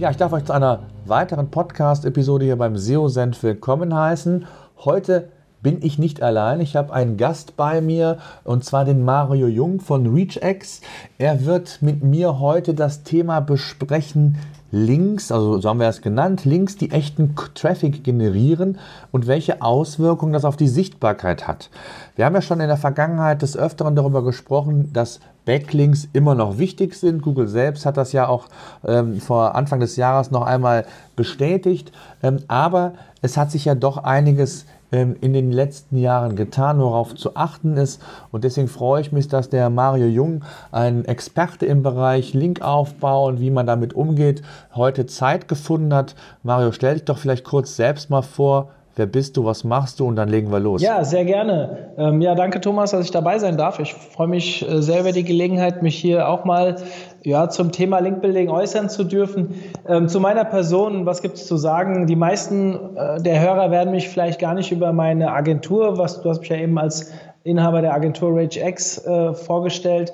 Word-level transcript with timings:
Ja, 0.00 0.10
ich 0.10 0.16
darf 0.16 0.32
euch 0.32 0.46
zu 0.46 0.54
einer 0.54 0.84
weiteren 1.04 1.50
Podcast-Episode 1.50 2.46
hier 2.46 2.56
beim 2.56 2.78
SEO-Senf 2.78 3.42
willkommen 3.42 3.94
heißen. 3.94 4.46
Heute 4.78 5.28
bin 5.60 5.82
ich 5.82 5.98
nicht 5.98 6.22
allein. 6.22 6.60
Ich 6.60 6.74
habe 6.74 6.94
einen 6.94 7.18
Gast 7.18 7.58
bei 7.58 7.82
mir 7.82 8.16
und 8.42 8.64
zwar 8.64 8.86
den 8.86 9.04
Mario 9.04 9.46
Jung 9.46 9.78
von 9.78 10.06
ReachX. 10.06 10.80
Er 11.18 11.44
wird 11.44 11.82
mit 11.82 12.02
mir 12.02 12.40
heute 12.40 12.72
das 12.72 13.02
Thema 13.02 13.40
besprechen, 13.40 14.38
Links, 14.72 15.32
also 15.32 15.60
so 15.60 15.68
haben 15.68 15.80
wir 15.80 15.88
es 15.88 16.00
genannt, 16.00 16.44
Links, 16.44 16.76
die 16.76 16.90
echten 16.90 17.34
Traffic 17.54 18.04
generieren 18.04 18.78
und 19.10 19.26
welche 19.26 19.62
Auswirkungen 19.62 20.32
das 20.32 20.44
auf 20.44 20.56
die 20.56 20.68
Sichtbarkeit 20.68 21.48
hat. 21.48 21.70
Wir 22.16 22.24
haben 22.24 22.34
ja 22.34 22.42
schon 22.42 22.60
in 22.60 22.68
der 22.68 22.76
Vergangenheit 22.76 23.42
des 23.42 23.56
Öfteren 23.56 23.96
darüber 23.96 24.22
gesprochen, 24.22 24.92
dass 24.92 25.20
Backlinks 25.44 26.08
immer 26.12 26.34
noch 26.34 26.58
wichtig 26.58 26.94
sind. 26.94 27.22
Google 27.22 27.48
selbst 27.48 27.86
hat 27.86 27.96
das 27.96 28.12
ja 28.12 28.28
auch 28.28 28.46
ähm, 28.86 29.20
vor 29.20 29.54
Anfang 29.54 29.80
des 29.80 29.96
Jahres 29.96 30.30
noch 30.30 30.42
einmal 30.42 30.86
bestätigt. 31.16 31.90
Ähm, 32.22 32.38
aber 32.46 32.92
es 33.22 33.36
hat 33.36 33.50
sich 33.50 33.64
ja 33.64 33.74
doch 33.74 33.96
einiges 33.96 34.62
ähm, 34.62 34.79
in 34.90 35.32
den 35.32 35.52
letzten 35.52 35.96
Jahren 35.96 36.34
getan, 36.34 36.80
worauf 36.80 37.14
zu 37.14 37.36
achten 37.36 37.76
ist. 37.76 38.02
Und 38.32 38.44
deswegen 38.44 38.68
freue 38.68 39.00
ich 39.00 39.12
mich, 39.12 39.28
dass 39.28 39.48
der 39.48 39.70
Mario 39.70 40.06
Jung, 40.06 40.44
ein 40.72 41.04
Experte 41.04 41.66
im 41.66 41.82
Bereich 41.82 42.34
Linkaufbau 42.34 43.28
und 43.28 43.40
wie 43.40 43.50
man 43.50 43.66
damit 43.66 43.94
umgeht, 43.94 44.42
heute 44.74 45.06
Zeit 45.06 45.46
gefunden 45.48 45.94
hat. 45.94 46.14
Mario, 46.42 46.72
stell 46.72 46.94
dich 46.94 47.04
doch 47.04 47.18
vielleicht 47.18 47.44
kurz 47.44 47.76
selbst 47.76 48.10
mal 48.10 48.22
vor. 48.22 48.70
Wer 48.96 49.06
bist 49.06 49.36
du, 49.36 49.44
was 49.44 49.64
machst 49.64 50.00
du 50.00 50.06
und 50.06 50.16
dann 50.16 50.28
legen 50.28 50.50
wir 50.50 50.58
los. 50.58 50.82
Ja, 50.82 51.04
sehr 51.04 51.24
gerne. 51.24 51.92
Ähm, 51.96 52.20
ja, 52.20 52.34
danke 52.34 52.60
Thomas, 52.60 52.90
dass 52.90 53.04
ich 53.04 53.10
dabei 53.10 53.38
sein 53.38 53.56
darf. 53.56 53.78
Ich 53.78 53.94
freue 53.94 54.26
mich 54.26 54.68
äh, 54.68 54.82
sehr 54.82 55.00
über 55.00 55.12
die 55.12 55.24
Gelegenheit, 55.24 55.82
mich 55.82 55.96
hier 55.96 56.28
auch 56.28 56.44
mal 56.44 56.76
ja, 57.22 57.48
zum 57.48 57.70
Thema 57.70 58.00
Linkbuilding 58.00 58.48
äußern 58.48 58.88
zu 58.88 59.04
dürfen. 59.04 59.54
Ähm, 59.88 60.08
zu 60.08 60.18
meiner 60.20 60.44
Person, 60.44 61.06
was 61.06 61.22
gibt 61.22 61.36
es 61.36 61.46
zu 61.46 61.56
sagen? 61.56 62.06
Die 62.06 62.16
meisten 62.16 62.96
äh, 62.96 63.22
der 63.22 63.40
Hörer 63.40 63.70
werden 63.70 63.92
mich 63.92 64.08
vielleicht 64.08 64.40
gar 64.40 64.54
nicht 64.54 64.72
über 64.72 64.92
meine 64.92 65.32
Agentur, 65.32 65.96
was 65.96 66.20
du 66.20 66.28
hast 66.28 66.40
mich 66.40 66.48
ja 66.48 66.56
eben 66.56 66.76
als 66.78 67.12
Inhaber 67.44 67.80
der 67.80 67.94
Agentur 67.94 68.36
RageX 68.36 68.98
äh, 69.06 69.32
vorgestellt, 69.34 70.12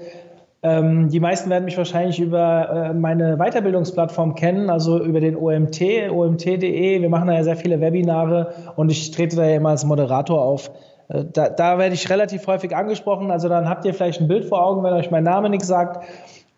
die 0.62 1.20
meisten 1.20 1.50
werden 1.50 1.64
mich 1.64 1.76
wahrscheinlich 1.76 2.18
über 2.18 2.68
äh, 2.70 2.94
meine 2.94 3.36
Weiterbildungsplattform 3.36 4.34
kennen, 4.34 4.70
also 4.70 5.02
über 5.02 5.20
den 5.20 5.36
OMT, 5.36 6.10
omt.de. 6.10 7.00
Wir 7.00 7.08
machen 7.08 7.28
da 7.28 7.34
ja 7.34 7.44
sehr 7.44 7.56
viele 7.56 7.80
Webinare 7.80 8.52
und 8.74 8.90
ich 8.90 9.10
trete 9.10 9.36
da 9.36 9.44
ja 9.44 9.56
immer 9.56 9.70
als 9.70 9.84
Moderator 9.84 10.42
auf. 10.42 10.70
Äh, 11.08 11.24
da, 11.32 11.50
da 11.50 11.78
werde 11.78 11.94
ich 11.94 12.10
relativ 12.10 12.46
häufig 12.46 12.74
angesprochen, 12.74 13.30
also 13.30 13.48
dann 13.48 13.68
habt 13.68 13.84
ihr 13.84 13.94
vielleicht 13.94 14.20
ein 14.20 14.28
Bild 14.28 14.46
vor 14.46 14.64
Augen, 14.64 14.82
wenn 14.82 14.94
euch 14.94 15.10
mein 15.10 15.24
Name 15.24 15.50
nichts 15.50 15.68
sagt. 15.68 16.04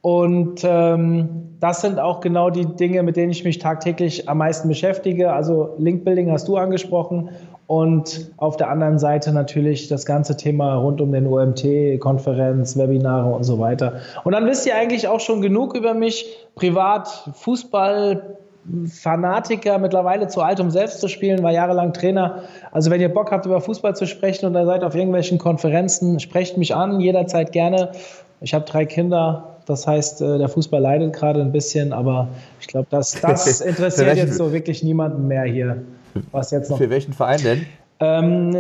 Und 0.01 0.61
ähm, 0.65 1.57
das 1.61 1.81
sind 1.81 1.99
auch 1.99 2.21
genau 2.21 2.51
die 2.51 2.65
Dinge, 2.65 3.03
mit 3.03 3.17
denen 3.17 3.33
ich 3.33 3.45
mich 3.45 3.59
tagtäglich 3.59 4.29
am 4.29 4.39
meisten 4.39 4.69
beschäftige. 4.69 5.33
Also 5.33 5.75
Linkbuilding 5.79 6.31
hast 6.31 6.47
du 6.47 6.57
angesprochen 6.57 7.31
und 7.69 8.31
auf 8.39 8.57
der 8.57 8.71
anderen 8.71 8.99
Seite 8.99 9.31
natürlich 9.31 9.89
das 9.89 10.07
ganze 10.07 10.39
Thema 10.39 10.77
rund 10.77 11.03
um 11.03 11.13
den 11.13 11.27
OMT, 11.27 12.01
Konferenz, 12.01 12.79
Webinare 12.79 13.31
und 13.31 13.45
so 13.45 13.59
weiter. 13.59 14.01
Und 14.25 14.33
dann 14.33 14.47
wisst 14.47 14.67
ihr 14.67 14.75
eigentlich 14.75 15.07
auch 15.07 15.21
schon 15.21 15.43
genug 15.43 15.77
über 15.77 15.93
mich. 15.93 16.25
Privat, 16.55 17.09
Fußball, 17.35 18.39
Fanatiker, 18.87 19.79
mittlerweile 19.79 20.29
zu 20.29 20.41
alt, 20.41 20.61
um 20.61 20.71
selbst 20.71 21.03
zu 21.03 21.09
spielen, 21.09 21.43
war 21.43 21.53
jahrelang 21.53 21.93
Trainer. 21.93 22.45
Also 22.73 22.91
wenn 22.91 23.03
ihr 23.03 23.13
Bock 23.13 23.31
habt, 23.33 23.45
über 23.45 23.61
Fußball 23.61 23.95
zu 23.95 24.07
sprechen 24.07 24.47
und 24.47 24.57
ihr 24.57 24.65
seid 24.65 24.83
auf 24.83 24.95
irgendwelchen 24.95 25.37
Konferenzen, 25.37 26.21
sprecht 26.21 26.57
mich 26.57 26.75
an, 26.75 27.01
jederzeit 27.01 27.53
gerne. 27.53 27.93
Ich 28.41 28.55
habe 28.55 28.65
drei 28.65 28.87
Kinder, 28.87 29.59
das 29.67 29.87
heißt, 29.87 30.23
äh, 30.23 30.39
der 30.39 30.49
Fußball 30.49 30.81
leidet 30.81 31.13
gerade 31.15 31.43
ein 31.43 31.53
bisschen, 31.53 31.93
aber 31.93 32.29
ich 32.63 32.67
glaube, 32.67 32.87
das, 32.89 33.21
das 33.21 33.61
interessiert 33.61 34.17
jetzt 34.17 34.39
so 34.39 34.55
wirklich 34.55 34.83
niemanden 34.83 35.29
mehr 35.29 35.45
hier. 35.45 35.83
Was 36.33 36.51
jetzt 36.51 36.71
noch? 36.71 36.79
Für 36.79 36.91
welchen 36.91 37.13
Verein 37.13 37.43
denn? 37.43 37.67
Ähm, 38.01 38.57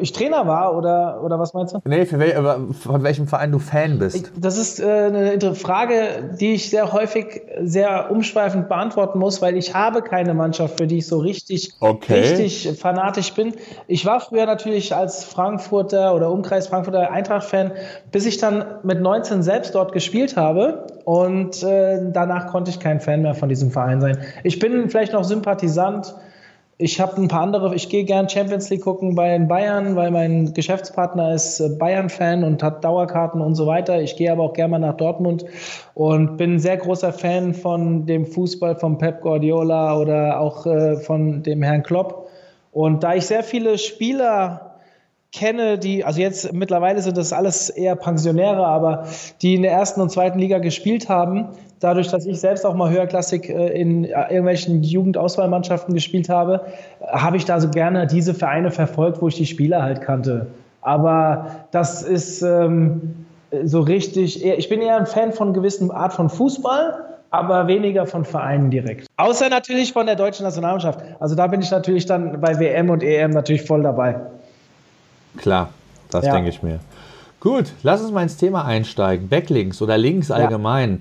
ich 0.00 0.12
Trainer 0.12 0.48
war 0.48 0.76
oder, 0.76 1.22
oder 1.22 1.38
was 1.38 1.54
meinst 1.54 1.74
du? 1.74 1.78
Nee, 1.84 2.08
wel, 2.10 2.72
von 2.72 3.02
welchem 3.04 3.28
Verein 3.28 3.52
du 3.52 3.60
Fan 3.60 4.00
bist. 4.00 4.32
Das 4.36 4.58
ist 4.58 4.80
äh, 4.80 4.84
eine 4.84 5.54
Frage, 5.54 5.94
die 6.40 6.54
ich 6.54 6.70
sehr 6.70 6.92
häufig 6.92 7.42
sehr 7.62 8.10
umschweifend 8.10 8.68
beantworten 8.68 9.20
muss, 9.20 9.40
weil 9.40 9.56
ich 9.56 9.74
habe 9.74 10.02
keine 10.02 10.34
Mannschaft, 10.34 10.78
für 10.78 10.88
die 10.88 10.98
ich 10.98 11.06
so 11.06 11.18
richtig, 11.18 11.72
okay. 11.78 12.20
richtig 12.20 12.80
fanatisch 12.80 13.32
bin. 13.34 13.54
Ich 13.86 14.06
war 14.06 14.18
früher 14.18 14.46
natürlich 14.46 14.92
als 14.92 15.22
Frankfurter 15.22 16.12
oder 16.16 16.32
Umkreis 16.32 16.66
Frankfurter 16.66 17.12
Eintracht-Fan, 17.12 17.70
bis 18.10 18.26
ich 18.26 18.38
dann 18.38 18.64
mit 18.82 19.00
19 19.00 19.44
selbst 19.44 19.76
dort 19.76 19.92
gespielt 19.92 20.36
habe 20.36 20.86
und 21.04 21.62
äh, 21.62 22.10
danach 22.10 22.48
konnte 22.48 22.72
ich 22.72 22.80
kein 22.80 22.98
Fan 22.98 23.22
mehr 23.22 23.36
von 23.36 23.48
diesem 23.48 23.70
Verein 23.70 24.00
sein. 24.00 24.18
Ich 24.42 24.58
bin 24.58 24.90
vielleicht 24.90 25.12
noch 25.12 25.22
Sympathisant, 25.22 26.12
ich 26.80 26.98
habe 26.98 27.20
ein 27.20 27.28
paar 27.28 27.42
andere, 27.42 27.74
ich 27.74 27.90
gehe 27.90 28.04
gern 28.04 28.28
Champions 28.28 28.70
League 28.70 28.80
gucken 28.80 29.14
bei 29.14 29.28
den 29.28 29.48
Bayern, 29.48 29.96
weil 29.96 30.10
mein 30.10 30.54
Geschäftspartner 30.54 31.34
ist 31.34 31.60
äh, 31.60 31.68
Bayern-Fan 31.68 32.42
und 32.42 32.62
hat 32.62 32.82
Dauerkarten 32.82 33.42
und 33.42 33.54
so 33.54 33.66
weiter. 33.66 34.00
Ich 34.00 34.16
gehe 34.16 34.32
aber 34.32 34.44
auch 34.44 34.54
gerne 34.54 34.72
mal 34.72 34.78
nach 34.78 34.96
Dortmund 34.96 35.44
und 35.94 36.38
bin 36.38 36.54
ein 36.54 36.58
sehr 36.58 36.78
großer 36.78 37.12
Fan 37.12 37.52
von 37.52 38.06
dem 38.06 38.24
Fußball 38.24 38.76
von 38.76 38.96
Pep 38.96 39.20
Guardiola 39.20 39.98
oder 39.98 40.40
auch 40.40 40.64
äh, 40.64 40.96
von 40.96 41.42
dem 41.42 41.62
Herrn 41.62 41.82
Klopp. 41.82 42.28
Und 42.72 43.04
da 43.04 43.14
ich 43.14 43.26
sehr 43.26 43.42
viele 43.42 43.76
Spieler 43.76 44.76
kenne, 45.32 45.78
die, 45.78 46.02
also 46.04 46.20
jetzt 46.20 46.52
mittlerweile 46.54 47.02
sind 47.02 47.18
das 47.18 47.34
alles 47.34 47.68
eher 47.68 47.94
Pensionäre, 47.94 48.66
aber 48.66 49.06
die 49.42 49.54
in 49.54 49.62
der 49.62 49.72
ersten 49.72 50.00
und 50.00 50.10
zweiten 50.10 50.38
Liga 50.38 50.58
gespielt 50.58 51.10
haben, 51.10 51.48
dadurch, 51.80 52.08
dass 52.08 52.26
ich 52.26 52.38
selbst 52.38 52.64
auch 52.64 52.74
mal 52.74 52.90
höherklassig 52.90 53.48
äh, 53.48 53.80
in 53.80 54.04
äh, 54.04 54.10
irgendwelchen 54.28 54.82
Jugendauswahlmannschaften 54.82 55.94
gespielt 55.94 56.28
habe, 56.28 56.66
habe 57.08 57.36
ich 57.36 57.44
da 57.44 57.60
so 57.60 57.68
gerne 57.68 58.06
diese 58.06 58.34
Vereine 58.34 58.70
verfolgt, 58.70 59.20
wo 59.20 59.28
ich 59.28 59.36
die 59.36 59.46
Spieler 59.46 59.82
halt 59.82 60.02
kannte. 60.02 60.46
Aber 60.82 61.66
das 61.72 62.02
ist 62.02 62.42
ähm, 62.42 63.26
so 63.64 63.80
richtig, 63.80 64.44
ich 64.44 64.68
bin 64.68 64.80
eher 64.80 64.96
ein 64.96 65.06
Fan 65.06 65.32
von 65.32 65.52
gewissen 65.52 65.90
Art 65.90 66.12
von 66.12 66.30
Fußball, 66.30 67.04
aber 67.30 67.66
weniger 67.66 68.06
von 68.06 68.24
Vereinen 68.24 68.70
direkt. 68.70 69.06
Außer 69.16 69.48
natürlich 69.48 69.92
von 69.92 70.06
der 70.06 70.16
deutschen 70.16 70.44
Nationalmannschaft. 70.44 71.00
Also 71.18 71.34
da 71.34 71.46
bin 71.46 71.60
ich 71.60 71.70
natürlich 71.70 72.06
dann 72.06 72.40
bei 72.40 72.58
WM 72.58 72.90
und 72.90 73.02
EM 73.02 73.30
natürlich 73.30 73.62
voll 73.62 73.82
dabei. 73.82 74.20
Klar, 75.36 75.70
das 76.10 76.24
ja. 76.24 76.32
denke 76.32 76.50
ich 76.50 76.62
mir. 76.62 76.80
Gut, 77.40 77.72
lass 77.82 78.02
uns 78.02 78.10
mal 78.10 78.22
ins 78.22 78.36
Thema 78.36 78.64
einsteigen. 78.64 79.28
Backlinks 79.28 79.80
oder 79.80 79.96
Links 79.96 80.30
allgemein. 80.30 81.00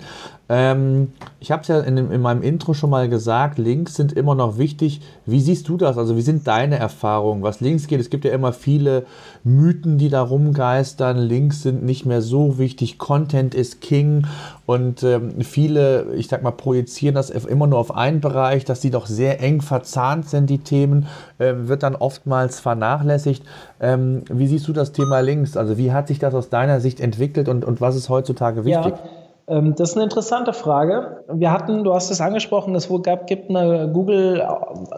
Ähm, 0.52 1.14
ich 1.40 1.52
habe 1.52 1.62
es 1.62 1.68
ja 1.68 1.80
in, 1.80 1.98
in, 1.98 2.22
meinem 2.22 2.42
Intro 2.42 2.74
schon 2.74 2.90
mal 2.90 3.08
gesagt, 3.08 3.60
Links 3.60 3.94
sind 3.94 4.14
immer 4.14 4.34
noch 4.34 4.58
wichtig. 4.58 5.00
Wie 5.28 5.42
siehst 5.42 5.70
du 5.70 5.78
das? 5.78 5.96
Also 6.00 6.18
wie 6.18 6.24
sind 6.24 6.48
deine 6.48 6.78
Erfahrungen, 6.78 7.44
was 7.44 7.62
Links 7.62 7.86
geht? 7.86 8.00
Es 8.02 8.10
gibt 8.10 8.26
ja 8.26 8.32
immer 8.32 8.52
viele 8.52 9.06
Mythen, 9.44 10.00
die 10.00 10.10
da 10.10 10.24
rumgeistern. 10.24 11.18
Links 11.18 11.62
sind 11.62 11.84
nicht 11.84 12.08
mehr 12.08 12.24
so 12.24 12.58
wichtig. 12.58 12.98
Content 12.98 13.54
ist 13.54 13.80
King. 13.80 14.26
Und 14.66 15.04
ähm, 15.04 15.42
viele, 15.42 16.16
ich 16.16 16.28
sag 16.28 16.42
mal, 16.42 16.52
projizieren 16.52 17.14
das 17.14 17.30
immer 17.30 17.68
nur 17.68 17.78
auf 17.78 17.96
einen 17.96 18.20
Bereich, 18.20 18.66
dass 18.66 18.80
die 18.80 18.90
doch 18.90 19.06
sehr 19.06 19.42
eng 19.42 19.62
verzahnt 19.62 20.30
sind, 20.30 20.50
die 20.50 20.60
Themen, 20.60 21.06
ähm, 21.40 21.68
wird 21.68 21.84
dann 21.84 21.96
oftmals 21.96 22.60
vernachlässigt. 22.60 23.44
Ähm, 23.80 24.24
wie 24.32 24.48
siehst 24.48 24.68
du 24.68 24.74
das 24.74 24.94
Thema 24.94 25.20
Links? 25.20 25.56
Also 25.56 25.78
wie 25.78 25.92
hat 25.92 26.08
sich 26.08 26.18
das 26.18 26.34
aus 26.34 26.50
deiner 26.50 26.80
Sicht 26.80 27.00
entwickelt 27.00 27.50
und, 27.50 27.66
und 27.66 27.82
was 27.82 27.96
ist 27.96 28.10
heutzutage 28.10 28.66
wichtig? 28.66 28.94
Ja. 28.96 29.19
Ähm, 29.50 29.74
das 29.76 29.92
ist 29.92 29.96
eine 29.96 30.04
interessante 30.04 30.54
Frage. 30.54 31.24
Wir 31.32 31.52
hatten, 31.52 31.84
du 31.84 31.94
hast 31.94 32.12
es 32.12 32.22
angesprochen, 32.22 32.76
es 32.76 32.90
gab, 33.04 33.28
gibt 33.28 33.50
eine 33.50 33.90
Google, 33.92 34.46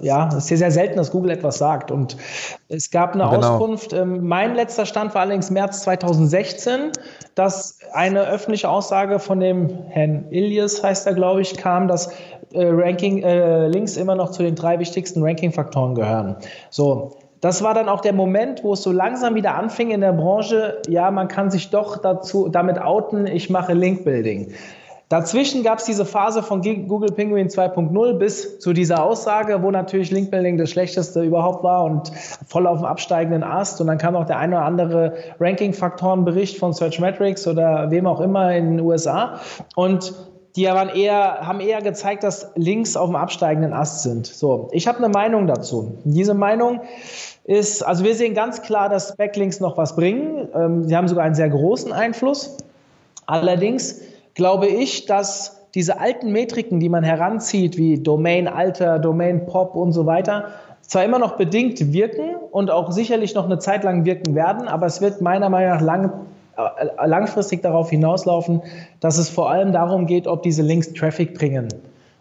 ja, 0.02 0.28
es 0.28 0.36
ist 0.36 0.48
sehr, 0.48 0.58
sehr 0.58 0.72
selten, 0.72 0.98
dass 0.98 1.12
Google 1.12 1.32
etwas 1.32 1.58
sagt. 1.58 1.90
Und 1.90 2.18
es 2.68 2.92
gab 2.92 3.14
eine 3.14 3.24
genau. 3.30 3.54
Auskunft. 3.54 3.94
Ähm, 3.94 4.28
mein 4.28 4.56
letzter 4.56 4.86
Stand 4.86 5.14
war 5.16 5.22
allerdings 5.22 5.50
März 5.50 5.84
2016, 5.84 6.92
dass 7.36 7.80
eine 7.94 8.28
öffentliche 8.28 8.70
Aussage 8.70 9.20
von 9.20 9.40
dem 9.40 9.70
Herrn 9.88 10.26
Ilias, 10.32 10.84
heißt 10.84 11.08
er, 11.08 11.14
glaube 11.14 11.42
ich, 11.42 11.56
kam, 11.56 11.88
dass 11.88 12.12
äh, 12.54 12.66
Ranking, 12.66 13.24
äh, 13.24 13.68
Links 13.68 13.96
immer 13.96 14.16
noch 14.16 14.32
zu 14.32 14.44
den 14.44 14.56
drei 14.56 14.80
wichtigsten 14.80 15.24
Ranking-Faktoren 15.24 15.96
gehören. 15.96 16.36
So, 16.70 17.14
das 17.42 17.64
war 17.64 17.74
dann 17.74 17.90
auch 17.90 18.02
der 18.02 18.14
Moment, 18.14 18.64
wo 18.64 18.74
es 18.74 18.84
so 18.84 18.92
langsam 18.92 19.36
wieder 19.36 19.56
anfing 19.56 19.92
in 19.92 20.02
der 20.02 20.14
Branche, 20.14 20.82
ja, 20.88 21.12
man 21.12 21.28
kann 21.28 21.52
sich 21.52 21.70
doch 21.72 21.98
dazu, 21.98 22.48
damit 22.50 22.80
outen, 22.80 23.28
ich 23.28 23.50
mache 23.50 23.74
Link-Building. 23.74 24.54
Dazwischen 25.12 25.62
gab 25.62 25.80
es 25.80 25.84
diese 25.84 26.06
Phase 26.06 26.42
von 26.42 26.62
Google 26.62 27.12
Penguin 27.12 27.50
2.0 27.50 28.14
bis 28.14 28.60
zu 28.60 28.72
dieser 28.72 29.04
Aussage, 29.04 29.62
wo 29.62 29.70
natürlich 29.70 30.10
Linkbuilding 30.10 30.58
das 30.58 30.70
Schlechteste 30.70 31.22
überhaupt 31.22 31.66
war 31.66 31.84
und 31.84 32.10
voll 32.48 32.66
auf 32.66 32.78
dem 32.78 32.86
absteigenden 32.86 33.44
Ast. 33.44 33.82
Und 33.82 33.88
dann 33.88 33.98
kam 33.98 34.16
auch 34.16 34.26
der 34.26 34.38
eine 34.38 34.56
oder 34.56 34.66
andere 34.66 35.14
Ranking-Faktoren-Bericht 35.42 36.58
von 36.58 36.72
Searchmetrics 36.72 37.46
oder 37.46 37.92
wem 37.92 38.08
auch 38.08 38.22
immer 38.22 38.56
in 38.56 38.78
den 38.78 38.80
USA. 38.80 39.42
Und 39.76 40.14
die 40.56 40.66
waren 40.66 40.90
eher, 40.90 41.48
haben 41.48 41.60
eher 41.60 41.82
gezeigt, 41.82 42.24
dass 42.24 42.52
Links 42.56 42.98
auf 42.98 43.10
dem 43.10 43.16
absteigenden 43.16 43.74
Ast 43.74 44.04
sind. 44.04 44.28
So, 44.28 44.70
ich 44.72 44.88
habe 44.88 44.98
eine 44.98 45.10
Meinung 45.10 45.48
dazu. 45.48 45.98
Diese 46.04 46.34
Meinung 46.34 46.82
ist, 47.46 47.82
also 47.84 48.04
wir 48.04 48.16
sehen 48.16 48.34
ganz 48.34 48.62
klar, 48.62 48.90
dass 48.90 49.16
Backlinks 49.16 49.60
noch 49.60 49.78
was 49.78 49.96
bringen. 49.96 50.50
Ähm, 50.54 50.84
sie 50.88 50.96
haben 50.96 51.08
sogar 51.08 51.24
einen 51.24 51.36
sehr 51.36 51.50
großen 51.50 51.92
Einfluss. 51.92 52.58
Allerdings 53.26 54.02
glaube 54.34 54.68
ich, 54.68 55.06
dass 55.06 55.62
diese 55.74 56.00
alten 56.00 56.32
Metriken, 56.32 56.80
die 56.80 56.90
man 56.90 57.04
heranzieht, 57.04 57.78
wie 57.78 57.98
Domain-Alter, 57.98 59.00
Domain-Pop 59.00 59.76
und 59.76 59.94
so 59.94 60.06
weiter, 60.06 60.50
zwar 60.82 61.06
immer 61.06 61.20
noch 61.20 61.38
bedingt 61.38 61.94
wirken 61.94 62.36
und 62.52 62.70
auch 62.70 62.92
sicherlich 62.92 63.34
noch 63.34 63.46
eine 63.46 63.60
Zeit 63.60 63.86
lang 63.86 64.04
wirken 64.04 64.36
werden, 64.36 64.68
aber 64.68 64.86
es 64.88 65.00
wird 65.00 65.22
meiner 65.22 65.50
Meinung 65.50 65.70
nach 65.70 65.82
lang, 65.82 66.06
äh, 66.06 66.12
langfristig 67.04 67.62
darauf 67.62 67.90
hinauslaufen, 67.90 68.62
dass 69.00 69.18
es 69.18 69.30
vor 69.30 69.50
allem 69.50 69.72
darum 69.72 70.06
geht, 70.06 70.28
ob 70.28 70.44
diese 70.44 70.62
Links 70.62 70.94
Traffic 70.94 71.34
bringen. 71.34 71.70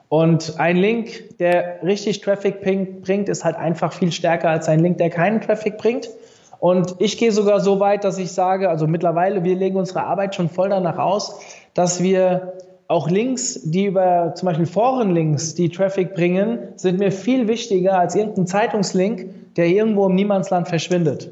Und 0.08 0.58
ein 0.58 0.76
Link, 0.76 1.38
der 1.38 1.82
richtig 1.84 2.20
Traffic 2.20 2.60
bringt, 2.62 3.28
ist 3.28 3.44
halt 3.44 3.56
einfach 3.56 3.92
viel 3.92 4.10
stärker 4.10 4.50
als 4.50 4.68
ein 4.68 4.80
Link, 4.80 4.98
der 4.98 5.10
keinen 5.10 5.40
Traffic 5.40 5.78
bringt. 5.78 6.10
Und 6.58 6.96
ich 6.98 7.16
gehe 7.16 7.32
sogar 7.32 7.60
so 7.60 7.80
weit, 7.80 8.04
dass 8.04 8.18
ich 8.18 8.32
sage, 8.32 8.68
also 8.68 8.86
mittlerweile, 8.86 9.44
wir 9.44 9.54
legen 9.54 9.76
unsere 9.76 10.02
Arbeit 10.02 10.34
schon 10.34 10.48
voll 10.48 10.68
danach 10.68 10.98
aus, 10.98 11.40
dass 11.74 12.02
wir 12.02 12.54
auch 12.88 13.08
Links, 13.08 13.60
die 13.62 13.86
über 13.86 14.34
zum 14.34 14.46
Beispiel 14.46 14.66
Forenlinks, 14.66 15.54
die 15.54 15.68
Traffic 15.68 16.14
bringen, 16.14 16.58
sind 16.74 16.98
mir 16.98 17.12
viel 17.12 17.46
wichtiger 17.46 17.98
als 17.98 18.16
irgendein 18.16 18.48
Zeitungslink, 18.48 19.54
der 19.56 19.66
irgendwo 19.66 20.06
im 20.06 20.16
Niemandsland 20.16 20.68
verschwindet 20.68 21.30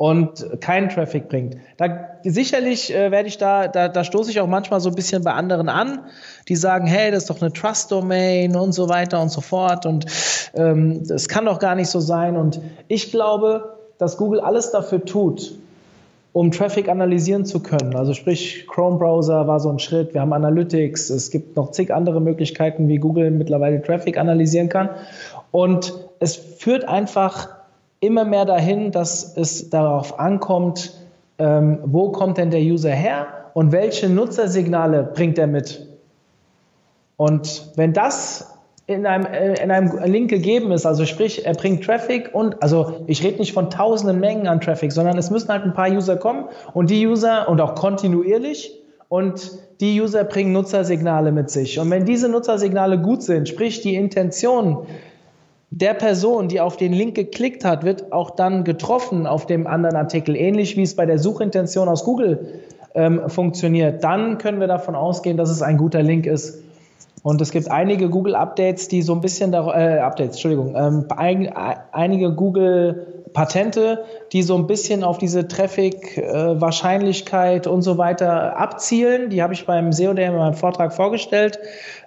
und 0.00 0.62
keinen 0.62 0.88
Traffic 0.88 1.28
bringt. 1.28 1.58
Da 1.76 2.08
sicherlich 2.22 2.90
äh, 2.90 3.10
werde 3.10 3.28
ich 3.28 3.36
da, 3.36 3.68
da, 3.68 3.88
da 3.88 4.02
stoße 4.02 4.30
ich 4.30 4.40
auch 4.40 4.46
manchmal 4.46 4.80
so 4.80 4.88
ein 4.88 4.94
bisschen 4.94 5.22
bei 5.22 5.34
anderen 5.34 5.68
an, 5.68 6.06
die 6.48 6.56
sagen, 6.56 6.86
hey, 6.86 7.10
das 7.10 7.24
ist 7.24 7.28
doch 7.28 7.42
eine 7.42 7.52
Trust-Domain 7.52 8.56
und 8.56 8.72
so 8.72 8.88
weiter 8.88 9.20
und 9.20 9.28
so 9.28 9.42
fort 9.42 9.84
und 9.84 10.06
ähm, 10.54 11.06
das 11.06 11.28
kann 11.28 11.44
doch 11.44 11.58
gar 11.58 11.74
nicht 11.74 11.90
so 11.90 12.00
sein. 12.00 12.38
Und 12.38 12.62
ich 12.88 13.10
glaube, 13.10 13.76
dass 13.98 14.16
Google 14.16 14.40
alles 14.40 14.70
dafür 14.70 15.04
tut, 15.04 15.52
um 16.32 16.50
Traffic 16.50 16.88
analysieren 16.88 17.44
zu 17.44 17.60
können. 17.60 17.94
Also 17.94 18.14
sprich, 18.14 18.66
Chrome-Browser 18.68 19.48
war 19.48 19.60
so 19.60 19.68
ein 19.68 19.78
Schritt, 19.78 20.14
wir 20.14 20.22
haben 20.22 20.32
Analytics, 20.32 21.10
es 21.10 21.30
gibt 21.30 21.56
noch 21.56 21.72
zig 21.72 21.92
andere 21.92 22.22
Möglichkeiten, 22.22 22.88
wie 22.88 22.96
Google 22.96 23.30
mittlerweile 23.30 23.82
Traffic 23.82 24.16
analysieren 24.16 24.70
kann. 24.70 24.88
Und 25.50 25.92
es 26.20 26.36
führt 26.36 26.88
einfach 26.88 27.59
immer 28.00 28.24
mehr 28.24 28.44
dahin, 28.44 28.90
dass 28.90 29.36
es 29.36 29.70
darauf 29.70 30.18
ankommt, 30.18 30.94
ähm, 31.38 31.78
wo 31.84 32.10
kommt 32.10 32.38
denn 32.38 32.50
der 32.50 32.60
User 32.60 32.90
her 32.90 33.26
und 33.54 33.72
welche 33.72 34.08
Nutzersignale 34.08 35.04
bringt 35.14 35.38
er 35.38 35.46
mit. 35.46 35.86
Und 37.16 37.72
wenn 37.76 37.92
das 37.92 38.58
in 38.86 39.06
einem, 39.06 39.26
äh, 39.26 39.62
in 39.62 39.70
einem 39.70 39.98
Link 40.04 40.30
gegeben 40.30 40.72
ist, 40.72 40.86
also 40.86 41.04
sprich, 41.04 41.44
er 41.44 41.54
bringt 41.54 41.84
Traffic 41.84 42.30
und, 42.32 42.62
also 42.62 43.04
ich 43.06 43.22
rede 43.22 43.38
nicht 43.38 43.52
von 43.52 43.70
tausenden 43.70 44.18
Mengen 44.20 44.48
an 44.48 44.60
Traffic, 44.60 44.92
sondern 44.92 45.18
es 45.18 45.30
müssen 45.30 45.48
halt 45.48 45.64
ein 45.64 45.74
paar 45.74 45.90
User 45.90 46.16
kommen 46.16 46.46
und 46.72 46.90
die 46.90 47.06
User 47.06 47.48
und 47.48 47.60
auch 47.60 47.74
kontinuierlich 47.74 48.74
und 49.08 49.52
die 49.80 50.00
User 50.00 50.24
bringen 50.24 50.52
Nutzersignale 50.52 51.32
mit 51.32 51.50
sich. 51.50 51.78
Und 51.78 51.90
wenn 51.90 52.04
diese 52.04 52.28
Nutzersignale 52.28 52.98
gut 53.00 53.22
sind, 53.22 53.48
sprich 53.48 53.80
die 53.80 53.94
Intention 53.94 54.86
der 55.70 55.94
Person, 55.94 56.48
die 56.48 56.60
auf 56.60 56.76
den 56.76 56.92
Link 56.92 57.14
geklickt 57.14 57.64
hat, 57.64 57.84
wird 57.84 58.12
auch 58.12 58.30
dann 58.30 58.64
getroffen 58.64 59.26
auf 59.26 59.46
dem 59.46 59.68
anderen 59.68 59.96
Artikel, 59.96 60.36
ähnlich 60.36 60.76
wie 60.76 60.82
es 60.82 60.96
bei 60.96 61.06
der 61.06 61.18
Suchintention 61.18 61.88
aus 61.88 62.04
Google 62.04 62.60
ähm, 62.94 63.28
funktioniert, 63.28 64.02
dann 64.02 64.38
können 64.38 64.58
wir 64.60 64.66
davon 64.66 64.96
ausgehen, 64.96 65.36
dass 65.36 65.48
es 65.48 65.62
ein 65.62 65.76
guter 65.76 66.02
Link 66.02 66.26
ist. 66.26 66.64
Und 67.22 67.40
es 67.40 67.52
gibt 67.52 67.70
einige 67.70 68.08
Google-Updates, 68.08 68.88
die 68.88 69.02
so 69.02 69.14
ein 69.14 69.20
bisschen, 69.20 69.52
da, 69.52 69.60
äh, 69.76 69.98
Updates, 69.98 70.36
Entschuldigung, 70.36 70.74
ähm, 70.74 71.04
ein, 71.14 71.52
einige 71.92 72.32
Google-Patente, 72.32 74.04
die 74.32 74.42
so 74.42 74.56
ein 74.56 74.66
bisschen 74.66 75.04
auf 75.04 75.18
diese 75.18 75.46
Traffic-Wahrscheinlichkeit 75.46 77.66
äh, 77.66 77.68
und 77.68 77.82
so 77.82 77.98
weiter 77.98 78.56
abzielen. 78.56 79.28
Die 79.28 79.42
habe 79.42 79.52
ich 79.52 79.66
beim 79.66 79.92
SEO 79.92 80.12
in 80.12 80.34
meinem 80.34 80.54
Vortrag 80.54 80.94
vorgestellt. 80.94 81.58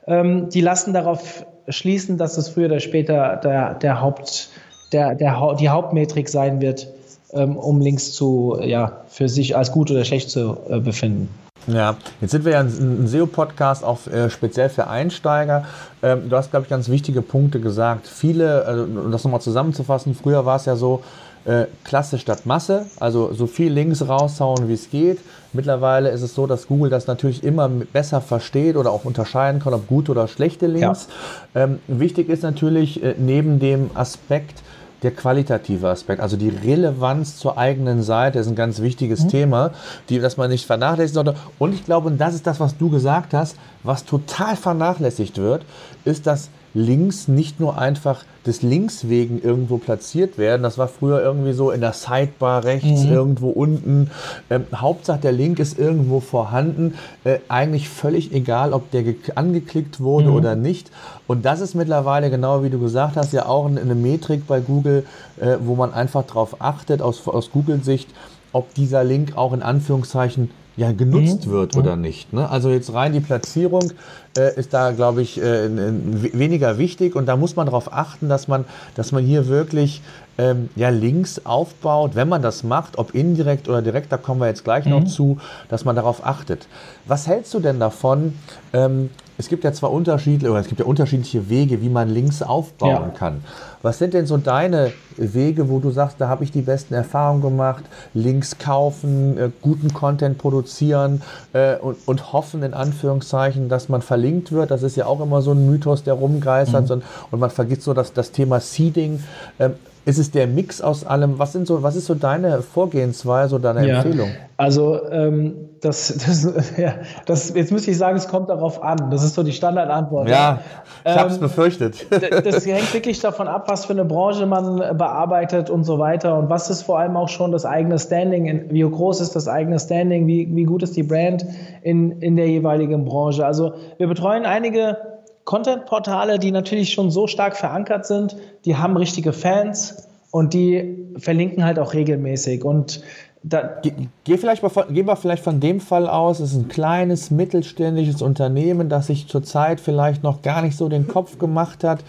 Ähm, 0.07 0.50
die 0.50 0.62
lassen 0.62 0.94
darauf 0.94 1.45
schließen, 1.68 2.18
dass 2.18 2.38
es 2.38 2.50
früher 2.50 2.65
oder 2.65 2.80
später 2.80 3.39
der, 3.44 3.75
der 3.75 4.01
Haupt, 4.01 4.50
der, 4.92 5.15
der, 5.15 5.56
die 5.60 5.69
Hauptmetrik 5.69 6.30
sein 6.30 6.62
wird, 6.62 6.88
ähm, 7.33 7.57
um 7.57 7.81
Links 7.81 8.13
zu, 8.13 8.60
ja, 8.62 9.04
für 9.07 9.30
sich 9.30 9.56
als 9.56 9.71
gut 9.71 9.92
oder 9.92 10.06
schlecht 10.06 10.30
zu 10.30 10.57
äh, 10.69 10.80
befinden. 10.80 11.30
Ja, 11.68 11.95
jetzt 12.21 12.31
sind 12.31 12.45
wir 12.45 12.54
ja 12.54 12.60
ein, 12.60 13.07
SEO-Podcast 13.07 13.83
auch 13.83 14.06
äh, 14.07 14.30
speziell 14.30 14.69
für 14.69 14.88
Einsteiger. 14.88 15.65
Ähm, 16.01 16.30
du 16.30 16.36
hast, 16.36 16.51
glaube 16.51 16.63
ich, 16.65 16.69
ganz 16.69 16.89
wichtige 16.89 17.21
Punkte 17.21 17.60
gesagt. 17.60 18.07
Viele, 18.07 18.65
also, 18.65 18.83
um 18.83 19.12
das 19.12 19.24
nochmal 19.24 19.42
zusammenzufassen, 19.42 20.15
früher 20.15 20.45
war 20.45 20.57
es 20.57 20.65
ja 20.65 20.75
so, 20.75 21.04
äh, 21.45 21.65
Klasse 21.83 22.19
statt 22.19 22.45
Masse, 22.45 22.86
also 23.00 23.33
so 23.33 23.48
viel 23.48 23.71
Links 23.71 24.07
raushauen, 24.07 24.69
wie 24.69 24.74
es 24.74 24.89
geht. 24.89 25.19
Mittlerweile 25.51 26.10
ist 26.10 26.21
es 26.21 26.33
so, 26.33 26.48
dass 26.48 26.68
Google 26.68 26.89
das 26.89 27.07
natürlich 27.07 27.44
immer 27.44 27.68
besser 27.68 28.21
versteht 28.21 28.77
oder 28.77 28.92
auch 28.92 29.06
unterscheiden 29.06 29.62
kann, 29.62 29.74
ob 29.74 29.88
gute 29.88 30.12
oder 30.12 30.27
schlechte 30.27 30.68
Links. 30.68 31.07
Ja. 31.54 31.63
Ähm, 31.63 31.80
wichtig 31.88 32.30
ist 32.30 32.44
natürlich 32.44 33.04
äh, 33.04 33.15
neben 33.18 33.60
dem 33.60 33.92
Aspekt, 33.94 34.63
der 35.04 35.12
qualitative 35.12 35.90
Aspekt, 35.90 36.22
also 36.22 36.38
die 36.38 36.50
Relevanz 36.50 37.38
zur 37.38 37.58
eigenen 37.58 38.02
Seite 38.02 38.40
ist 38.40 38.48
ein 38.48 38.56
ganz 38.56 38.82
wichtiges 38.82 39.26
mhm. 39.26 39.30
Thema, 39.30 39.72
die, 40.10 40.20
das 40.20 40.38
man 40.38 40.50
nicht 40.50 40.66
vernachlässigen 40.66 41.26
sollte. 41.26 41.40
Und 41.60 41.74
ich 41.74 41.86
glaube, 41.86 42.08
und 42.08 42.18
das 42.18 42.34
ist 42.34 42.48
das, 42.48 42.60
was 42.60 42.78
du 42.78 42.90
gesagt 42.90 43.34
hast, 43.34 43.58
was 43.84 44.06
total 44.06 44.56
vernachlässigt 44.56 45.38
wird, 45.38 45.66
ist, 46.06 46.26
dass 46.26 46.50
Links 46.74 47.28
nicht 47.28 47.60
nur 47.60 47.78
einfach 47.78 48.25
des 48.46 48.62
Links 48.62 49.08
wegen 49.08 49.42
irgendwo 49.42 49.78
platziert 49.78 50.38
werden. 50.38 50.64
Das 50.64 50.78
war 50.78 50.88
früher 50.88 51.22
irgendwie 51.22 51.54
so 51.54 51.72
in 51.72 51.81
der 51.81 51.94
Sidebar 51.94 52.64
rechts, 52.64 53.04
mhm. 53.04 53.14
irgendwo 53.14 53.50
unten. 53.50 54.10
Ähm, 54.50 54.66
Hauptsache 54.75 55.20
der 55.20 55.31
Link 55.31 55.60
ist 55.60 55.78
irgendwo 55.78 56.20
vorhanden. 56.20 56.96
Äh, 57.24 57.40
eigentlich 57.48 57.90
völlig 57.90 58.34
egal, 58.34 58.74
ob 58.74 58.92
der 58.92 59.04
angeklickt 59.36 60.00
wurde 60.00 60.30
mhm. 60.30 60.36
oder 60.36 60.56
nicht. 60.56 60.92
Und 61.28 61.46
das 61.46 61.62
ist 61.62 61.75
mittlerweile, 61.75 62.30
genau 62.30 62.64
wie 62.64 62.70
du 62.70 62.80
gesagt 62.80 63.18
hast, 63.18 63.34
ja 63.34 63.46
auch 63.46 63.66
eine 63.68 63.96
Metrik 63.96 64.48
bei 64.48 64.60
Google, 64.60 65.06
äh, 65.40 65.58
wo 65.62 65.75
man 65.75 65.94
einfach 65.94 66.24
darauf 66.24 66.62
achtet, 66.62 67.02
aus, 67.02 67.28
aus 67.28 67.52
Google-Sicht, 67.52 68.10
ob 68.51 68.74
dieser 68.74 69.03
Link 69.03 69.38
auch 69.38 69.53
in 69.53 69.63
Anführungszeichen 69.63 70.50
ja 70.75 70.92
genutzt 70.92 71.48
mhm. 71.48 71.51
wird 71.51 71.77
oder 71.77 71.96
nicht. 71.96 72.34
Ne? 72.34 72.50
Also 72.50 72.70
jetzt 72.70 72.94
rein 72.94 73.13
die 73.13 73.20
Platzierung 73.20 73.92
äh, 74.38 74.60
ist 74.60 74.74
da, 74.74 74.92
glaube 74.92 75.22
ich, 75.22 75.39
äh, 75.39 75.70
weniger 75.70 76.77
wichtig 76.77 77.15
und 77.15 77.27
da 77.27 77.36
muss 77.36 77.56
man 77.56 77.68
darauf 77.68 77.94
achten, 77.94 78.30
dass 78.30 78.48
man, 78.48 78.65
dass 78.96 79.12
man 79.12 79.24
hier 79.24 79.48
wirklich 79.48 80.01
ähm, 80.38 80.70
ja, 80.75 80.89
Links 80.89 81.46
aufbaut, 81.46 82.15
wenn 82.15 82.27
man 82.27 82.42
das 82.42 82.63
macht, 82.63 82.98
ob 82.98 83.13
indirekt 83.13 83.70
oder 83.70 83.82
direkt, 83.82 84.12
da 84.12 84.18
kommen 84.18 84.42
wir 84.42 84.48
jetzt 84.48 84.63
gleich 84.63 84.86
mhm. 84.86 84.92
noch 84.92 85.03
zu, 85.06 85.38
dass 85.70 85.86
man 85.86 85.96
darauf 85.96 86.25
achtet. 86.25 86.68
Was 87.06 87.27
hältst 87.27 87.53
du 87.53 87.60
denn 87.60 87.80
davon? 87.80 88.34
Ähm, 88.74 89.10
es 89.38 89.50
gibt 89.50 89.63
ja 89.63 89.74
zwar 89.74 89.92
unterschiedliche, 89.92 90.52
oder 90.52 90.60
es 90.60 90.68
gibt 90.68 90.80
ja 90.80 90.86
unterschiedliche 90.86 91.50
Wege, 91.50 91.82
wie 91.82 91.90
man 91.90 92.10
Links 92.10 92.42
aufbauen 92.42 92.92
ja. 92.92 93.10
kann. 93.18 93.44
Was 93.82 93.98
sind 93.98 94.13
denn 94.13 94.25
so 94.25 94.38
deine 94.38 94.94
Wege, 95.18 95.70
wo 95.70 95.80
du 95.80 95.92
sagst, 95.92 96.16
da 96.20 96.30
habe 96.30 96.44
ich 96.44 96.52
die 96.52 96.62
besten 96.62 96.94
Erfahrungen 96.94 97.42
gemacht? 97.42 97.84
Links 98.13 98.58
kaufen, 98.58 99.38
äh, 99.38 99.50
guten 99.62 99.94
Content 99.94 100.38
produzieren 100.38 101.22
äh, 101.52 101.75
und, 101.75 101.98
und, 102.06 102.32
hoffen 102.32 102.63
in 102.63 102.74
Anführungszeichen, 102.74 103.70
dass 103.70 103.90
man 103.90 104.02
verlinkt 104.02 104.52
wird. 104.52 104.72
Das 104.72 104.84
ist 104.84 104.96
ja 104.96 105.06
auch 105.06 105.20
immer 105.20 105.42
so 105.42 105.52
ein 105.52 105.70
Mythos, 105.70 106.04
der 106.04 106.13
rumgeistert 106.13 106.90
mhm. 106.90 107.02
und 107.32 107.40
man 107.40 107.50
vergisst 107.50 107.84
so 107.84 107.94
dass 107.94 108.13
das 108.13 108.32
Thema 108.32 108.60
Seeding. 108.60 109.24
Ähm, 109.60 109.74
ist 110.05 110.17
es 110.17 110.31
der 110.31 110.48
Mix 110.48 110.81
aus 110.81 111.05
allem? 111.05 111.39
Was, 111.39 111.53
sind 111.53 111.65
so, 111.65 111.81
was 111.81 111.95
ist 111.95 112.07
so 112.07 112.15
deine 112.15 112.62
Vorgehensweise 112.62 113.55
oder 113.55 113.74
deine 113.74 113.88
ja, 113.88 113.95
Empfehlung? 113.95 114.29
Also 114.57 115.00
ähm, 115.10 115.53
das, 115.81 116.07
das, 116.25 116.74
ja, 116.77 116.95
das, 117.25 117.53
jetzt 117.53 117.72
müsste 117.72 117.91
ich 117.91 117.98
sagen, 117.98 118.17
es 118.17 118.27
kommt 118.27 118.50
darauf 118.50 118.83
an. 118.83 119.10
Das 119.12 119.24
ist 119.24 119.33
so 119.33 119.43
die 119.43 119.53
Standardantwort. 119.53 120.27
Ja, 120.27 120.60
ich 121.05 121.15
habe 121.15 121.29
es 121.29 121.36
ähm, 121.36 121.41
befürchtet. 121.41 122.05
Das 122.10 122.65
hängt 122.65 122.93
wirklich 122.93 123.19
davon 123.22 123.48
ab, 123.48 123.65
was 123.67 123.86
für 123.86 123.93
eine 123.93 124.05
Branche 124.05 124.45
man 124.45 124.98
bearbeitet 124.98 125.69
und 125.69 125.86
so 125.86 126.00
weiter. 126.00 126.38
Und 126.38 126.50
was 126.50 126.69
ist 126.69 126.83
vor 126.83 127.00
allem 127.00 127.15
auch 127.15 127.29
schon 127.29 127.51
das 127.51 127.65
eigene 127.65 127.98
Standing, 127.98 128.65
wie 128.69 128.81
groß 128.81 129.22
ist 129.22 129.36
das 129.36 129.48
eigene 129.48 129.79
Standing, 129.79 130.27
wie, 130.27 130.53
wie 130.53 130.63
gut 130.63 130.83
ist 130.83 130.98
die 130.98 131.03
Brand 131.03 131.45
in, 131.81 132.19
in 132.22 132.36
der 132.36 132.48
jeweiligen 132.48 133.05
Branche. 133.05 133.45
Also 133.45 133.74
wir 133.98 134.07
betreuen 134.07 134.45
einige 134.45 134.98
Content-Portale, 135.46 136.40
die 136.40 136.52
natürlich 136.52 136.94
schon 136.94 137.12
so 137.12 137.28
stark 137.28 137.58
verankert 137.58 138.06
sind, 138.06 138.36
die 138.66 138.78
haben 138.78 138.96
richtige 138.98 139.34
Fans 139.34 140.08
und 140.32 140.54
die 140.54 141.14
verlinken 141.18 141.64
halt 141.64 141.80
auch 141.80 141.94
regelmäßig. 141.94 142.64
Und 142.64 143.04
da, 143.44 143.80
Ge 143.82 143.92
geh 144.24 144.38
vielleicht 144.38 144.64
mal 144.64 144.70
von, 144.70 144.94
gehen 144.94 145.06
wir 145.06 145.18
vielleicht 145.18 145.44
von 145.44 145.60
dem 145.60 145.82
Fall 145.82 146.08
aus, 146.08 146.40
es 146.40 146.54
ist 146.54 146.58
ein 146.58 146.68
kleines, 146.70 147.30
mittelständisches 147.30 148.22
Unternehmen, 148.22 148.88
das 148.88 149.08
sich 149.08 149.28
zurzeit 149.28 149.82
vielleicht 149.82 150.24
noch 150.24 150.42
gar 150.42 150.62
nicht 150.62 150.78
so 150.78 150.88
den 150.88 151.08
Kopf 151.08 151.38
gemacht 151.38 151.84
hat. 151.84 152.04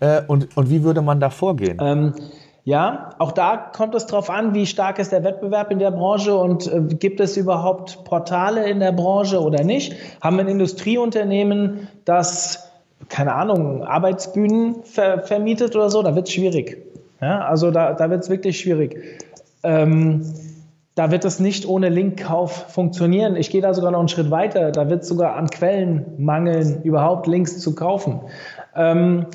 Äh, 0.00 0.22
und, 0.26 0.56
und 0.56 0.68
wie 0.68 0.82
würde 0.82 1.00
man 1.00 1.20
da 1.20 1.30
vorgehen? 1.30 1.78
Ähm, 1.80 2.14
ja, 2.64 3.14
auch 3.18 3.32
da 3.32 3.56
kommt 3.56 3.94
es 3.94 4.06
darauf 4.06 4.28
an, 4.28 4.52
wie 4.52 4.66
stark 4.66 4.98
ist 4.98 5.12
der 5.12 5.24
Wettbewerb 5.24 5.70
in 5.70 5.78
der 5.78 5.92
Branche 5.92 6.36
und 6.36 6.66
äh, 6.66 6.80
gibt 6.94 7.20
es 7.20 7.36
überhaupt 7.36 8.04
Portale 8.04 8.68
in 8.68 8.80
der 8.80 8.92
Branche 8.92 9.40
oder 9.40 9.64
nicht? 9.64 9.94
Haben 10.20 10.36
wir 10.36 10.44
ein 10.44 10.48
Industrieunternehmen, 10.48 11.88
das, 12.04 12.69
keine 13.08 13.34
Ahnung, 13.34 13.84
Arbeitsbühnen 13.84 14.82
ver 14.84 15.22
vermietet 15.22 15.74
oder 15.74 15.90
so? 15.90 16.02
Da 16.02 16.14
wird 16.14 16.28
es 16.28 16.34
schwierig. 16.34 16.78
Ja, 17.20 17.40
also 17.40 17.70
da, 17.70 17.92
da 17.92 18.10
wird 18.10 18.22
es 18.22 18.30
wirklich 18.30 18.58
schwierig. 18.58 19.20
Ähm, 19.62 20.24
da 20.94 21.10
wird 21.10 21.24
es 21.24 21.38
nicht 21.38 21.66
ohne 21.66 21.88
Linkkauf 21.88 22.66
funktionieren. 22.68 23.36
Ich 23.36 23.50
gehe 23.50 23.62
da 23.62 23.74
sogar 23.74 23.90
noch 23.90 24.00
einen 24.00 24.08
Schritt 24.08 24.30
weiter. 24.30 24.70
Da 24.70 24.88
wird 24.88 25.02
es 25.02 25.08
sogar 25.08 25.36
an 25.36 25.48
Quellen 25.48 26.04
mangeln, 26.18 26.82
überhaupt 26.82 27.26
Links 27.26 27.58
zu 27.58 27.74
kaufen. 27.74 28.20
Ähm, 28.74 29.26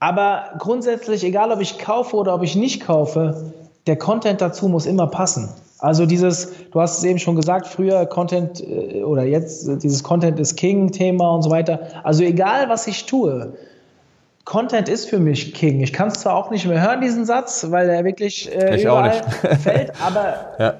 aber 0.00 0.54
grundsätzlich, 0.58 1.24
egal 1.24 1.50
ob 1.50 1.60
ich 1.60 1.78
kaufe 1.78 2.16
oder 2.16 2.34
ob 2.34 2.42
ich 2.42 2.56
nicht 2.56 2.84
kaufe, 2.84 3.52
der 3.86 3.96
Content 3.96 4.40
dazu 4.40 4.68
muss 4.68 4.86
immer 4.86 5.06
passen. 5.06 5.50
Also 5.84 6.06
dieses, 6.06 6.50
du 6.70 6.80
hast 6.80 6.98
es 6.98 7.04
eben 7.04 7.18
schon 7.18 7.36
gesagt, 7.36 7.66
früher 7.66 8.06
Content 8.06 8.66
äh, 8.66 9.02
oder 9.02 9.24
jetzt 9.24 9.68
dieses 9.82 10.02
Content 10.02 10.40
is 10.40 10.56
King 10.56 10.90
Thema 10.90 11.34
und 11.34 11.42
so 11.42 11.50
weiter. 11.50 11.78
Also 12.02 12.24
egal 12.24 12.70
was 12.70 12.86
ich 12.86 13.04
tue, 13.04 13.52
Content 14.46 14.88
ist 14.88 15.10
für 15.10 15.18
mich 15.18 15.52
King. 15.52 15.80
Ich 15.82 15.92
kann 15.92 16.08
es 16.08 16.14
zwar 16.14 16.36
auch 16.36 16.50
nicht 16.50 16.66
mehr 16.66 16.80
hören, 16.80 17.02
diesen 17.02 17.26
Satz, 17.26 17.66
weil 17.68 17.90
er 17.90 18.02
wirklich 18.02 18.50
äh, 18.50 18.80
überall 18.80 19.12
fällt, 19.62 19.92
aber 20.02 20.54
ja. 20.58 20.68
Äh, 20.70 20.74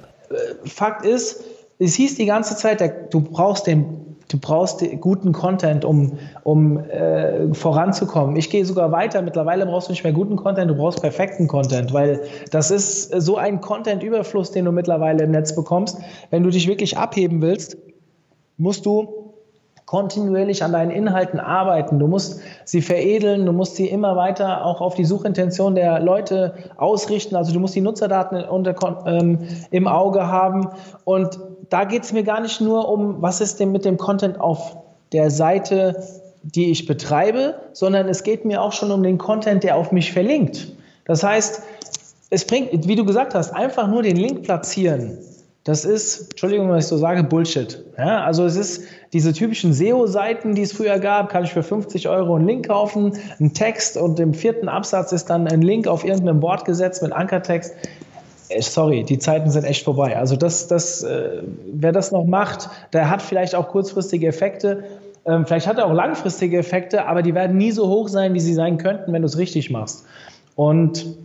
Fakt 0.64 1.04
ist, 1.04 1.44
es 1.78 1.94
hieß 1.96 2.16
die 2.16 2.26
ganze 2.26 2.56
Zeit, 2.56 3.12
du 3.12 3.20
brauchst 3.20 3.66
den, 3.66 4.03
du 4.28 4.38
brauchst 4.38 4.84
guten 5.00 5.32
Content, 5.32 5.84
um, 5.84 6.18
um 6.42 6.78
äh, 6.78 7.52
voranzukommen. 7.54 8.36
Ich 8.36 8.50
gehe 8.50 8.64
sogar 8.64 8.92
weiter. 8.92 9.22
Mittlerweile 9.22 9.66
brauchst 9.66 9.88
du 9.88 9.92
nicht 9.92 10.04
mehr 10.04 10.12
guten 10.12 10.36
Content, 10.36 10.70
du 10.70 10.74
brauchst 10.74 11.00
perfekten 11.00 11.48
Content, 11.48 11.92
weil 11.92 12.20
das 12.50 12.70
ist 12.70 13.10
so 13.22 13.36
ein 13.36 13.60
Content-Überfluss, 13.60 14.50
den 14.50 14.64
du 14.64 14.72
mittlerweile 14.72 15.24
im 15.24 15.30
Netz 15.30 15.54
bekommst. 15.54 15.98
Wenn 16.30 16.42
du 16.42 16.50
dich 16.50 16.68
wirklich 16.68 16.96
abheben 16.96 17.42
willst, 17.42 17.76
musst 18.56 18.86
du 18.86 19.33
kontinuierlich 19.86 20.64
an 20.64 20.72
deinen 20.72 20.90
Inhalten 20.90 21.38
arbeiten. 21.38 21.98
Du 21.98 22.06
musst 22.06 22.40
sie 22.64 22.80
veredeln, 22.80 23.44
du 23.44 23.52
musst 23.52 23.76
sie 23.76 23.88
immer 23.88 24.16
weiter 24.16 24.64
auch 24.64 24.80
auf 24.80 24.94
die 24.94 25.04
Suchintention 25.04 25.74
der 25.74 26.00
Leute 26.00 26.54
ausrichten. 26.76 27.36
Also 27.36 27.52
du 27.52 27.60
musst 27.60 27.74
die 27.74 27.80
Nutzerdaten 27.80 28.42
unter, 28.44 28.74
ähm, 29.06 29.40
im 29.70 29.86
Auge 29.86 30.26
haben. 30.26 30.70
Und 31.04 31.38
da 31.68 31.84
geht 31.84 32.04
es 32.04 32.12
mir 32.12 32.22
gar 32.22 32.40
nicht 32.40 32.60
nur 32.60 32.88
um, 32.88 33.20
was 33.20 33.40
ist 33.40 33.60
denn 33.60 33.72
mit 33.72 33.84
dem 33.84 33.98
Content 33.98 34.40
auf 34.40 34.76
der 35.12 35.30
Seite, 35.30 36.02
die 36.42 36.70
ich 36.70 36.86
betreibe, 36.86 37.54
sondern 37.72 38.08
es 38.08 38.22
geht 38.22 38.44
mir 38.44 38.62
auch 38.62 38.72
schon 38.72 38.90
um 38.90 39.02
den 39.02 39.18
Content, 39.18 39.64
der 39.64 39.76
auf 39.76 39.92
mich 39.92 40.12
verlinkt. 40.12 40.72
Das 41.04 41.22
heißt, 41.22 41.62
es 42.30 42.46
bringt, 42.46 42.88
wie 42.88 42.96
du 42.96 43.04
gesagt 43.04 43.34
hast, 43.34 43.52
einfach 43.54 43.86
nur 43.86 44.02
den 44.02 44.16
Link 44.16 44.42
platzieren 44.42 45.18
das 45.64 45.86
ist, 45.86 46.32
Entschuldigung, 46.32 46.70
wenn 46.70 46.78
ich 46.78 46.86
so 46.86 46.98
sage, 46.98 47.24
Bullshit. 47.24 47.82
Ja, 47.96 48.22
also 48.24 48.44
es 48.44 48.54
ist 48.54 48.84
diese 49.14 49.32
typischen 49.32 49.72
SEO-Seiten, 49.72 50.54
die 50.54 50.60
es 50.60 50.72
früher 50.74 50.98
gab, 50.98 51.30
kann 51.30 51.44
ich 51.44 51.54
für 51.54 51.62
50 51.62 52.06
Euro 52.06 52.34
einen 52.34 52.46
Link 52.46 52.68
kaufen, 52.68 53.16
einen 53.40 53.54
Text 53.54 53.96
und 53.96 54.20
im 54.20 54.34
vierten 54.34 54.68
Absatz 54.68 55.12
ist 55.12 55.30
dann 55.30 55.48
ein 55.48 55.62
Link 55.62 55.88
auf 55.88 56.04
irgendeinem 56.04 56.40
Board 56.40 56.66
gesetzt 56.66 57.02
mit 57.02 57.12
Ankertext. 57.12 57.74
Äh, 58.50 58.60
sorry, 58.60 59.04
die 59.04 59.18
Zeiten 59.18 59.50
sind 59.50 59.64
echt 59.64 59.84
vorbei. 59.84 60.18
Also 60.18 60.36
das, 60.36 60.68
das, 60.68 61.02
äh, 61.02 61.42
wer 61.72 61.92
das 61.92 62.12
noch 62.12 62.26
macht, 62.26 62.68
der 62.92 63.08
hat 63.08 63.22
vielleicht 63.22 63.54
auch 63.54 63.68
kurzfristige 63.68 64.26
Effekte. 64.26 64.84
Ähm, 65.24 65.46
vielleicht 65.46 65.66
hat 65.66 65.78
er 65.78 65.86
auch 65.86 65.94
langfristige 65.94 66.58
Effekte, 66.58 67.06
aber 67.06 67.22
die 67.22 67.34
werden 67.34 67.56
nie 67.56 67.70
so 67.70 67.88
hoch 67.88 68.08
sein, 68.08 68.34
wie 68.34 68.40
sie 68.40 68.52
sein 68.52 68.76
könnten, 68.76 69.14
wenn 69.14 69.22
du 69.22 69.26
es 69.26 69.38
richtig 69.38 69.70
machst. 69.70 70.04
Und 70.56 71.16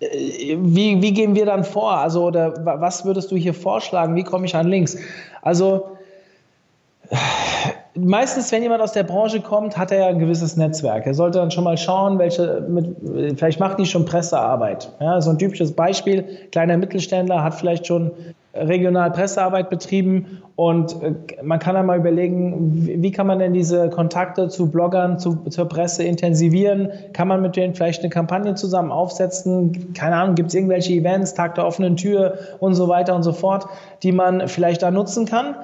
wie, 0.00 1.02
wie 1.02 1.12
gehen 1.12 1.34
wir 1.34 1.46
dann 1.46 1.64
vor? 1.64 1.92
Also, 1.92 2.24
oder 2.24 2.54
was 2.64 3.04
würdest 3.04 3.30
du 3.30 3.36
hier 3.36 3.54
vorschlagen? 3.54 4.16
Wie 4.16 4.24
komme 4.24 4.46
ich 4.46 4.54
an 4.56 4.66
Links? 4.66 4.96
Also, 5.42 5.96
meistens, 7.94 8.50
wenn 8.50 8.62
jemand 8.62 8.82
aus 8.82 8.92
der 8.92 9.02
Branche 9.02 9.40
kommt, 9.40 9.76
hat 9.76 9.90
er 9.92 9.98
ja 9.98 10.06
ein 10.06 10.18
gewisses 10.18 10.56
Netzwerk. 10.56 11.06
Er 11.06 11.14
sollte 11.14 11.38
dann 11.38 11.50
schon 11.50 11.64
mal 11.64 11.76
schauen, 11.76 12.18
welche, 12.18 12.64
mit, 12.68 12.96
vielleicht 13.38 13.60
macht 13.60 13.78
die 13.78 13.86
schon 13.86 14.04
Pressearbeit. 14.06 14.90
Ja, 15.00 15.20
so 15.20 15.30
ein 15.30 15.38
typisches 15.38 15.72
Beispiel, 15.72 16.24
kleiner 16.50 16.78
Mittelständler 16.78 17.42
hat 17.42 17.54
vielleicht 17.54 17.86
schon 17.86 18.10
regional 18.54 19.10
Pressearbeit 19.12 19.70
betrieben 19.70 20.42
und 20.56 21.02
äh, 21.02 21.14
man 21.42 21.58
kann 21.58 21.74
dann 21.74 21.86
mal 21.86 21.98
überlegen, 21.98 23.02
wie 23.02 23.10
kann 23.12 23.26
man 23.26 23.38
denn 23.38 23.54
diese 23.54 23.88
Kontakte 23.88 24.48
zu 24.48 24.70
Bloggern, 24.70 25.18
zu, 25.18 25.36
zur 25.48 25.68
Presse 25.68 26.02
intensivieren? 26.02 26.90
Kann 27.12 27.28
man 27.28 27.40
mit 27.40 27.56
denen 27.56 27.74
vielleicht 27.74 28.00
eine 28.00 28.10
Kampagne 28.10 28.54
zusammen 28.56 28.92
aufsetzen? 28.92 29.94
Keine 29.94 30.16
Ahnung, 30.16 30.34
gibt 30.34 30.48
es 30.48 30.54
irgendwelche 30.54 30.92
Events, 30.92 31.34
Tag 31.34 31.54
der 31.54 31.66
offenen 31.66 31.96
Tür 31.96 32.38
und 32.58 32.74
so 32.74 32.88
weiter 32.88 33.14
und 33.14 33.22
so 33.22 33.32
fort, 33.32 33.66
die 34.02 34.12
man 34.12 34.48
vielleicht 34.48 34.82
da 34.82 34.90
nutzen 34.90 35.26
kann? 35.26 35.54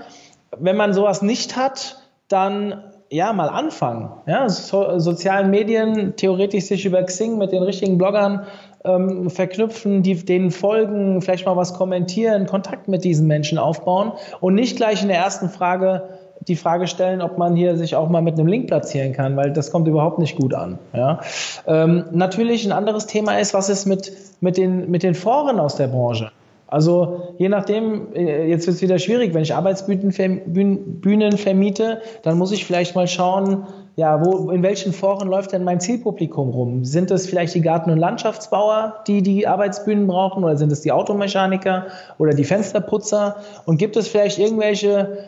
Wenn 0.59 0.77
man 0.77 0.95
sowas 0.95 1.21
nicht 1.23 1.57
hat, 1.57 1.99
dann 2.29 2.83
ja, 3.11 3.33
mal 3.33 3.49
anfangen. 3.49 4.11
Ja, 4.27 4.49
so, 4.49 4.99
sozialen 4.99 5.51
Medien, 5.51 6.15
theoretisch 6.17 6.65
sich 6.65 6.85
über 6.87 7.03
Xing 7.03 7.39
mit 7.39 7.53
den 7.53 7.63
richtigen 7.63 7.99
Bloggern 7.99 8.47
ähm, 8.87 9.31
verknüpfen, 9.31 10.03
die, 10.03 10.15
denen 10.25 10.51
folgen, 10.51 11.21
vielleicht 11.21 11.47
mal 11.47 11.57
was 11.57 11.75
kommentieren, 11.75 12.47
Kontakt 12.47 12.89
mit 12.89 13.05
diesen 13.05 13.27
Menschen 13.27 13.59
aufbauen 13.59 14.13
und 14.41 14.55
nicht 14.55 14.77
gleich 14.77 15.03
in 15.03 15.09
der 15.09 15.19
ersten 15.19 15.49
Frage 15.49 16.09
die 16.49 16.57
Frage 16.57 16.87
stellen, 16.87 17.23
ob 17.23 17.39
man 17.39 17.57
hier 17.57 17.77
sich 17.77 17.97
auch 17.97 18.09
mal 18.09 18.23
mit 18.23 18.39
einem 18.39 18.47
Link 18.47 18.69
platzieren 18.69 19.13
kann, 19.13 19.37
weil 19.37 19.53
das 19.53 19.73
kommt 19.73 19.89
überhaupt 19.89 20.19
nicht 20.19 20.37
gut 20.37 20.55
an. 20.55 20.79
Ja? 20.93 21.21
Ähm, 21.67 22.05
natürlich 22.13 22.65
ein 22.65 22.73
anderes 22.73 23.07
Thema 23.07 23.39
ist, 23.39 23.55
was 23.55 23.69
ist 23.69 23.87
mit, 23.87 24.13
mit, 24.41 24.57
den, 24.57 24.91
mit 24.91 25.03
den 25.03 25.15
Foren 25.15 25.59
aus 25.59 25.77
der 25.77 25.89
Branche? 25.89 26.31
Also 26.69 27.35
je 27.39 27.49
nachdem, 27.49 28.15
äh, 28.15 28.49
jetzt 28.49 28.67
wird 28.67 28.77
es 28.77 28.83
wieder 28.83 28.99
schwierig, 28.99 29.35
wenn 29.35 29.43
ich 29.43 29.55
Arbeitsbühnen 29.55 30.13
vermiete, 30.13 32.03
dann 32.23 32.39
muss 32.39 32.53
ich 32.53 32.65
vielleicht 32.65 32.95
mal 32.95 33.07
schauen, 33.07 33.67
ja, 33.97 34.23
wo, 34.23 34.51
in 34.51 34.63
welchen 34.63 34.93
Foren 34.93 35.29
läuft 35.29 35.53
denn 35.53 35.65
mein 35.65 35.81
Zielpublikum 35.81 36.51
rum? 36.51 36.85
Sind 36.85 37.11
es 37.11 37.27
vielleicht 37.27 37.55
die 37.55 37.63
Garten- 37.63 37.91
und 37.91 37.99
Landschaftsbauer, 37.99 39.03
die 39.07 39.23
die 39.23 39.47
Arbeitsbühnen 39.47 40.07
brauchen, 40.07 40.45
oder 40.45 40.59
sind 40.59 40.71
es 40.71 40.83
die 40.83 40.93
Automechaniker 40.93 41.87
oder 42.19 42.35
die 42.35 42.45
Fensterputzer? 42.45 43.37
Und 43.65 43.79
gibt 43.79 43.97
es 43.97 44.07
vielleicht 44.09 44.39
irgendwelche 44.39 45.25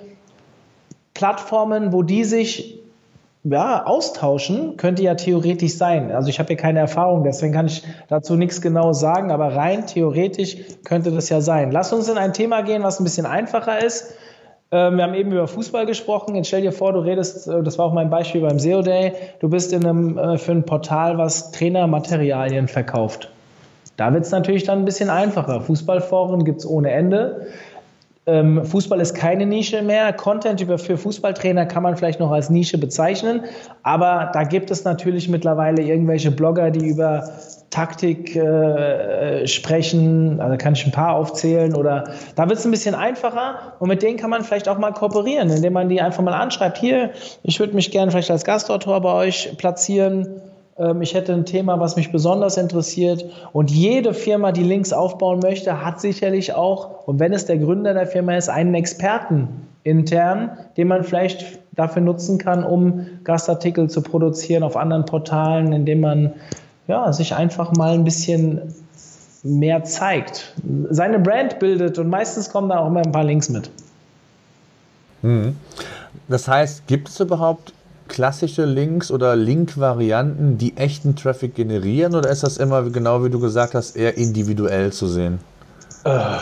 Plattformen, 1.14 1.94
wo 1.94 2.02
die 2.02 2.24
sich 2.24 2.78
ja, 3.44 3.84
austauschen 3.86 4.76
könnte 4.76 5.02
ja 5.02 5.14
theoretisch 5.14 5.74
sein. 5.74 6.12
Also 6.12 6.28
ich 6.28 6.38
habe 6.38 6.48
hier 6.48 6.56
keine 6.56 6.80
Erfahrung, 6.80 7.24
deswegen 7.24 7.54
kann 7.54 7.66
ich 7.66 7.82
dazu 8.08 8.36
nichts 8.36 8.60
genau 8.60 8.92
sagen, 8.92 9.30
aber 9.30 9.54
rein 9.54 9.86
theoretisch 9.86 10.56
könnte 10.84 11.10
das 11.10 11.30
ja 11.30 11.40
sein. 11.40 11.72
Lass 11.72 11.92
uns 11.92 12.08
in 12.08 12.18
ein 12.18 12.34
Thema 12.34 12.62
gehen, 12.62 12.82
was 12.82 13.00
ein 13.00 13.04
bisschen 13.04 13.26
einfacher 13.26 13.82
ist. 13.82 14.14
Ähm, 14.70 14.96
wir 14.96 15.04
haben 15.04 15.14
eben 15.14 15.32
über 15.32 15.48
Fußball 15.48 15.86
gesprochen. 15.86 16.34
Jetzt 16.34 16.48
stell 16.48 16.62
dir 16.62 16.72
vor, 16.72 16.92
du 16.92 17.00
redest, 17.00 17.48
äh, 17.48 17.62
das 17.62 17.78
war 17.78 17.86
auch 17.86 17.94
mein 17.94 18.10
Beispiel 18.10 18.42
beim 18.42 18.58
SEO 18.58 18.82
Day, 18.82 19.12
du 19.40 19.48
bist 19.48 19.72
in 19.72 19.84
einem, 19.84 20.18
äh, 20.18 20.38
für 20.38 20.52
ein 20.52 20.64
Portal, 20.64 21.16
was 21.16 21.52
Trainermaterialien 21.52 22.68
verkauft. 22.68 23.30
Da 23.96 24.12
wird 24.12 24.24
es 24.24 24.30
natürlich 24.30 24.64
dann 24.64 24.80
ein 24.80 24.84
bisschen 24.84 25.10
einfacher. 25.10 25.60
Fußballforen 25.60 26.44
gibt 26.44 26.60
es 26.60 26.66
ohne 26.66 26.90
Ende. 26.92 27.48
Ähm, 28.28 28.62
Fußball 28.62 29.00
ist 29.00 29.14
keine 29.14 29.46
Nische 29.46 29.80
mehr. 29.80 30.12
Content 30.12 30.60
über, 30.60 30.78
für 30.78 30.98
Fußballtrainer 30.98 31.64
kann 31.64 31.82
man 31.82 31.96
vielleicht 31.96 32.20
noch 32.20 32.30
als 32.30 32.50
Nische 32.50 32.76
bezeichnen. 32.76 33.44
Aber 33.82 34.30
da 34.34 34.44
gibt 34.44 34.70
es 34.70 34.84
natürlich 34.84 35.30
mittlerweile 35.30 35.80
irgendwelche 35.80 36.30
Blogger, 36.30 36.70
die 36.70 36.86
über 36.86 37.30
Taktik 37.70 38.36
äh, 38.36 39.46
sprechen. 39.46 40.40
Also 40.42 40.58
kann 40.58 40.74
ich 40.74 40.84
ein 40.84 40.92
paar 40.92 41.14
aufzählen. 41.14 41.74
Oder 41.74 42.04
da 42.36 42.46
wird 42.50 42.58
es 42.58 42.66
ein 42.66 42.70
bisschen 42.70 42.94
einfacher. 42.94 43.74
Und 43.78 43.88
mit 43.88 44.02
denen 44.02 44.18
kann 44.18 44.28
man 44.28 44.44
vielleicht 44.44 44.68
auch 44.68 44.76
mal 44.76 44.92
kooperieren, 44.92 45.48
indem 45.48 45.72
man 45.72 45.88
die 45.88 46.02
einfach 46.02 46.22
mal 46.22 46.34
anschreibt. 46.34 46.76
Hier, 46.76 47.12
ich 47.42 47.58
würde 47.60 47.74
mich 47.74 47.90
gerne 47.90 48.10
vielleicht 48.10 48.30
als 48.30 48.44
Gastautor 48.44 49.00
bei 49.00 49.12
euch 49.14 49.56
platzieren 49.56 50.42
ich 51.00 51.14
hätte 51.14 51.32
ein 51.32 51.44
Thema, 51.44 51.80
was 51.80 51.96
mich 51.96 52.12
besonders 52.12 52.56
interessiert. 52.56 53.24
Und 53.52 53.70
jede 53.70 54.14
Firma, 54.14 54.52
die 54.52 54.62
Links 54.62 54.92
aufbauen 54.92 55.40
möchte, 55.40 55.84
hat 55.84 56.00
sicherlich 56.00 56.54
auch, 56.54 57.06
und 57.06 57.18
wenn 57.18 57.32
es 57.32 57.46
der 57.46 57.58
Gründer 57.58 57.94
der 57.94 58.06
Firma 58.06 58.36
ist, 58.36 58.48
einen 58.48 58.74
Experten 58.74 59.48
intern, 59.82 60.50
den 60.76 60.88
man 60.88 61.02
vielleicht 61.02 61.58
dafür 61.72 62.02
nutzen 62.02 62.38
kann, 62.38 62.64
um 62.64 63.06
Gastartikel 63.24 63.88
zu 63.88 64.02
produzieren 64.02 64.62
auf 64.62 64.76
anderen 64.76 65.04
Portalen, 65.04 65.72
indem 65.72 66.00
man 66.00 66.32
ja, 66.86 67.12
sich 67.12 67.34
einfach 67.34 67.72
mal 67.72 67.94
ein 67.94 68.04
bisschen 68.04 68.74
mehr 69.42 69.84
zeigt, 69.84 70.54
seine 70.90 71.18
Brand 71.18 71.58
bildet 71.58 71.98
und 71.98 72.08
meistens 72.08 72.50
kommen 72.50 72.68
da 72.68 72.80
auch 72.80 72.88
immer 72.88 73.00
ein 73.00 73.12
paar 73.12 73.24
Links 73.24 73.48
mit. 73.48 73.70
Mhm. 75.22 75.56
Das 76.28 76.48
heißt, 76.48 76.86
gibt 76.86 77.08
es 77.08 77.20
überhaupt 77.20 77.72
klassische 78.08 78.64
Links 78.64 79.10
oder 79.10 79.36
Link-Varianten, 79.36 80.58
die 80.58 80.76
echten 80.76 81.14
Traffic 81.14 81.54
generieren 81.54 82.14
oder 82.14 82.30
ist 82.30 82.42
das 82.42 82.56
immer, 82.56 82.82
genau 82.90 83.24
wie 83.24 83.30
du 83.30 83.40
gesagt 83.40 83.74
hast, 83.74 83.96
eher 83.96 84.16
individuell 84.16 84.92
zu 84.92 85.06
sehen? 85.06 85.38
Äh, 86.04 86.38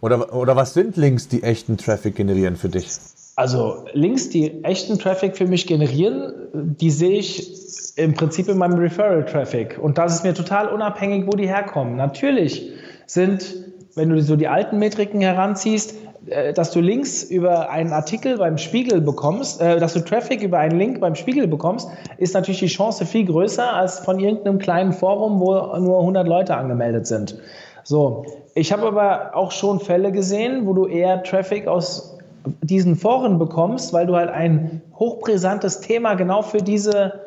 Oder, 0.00 0.32
oder 0.32 0.54
was 0.54 0.74
sind 0.74 0.96
Links, 0.96 1.26
die 1.28 1.42
echten 1.42 1.76
Traffic 1.76 2.14
generieren 2.14 2.56
für 2.56 2.68
dich? 2.68 2.86
Also 3.34 3.84
Links, 3.92 4.30
die 4.30 4.62
echten 4.64 4.98
Traffic 4.98 5.36
für 5.36 5.46
mich 5.46 5.66
generieren, 5.66 6.32
die 6.52 6.90
sehe 6.90 7.18
ich 7.18 7.96
im 7.96 8.14
Prinzip 8.14 8.48
in 8.48 8.58
meinem 8.58 8.78
Referral-Traffic. 8.78 9.78
Und 9.80 9.98
das 9.98 10.14
ist 10.14 10.24
mir 10.24 10.34
total 10.34 10.68
unabhängig, 10.68 11.26
wo 11.26 11.30
die 11.30 11.48
herkommen. 11.48 11.96
Natürlich 11.96 12.70
sind, 13.06 13.54
wenn 13.98 14.08
du 14.08 14.22
so 14.22 14.36
die 14.36 14.48
alten 14.48 14.78
Metriken 14.78 15.20
heranziehst, 15.20 15.94
äh, 16.26 16.52
dass 16.52 16.70
du 16.70 16.80
Links 16.80 17.22
über 17.22 17.70
einen 17.70 17.92
Artikel 17.92 18.38
beim 18.38 18.56
Spiegel 18.56 19.00
bekommst, 19.00 19.60
äh, 19.60 19.78
dass 19.78 19.94
du 19.94 20.00
Traffic 20.00 20.42
über 20.42 20.58
einen 20.58 20.78
Link 20.78 21.00
beim 21.00 21.14
Spiegel 21.14 21.46
bekommst, 21.46 21.88
ist 22.16 22.34
natürlich 22.34 22.60
die 22.60 22.66
Chance 22.66 23.04
viel 23.04 23.26
größer 23.26 23.72
als 23.74 23.98
von 24.00 24.18
irgendeinem 24.18 24.58
kleinen 24.58 24.92
Forum, 24.92 25.40
wo 25.40 25.54
nur 25.78 26.00
100 26.00 26.26
Leute 26.26 26.56
angemeldet 26.56 27.06
sind. 27.06 27.38
So, 27.84 28.24
ich 28.54 28.72
habe 28.72 28.86
aber 28.86 29.34
auch 29.34 29.50
schon 29.50 29.80
Fälle 29.80 30.12
gesehen, 30.12 30.66
wo 30.66 30.74
du 30.74 30.86
eher 30.86 31.22
Traffic 31.22 31.66
aus 31.66 32.18
diesen 32.62 32.96
Foren 32.96 33.38
bekommst, 33.38 33.92
weil 33.92 34.06
du 34.06 34.16
halt 34.16 34.30
ein 34.30 34.82
hochbrisantes 34.98 35.80
Thema 35.80 36.14
genau 36.14 36.42
für 36.42 36.58
diese 36.58 37.20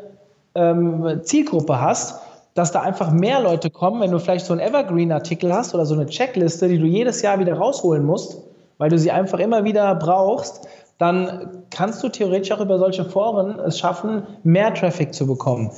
ähm, 0.56 1.22
Zielgruppe 1.24 1.80
hast, 1.80 2.20
dass 2.54 2.72
da 2.72 2.82
einfach 2.82 3.12
mehr 3.12 3.40
Leute 3.40 3.70
kommen, 3.70 4.02
wenn 4.02 4.12
du 4.12 4.20
vielleicht 4.20 4.46
so 4.46 4.54
einen 4.54 4.62
Evergreen-Artikel 4.62 5.54
hast 5.54 5.74
oder 5.74 5.86
so 5.86 5.94
eine 5.94 6.06
Checkliste, 6.06 6.68
die 6.68 6.78
du 6.78 6.86
jedes 6.86 7.22
Jahr 7.22 7.40
wieder 7.40 7.54
rausholen 7.54 8.06
musst, 8.06 8.38
weil 8.78 8.90
du 8.90 8.98
sie 8.98 9.12
einfach 9.12 9.40
immer 9.40 9.64
wieder 9.64 9.94
brauchst, 9.96 10.68
dann 10.98 11.64
kannst 11.70 12.04
du 12.04 12.10
theoretisch 12.10 12.52
auch 12.52 12.60
über 12.60 12.78
solche 12.78 13.06
Foren 13.06 13.60
es 13.60 13.80
schaffen, 13.80 14.24
mehr 14.44 14.74
Traffic 14.74 15.14
zu 15.14 15.26
bekommen 15.26 15.72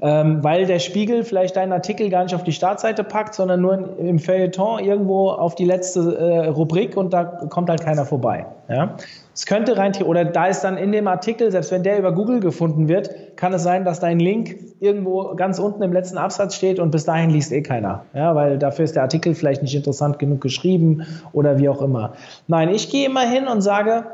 ähm, 0.00 0.44
weil 0.44 0.66
der 0.66 0.78
Spiegel 0.78 1.24
vielleicht 1.24 1.56
deinen 1.56 1.72
Artikel 1.72 2.08
gar 2.10 2.22
nicht 2.22 2.34
auf 2.34 2.44
die 2.44 2.52
Startseite 2.52 3.04
packt, 3.04 3.34
sondern 3.34 3.60
nur 3.60 3.98
im 3.98 4.18
Feuilleton 4.18 4.78
irgendwo 4.84 5.30
auf 5.30 5.54
die 5.54 5.64
letzte 5.64 6.16
äh, 6.16 6.48
Rubrik 6.48 6.96
und 6.96 7.12
da 7.12 7.24
kommt 7.24 7.68
halt 7.68 7.82
keiner 7.82 8.04
vorbei. 8.04 8.46
Ja? 8.68 8.96
Es 9.34 9.46
könnte 9.46 9.76
rein, 9.76 9.92
oder 10.02 10.24
da 10.24 10.46
ist 10.46 10.62
dann 10.62 10.76
in 10.76 10.90
dem 10.90 11.06
Artikel, 11.06 11.50
selbst 11.52 11.70
wenn 11.70 11.82
der 11.82 11.98
über 11.98 12.12
Google 12.12 12.40
gefunden 12.40 12.88
wird, 12.88 13.36
kann 13.36 13.52
es 13.52 13.62
sein, 13.62 13.84
dass 13.84 14.00
dein 14.00 14.18
Link 14.18 14.56
irgendwo 14.80 15.34
ganz 15.36 15.58
unten 15.58 15.82
im 15.82 15.92
letzten 15.92 16.18
Absatz 16.18 16.56
steht 16.56 16.80
und 16.80 16.90
bis 16.90 17.04
dahin 17.04 17.30
liest 17.30 17.52
eh 17.52 17.62
keiner. 17.62 18.04
Ja, 18.14 18.34
weil 18.34 18.58
dafür 18.58 18.84
ist 18.84 18.96
der 18.96 19.02
Artikel 19.02 19.34
vielleicht 19.34 19.62
nicht 19.62 19.74
interessant 19.74 20.18
genug 20.18 20.40
geschrieben 20.40 21.06
oder 21.32 21.58
wie 21.58 21.68
auch 21.68 21.82
immer. 21.82 22.14
Nein, 22.48 22.68
ich 22.68 22.90
gehe 22.90 23.06
immer 23.06 23.28
hin 23.28 23.46
und 23.46 23.60
sage, 23.60 24.04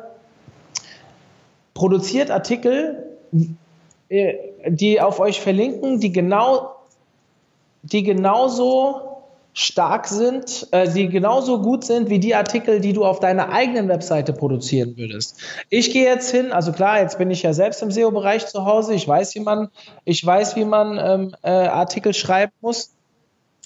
produziert 1.73 2.31
Artikel, 2.31 3.05
äh, 4.09 4.35
die 4.67 5.01
auf 5.01 5.21
euch 5.21 5.41
verlinken, 5.41 6.01
die 6.01 6.13
genau, 6.13 6.77
die 7.83 8.03
genauso 8.03 9.15
stark 9.55 10.09
sind, 10.09 10.67
äh, 10.73 10.91
die 10.93 11.09
genauso 11.09 11.63
gut 11.63 11.85
sind 11.85 12.11
wie 12.11 12.19
die 12.19 12.35
Artikel, 12.35 12.81
die 12.81 12.93
du 12.93 13.05
auf 13.05 13.21
deiner 13.21 13.51
eigenen 13.51 13.89
Webseite 13.89 14.33
produzieren 14.33 14.97
würdest. 14.97 15.41
Ich 15.71 15.93
gehe 15.93 16.05
jetzt 16.05 16.31
hin, 16.31 16.51
also 16.51 16.73
klar, 16.73 17.01
jetzt 17.01 17.19
bin 17.19 17.31
ich 17.31 17.43
ja 17.43 17.53
selbst 17.53 17.81
im 17.81 17.93
SEO-Bereich 17.93 18.47
zu 18.47 18.65
Hause. 18.65 18.95
Ich 18.95 19.07
weiß, 19.07 19.37
wie 19.37 19.41
man, 19.41 19.71
ich 20.05 20.27
weiß, 20.27 20.57
wie 20.57 20.65
man 20.65 20.99
ähm, 20.99 21.37
äh, 21.43 21.51
Artikel 21.51 22.13
schreiben 22.15 22.53
muss. 22.61 22.95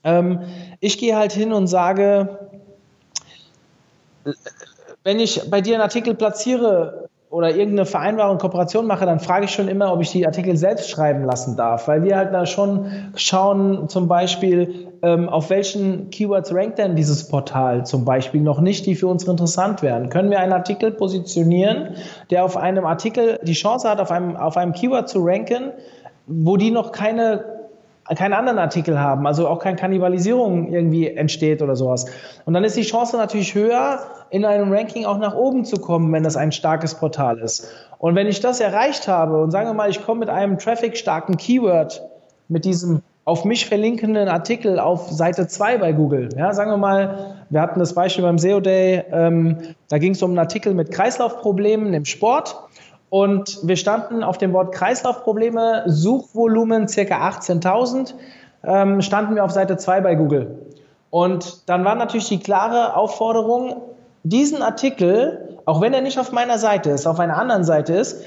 Ähm, 0.05 0.43
ich 0.81 0.99
gehe 0.99 1.17
halt 1.17 1.33
hin 1.33 1.55
und 1.55 1.69
sage, 1.69 2.51
wenn 5.05 5.21
ich 5.21 5.49
bei 5.49 5.63
dir 5.63 5.75
einen 5.75 5.83
Artikel 5.83 6.15
platziere, 6.15 7.09
oder 7.31 7.51
irgendeine 7.51 7.85
Vereinbarung, 7.85 8.39
Kooperation 8.39 8.87
mache, 8.87 9.05
dann 9.05 9.21
frage 9.21 9.45
ich 9.45 9.51
schon 9.51 9.69
immer, 9.69 9.93
ob 9.93 10.01
ich 10.01 10.11
die 10.11 10.27
Artikel 10.27 10.57
selbst 10.57 10.89
schreiben 10.89 11.25
lassen 11.25 11.57
darf, 11.57 11.87
weil 11.87 12.03
wir 12.03 12.17
halt 12.17 12.33
da 12.33 12.47
schon 12.47 12.87
schauen, 13.17 13.89
zum 13.89 14.09
Beispiel, 14.09 14.89
ähm, 15.03 15.29
auf 15.29 15.51
welchen 15.51 16.09
Keywords 16.11 16.55
rankt 16.55 16.79
denn 16.79 16.97
dieses 16.97 17.29
Portal 17.29 17.85
zum 17.85 18.05
Beispiel 18.07 18.41
noch 18.41 18.61
nicht, 18.61 18.87
die 18.87 18.95
für 18.95 19.09
uns 19.09 19.25
interessant 19.25 19.83
wären. 19.83 20.09
Können 20.09 20.31
wir 20.31 20.41
einen 20.41 20.55
Artikel 20.55 20.91
positionieren, 20.91 21.97
der 22.31 22.45
auf 22.45 22.57
einem 22.57 22.87
Artikel 22.87 23.39
die 23.43 23.53
Chance 23.53 23.89
hat, 23.89 24.01
auf 24.01 24.11
einem, 24.11 24.37
auf 24.37 24.57
einem 24.57 24.73
Keyword 24.73 25.09
zu 25.09 25.21
ranken, 25.23 25.73
wo 26.27 26.57
die 26.57 26.71
noch 26.71 26.93
keine 26.93 27.58
keinen 28.15 28.33
anderen 28.33 28.59
Artikel 28.59 28.99
haben, 28.99 29.27
also 29.27 29.49
auch 29.49 29.59
keine 29.59 29.77
Kannibalisierung 29.77 30.73
irgendwie 30.73 31.09
entsteht 31.09 31.63
oder 31.63 31.77
sowas. 31.77 32.07
Und 32.45 32.55
dann 32.55 32.65
ist 32.65 32.77
die 32.77 32.83
Chance 32.83 33.17
natürlich 33.17 33.55
höher, 33.55 34.01
in 34.31 34.45
einem 34.45 34.73
Ranking 34.73 35.05
auch 35.07 35.19
nach 35.19 35.35
oben 35.35 35.65
zu 35.65 35.77
kommen, 35.77 36.13
wenn 36.13 36.23
das 36.23 36.37
ein 36.37 36.53
starkes 36.53 36.95
Portal 36.95 37.39
ist. 37.39 37.73
Und 37.99 38.15
wenn 38.15 38.27
ich 38.27 38.41
das 38.41 38.61
erreicht 38.61 39.09
habe 39.09 39.43
und 39.43 39.51
sagen 39.51 39.69
wir 39.69 39.75
mal, 39.75 39.91
ich 39.91 40.05
komme 40.05 40.21
mit 40.21 40.31
einem 40.31 40.59
traffic-starken 40.59 41.37
Keyword, 41.37 42.03
mit 42.49 42.65
diesem 42.65 43.03
auf 43.29 43.45
mich 43.45 43.67
verlinkenden 43.67 44.27
Artikel 44.27 44.79
auf 44.79 45.11
Seite 45.11 45.47
2 45.47 45.77
bei 45.77 45.93
Google. 45.93 46.31
Ja, 46.35 46.55
sagen 46.55 46.71
wir 46.71 46.79
mal, 46.79 47.45
wir 47.51 47.61
hatten 47.61 47.79
das 47.79 47.93
Beispiel 47.93 48.25
beim 48.25 48.39
SEO 48.39 48.61
Day, 48.61 49.05
ähm, 49.13 49.59
da 49.91 49.99
ging 49.99 50.13
es 50.13 50.23
um 50.23 50.31
einen 50.31 50.39
Artikel 50.39 50.73
mit 50.73 50.91
Kreislaufproblemen 50.91 51.93
im 51.93 52.07
Sport. 52.07 52.57
Und 53.11 53.59
wir 53.63 53.77
standen 53.77 54.23
auf 54.23 54.39
dem 54.39 54.53
Wort 54.53 54.75
Kreislaufprobleme, 54.75 55.85
Suchvolumen 55.87 56.89
circa 56.89 57.29
18.000, 57.29 58.15
ähm, 58.65 59.01
standen 59.01 59.35
wir 59.35 59.45
auf 59.45 59.53
Seite 59.53 59.77
2 59.77 60.01
bei 60.01 60.15
Google. 60.15 60.59
Und 61.11 61.69
dann 61.69 61.85
war 61.85 61.95
natürlich 61.95 62.29
die 62.29 62.41
klare 62.41 62.97
Aufforderung, 62.97 63.83
diesen 64.25 64.63
Artikel, 64.63 65.59
auch 65.65 65.81
wenn 65.81 65.95
er 65.95 66.03
nicht 66.03 66.19
auf 66.19 66.33
meiner 66.33 66.59
Seite 66.59 66.91
ist, 66.91 67.07
auf 67.07 67.19
einer 67.19 67.39
anderen 67.39 67.65
Seite 67.65 67.95
ist, 67.95 68.23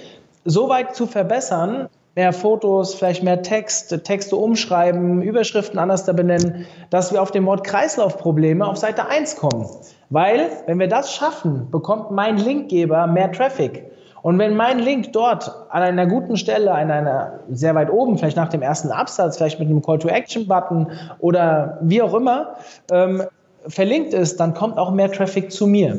so 0.46 0.70
weit 0.70 0.96
zu 0.96 1.06
verbessern, 1.06 1.90
mehr 2.16 2.34
Fotos, 2.34 2.96
vielleicht 2.96 3.24
mehr 3.24 3.42
Text, 3.44 4.04
Texte 4.04 4.36
umschreiben, 4.36 5.22
Überschriften 5.22 5.80
anders 5.80 6.06
da 6.06 6.14
benennen, 6.14 6.66
dass 6.90 7.14
wir 7.14 7.22
auf 7.22 7.32
dem 7.32 7.46
Wort 7.46 7.64
Kreislaufprobleme 7.64 8.66
auf 8.66 8.78
Seite 8.78 9.08
1 9.08 9.36
kommen. 9.36 9.70
Weil, 10.10 10.50
wenn 10.66 10.80
wir 10.80 10.88
das 10.88 11.14
schaffen, 11.14 11.70
bekommt 11.72 12.12
mein 12.12 12.38
Linkgeber 12.38 13.08
mehr 13.08 13.32
Traffic. 13.32 13.91
Und 14.24 14.38
wenn 14.38 14.56
mein 14.56 14.80
Link 14.80 15.14
dort 15.14 15.52
an 15.70 15.82
einer 15.82 16.06
guten 16.06 16.38
Stelle, 16.38 16.72
an 16.72 16.92
einer 16.92 17.40
sehr 17.50 17.74
weit 17.74 17.92
oben, 17.92 18.18
vielleicht 18.18 18.38
nach 18.38 18.50
dem 18.50 18.62
ersten 18.62 18.92
Absatz, 18.92 19.38
vielleicht 19.38 19.60
mit 19.60 19.68
einem 19.68 19.82
Call-to-Action-Button 19.82 20.88
oder 21.20 21.80
wie 21.82 22.02
auch 22.02 22.14
immer, 22.14 22.56
ähm, 22.92 23.24
verlinkt 23.68 24.14
ist, 24.14 24.40
dann 24.40 24.54
kommt 24.54 24.78
auch 24.78 24.92
mehr 24.92 25.12
Traffic 25.12 25.52
zu 25.52 25.68
mir. 25.68 25.98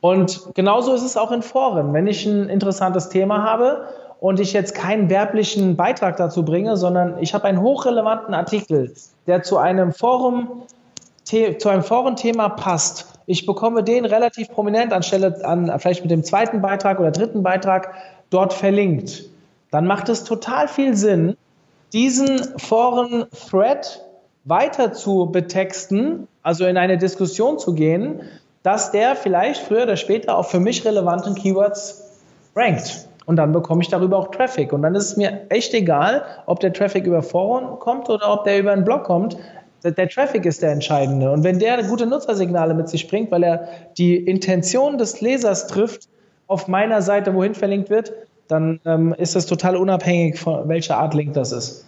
Und 0.00 0.54
genauso 0.54 0.92
ist 0.94 1.02
es 1.02 1.16
auch 1.16 1.32
in 1.32 1.42
Foren. 1.42 1.92
Wenn 1.92 2.06
ich 2.06 2.26
ein 2.26 2.48
interessantes 2.48 3.08
Thema 3.08 3.42
habe 3.42 3.88
und 4.20 4.38
ich 4.38 4.52
jetzt 4.52 4.74
keinen 4.74 5.08
werblichen 5.08 5.76
Beitrag 5.76 6.16
dazu 6.16 6.44
bringe, 6.44 6.76
sondern 6.76 7.18
ich 7.20 7.34
habe 7.34 7.44
einen 7.44 7.60
hochrelevanten 7.60 8.34
Artikel, 8.34 8.92
der 9.26 9.42
zu 9.42 9.58
einem 9.58 9.92
Forum, 9.92 10.62
zu 11.24 11.68
einem 11.68 11.82
Forenthema 11.82 12.50
passt, 12.50 13.13
ich 13.26 13.46
bekomme 13.46 13.82
den 13.82 14.04
relativ 14.04 14.48
prominent 14.50 14.92
anstelle 14.92 15.44
an 15.44 15.72
vielleicht 15.78 16.02
mit 16.02 16.10
dem 16.10 16.24
zweiten 16.24 16.60
Beitrag 16.60 17.00
oder 17.00 17.10
dritten 17.10 17.42
Beitrag 17.42 17.94
dort 18.30 18.52
verlinkt. 18.52 19.24
Dann 19.70 19.86
macht 19.86 20.08
es 20.08 20.24
total 20.24 20.68
viel 20.68 20.94
Sinn, 20.94 21.36
diesen 21.92 22.58
Foren-Thread 22.58 24.04
weiter 24.44 24.92
zu 24.92 25.26
betexten, 25.26 26.28
also 26.42 26.66
in 26.66 26.76
eine 26.76 26.98
Diskussion 26.98 27.58
zu 27.58 27.74
gehen, 27.74 28.20
dass 28.62 28.90
der 28.90 29.16
vielleicht 29.16 29.62
früher 29.62 29.84
oder 29.84 29.96
später 29.96 30.36
auch 30.36 30.46
für 30.46 30.60
mich 30.60 30.84
relevanten 30.84 31.34
Keywords 31.34 32.20
rankt. 32.54 33.08
Und 33.26 33.36
dann 33.36 33.52
bekomme 33.52 33.82
ich 33.82 33.88
darüber 33.88 34.18
auch 34.18 34.30
Traffic. 34.30 34.72
Und 34.72 34.82
dann 34.82 34.94
ist 34.94 35.04
es 35.04 35.16
mir 35.16 35.46
echt 35.48 35.72
egal, 35.72 36.24
ob 36.46 36.60
der 36.60 36.72
Traffic 36.72 37.06
über 37.06 37.22
Foren 37.22 37.78
kommt 37.78 38.10
oder 38.10 38.32
ob 38.32 38.44
der 38.44 38.58
über 38.58 38.72
einen 38.72 38.84
Blog 38.84 39.04
kommt 39.04 39.36
der 39.90 40.08
Traffic 40.08 40.46
ist 40.46 40.62
der 40.62 40.72
entscheidende. 40.72 41.30
Und 41.30 41.44
wenn 41.44 41.58
der 41.58 41.82
gute 41.82 42.06
Nutzersignale 42.06 42.74
mit 42.74 42.88
sich 42.88 43.08
bringt, 43.08 43.30
weil 43.30 43.42
er 43.42 43.68
die 43.98 44.16
Intention 44.16 44.98
des 44.98 45.20
Lesers 45.20 45.66
trifft, 45.66 46.08
auf 46.46 46.68
meiner 46.68 47.02
Seite, 47.02 47.34
wohin 47.34 47.54
verlinkt 47.54 47.90
wird, 47.90 48.12
dann 48.48 48.80
ähm, 48.84 49.14
ist 49.16 49.34
das 49.34 49.46
total 49.46 49.76
unabhängig 49.76 50.38
von 50.38 50.68
welcher 50.68 50.98
Art 50.98 51.14
Link 51.14 51.34
das 51.34 51.52
ist. 51.52 51.86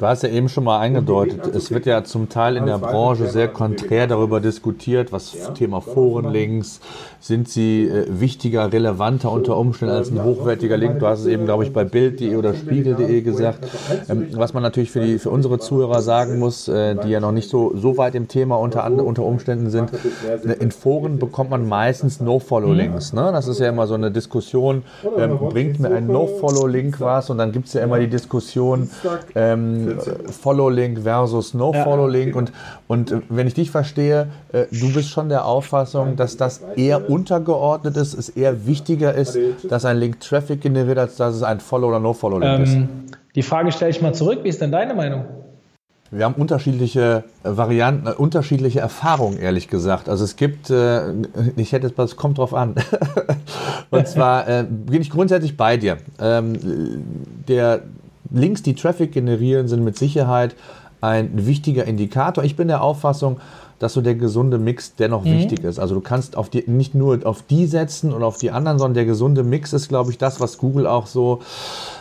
Du 0.00 0.06
hast 0.06 0.22
ja 0.22 0.30
eben 0.30 0.48
schon 0.48 0.64
mal 0.64 0.80
eingedeutet, 0.80 1.54
es 1.54 1.70
wird 1.70 1.84
ja 1.84 2.02
zum 2.04 2.30
Teil 2.30 2.56
in 2.56 2.64
der 2.64 2.78
Branche 2.78 3.26
sehr 3.26 3.48
konträr 3.48 4.06
darüber 4.06 4.40
diskutiert, 4.40 5.12
was 5.12 5.36
Thema 5.52 5.82
Forenlinks, 5.82 6.80
sind 7.20 7.50
sie 7.50 7.84
äh, 7.86 8.06
wichtiger, 8.08 8.72
relevanter 8.72 9.30
unter 9.30 9.58
Umständen 9.58 9.94
als 9.94 10.10
ein 10.10 10.24
hochwertiger 10.24 10.78
Link. 10.78 11.00
Du 11.00 11.06
hast 11.06 11.20
es 11.20 11.26
eben, 11.26 11.44
glaube 11.44 11.64
ich, 11.64 11.74
bei 11.74 11.84
Bild.de 11.84 12.34
oder 12.36 12.54
Spiegel.de 12.54 13.20
gesagt. 13.20 13.68
Ähm, 14.08 14.28
was 14.32 14.54
man 14.54 14.62
natürlich 14.62 14.90
für, 14.90 15.00
die, 15.00 15.18
für 15.18 15.28
unsere 15.28 15.58
Zuhörer 15.58 16.00
sagen 16.00 16.38
muss, 16.38 16.66
äh, 16.68 16.94
die 16.94 17.10
ja 17.10 17.20
noch 17.20 17.32
nicht 17.32 17.50
so, 17.50 17.76
so 17.76 17.98
weit 17.98 18.14
im 18.14 18.26
Thema 18.26 18.56
unter, 18.56 18.90
unter 18.90 19.22
Umständen 19.22 19.68
sind, 19.68 19.90
in 20.60 20.70
Foren 20.70 21.18
bekommt 21.18 21.50
man 21.50 21.68
meistens 21.68 22.20
No-Follow-Links. 22.20 23.12
Ne? 23.12 23.32
Das 23.32 23.48
ist 23.48 23.60
ja 23.60 23.68
immer 23.68 23.86
so 23.86 23.94
eine 23.94 24.10
Diskussion, 24.10 24.82
ähm, 25.18 25.38
bringt 25.38 25.78
mir 25.78 25.90
ein 25.90 26.06
No-Follow-Link 26.06 27.00
was? 27.00 27.28
Und 27.28 27.36
dann 27.36 27.52
gibt 27.52 27.66
es 27.66 27.74
ja 27.74 27.82
immer 27.82 27.98
die 27.98 28.08
Diskussion, 28.08 28.88
ähm, 29.34 29.89
Follow-Link 29.98 31.00
versus 31.02 31.54
No-Follow-Link. 31.54 32.36
Und, 32.36 32.52
und 32.88 33.12
äh, 33.12 33.20
wenn 33.28 33.46
ich 33.46 33.54
dich 33.54 33.70
verstehe, 33.70 34.28
äh, 34.52 34.64
du 34.70 34.92
bist 34.92 35.10
schon 35.10 35.28
der 35.28 35.44
Auffassung, 35.44 36.16
dass 36.16 36.36
das 36.36 36.62
eher 36.76 37.10
untergeordnet 37.10 37.96
ist, 37.96 38.14
es 38.14 38.28
eher 38.28 38.66
wichtiger 38.66 39.14
ist, 39.14 39.38
dass 39.68 39.84
ein 39.84 39.98
Link 39.98 40.20
Traffic 40.20 40.60
generiert, 40.60 40.98
als 40.98 41.16
dass 41.16 41.34
es 41.34 41.42
ein 41.42 41.60
Follow- 41.60 41.88
oder 41.88 42.00
No-Follow-Link 42.00 42.58
ähm, 42.58 42.62
ist. 42.62 43.14
Die 43.34 43.42
Frage 43.42 43.70
stelle 43.72 43.90
ich 43.90 44.02
mal 44.02 44.14
zurück. 44.14 44.40
Wie 44.42 44.48
ist 44.48 44.60
denn 44.60 44.72
deine 44.72 44.94
Meinung? 44.94 45.24
Wir 46.12 46.24
haben 46.24 46.34
unterschiedliche 46.34 47.24
äh, 47.44 47.56
Varianten, 47.56 48.08
äh, 48.08 48.10
unterschiedliche 48.10 48.80
Erfahrungen, 48.80 49.38
ehrlich 49.38 49.68
gesagt. 49.68 50.08
Also 50.08 50.24
es 50.24 50.34
gibt, 50.34 50.68
äh, 50.70 51.12
ich 51.56 51.72
hätte 51.72 51.92
es 51.96 52.16
kommt 52.16 52.38
drauf 52.38 52.52
an. 52.52 52.74
Und 53.90 54.08
zwar 54.08 54.48
äh, 54.48 54.64
bin 54.68 55.02
ich 55.02 55.10
grundsätzlich 55.10 55.56
bei 55.56 55.76
dir. 55.76 55.98
Ähm, 56.20 57.04
der 57.46 57.82
Links, 58.30 58.62
die 58.62 58.74
Traffic 58.74 59.12
generieren, 59.12 59.68
sind 59.68 59.84
mit 59.84 59.96
Sicherheit 59.96 60.54
ein 61.00 61.46
wichtiger 61.46 61.84
Indikator. 61.84 62.44
Ich 62.44 62.56
bin 62.56 62.68
der 62.68 62.82
Auffassung, 62.82 63.40
dass 63.78 63.94
so 63.94 64.02
der 64.02 64.14
gesunde 64.14 64.58
Mix 64.58 64.94
dennoch 64.94 65.24
mhm. 65.24 65.38
wichtig 65.38 65.64
ist. 65.64 65.78
Also 65.78 65.94
du 65.94 66.00
kannst 66.02 66.36
auf 66.36 66.50
die, 66.50 66.64
nicht 66.66 66.94
nur 66.94 67.20
auf 67.24 67.42
die 67.42 67.66
setzen 67.66 68.12
und 68.12 68.22
auf 68.22 68.36
die 68.36 68.50
anderen, 68.50 68.78
sondern 68.78 68.94
der 68.94 69.06
gesunde 69.06 69.42
Mix 69.42 69.72
ist, 69.72 69.88
glaube 69.88 70.10
ich, 70.10 70.18
das, 70.18 70.38
was 70.38 70.58
Google 70.58 70.86
auch 70.86 71.06
so 71.06 71.40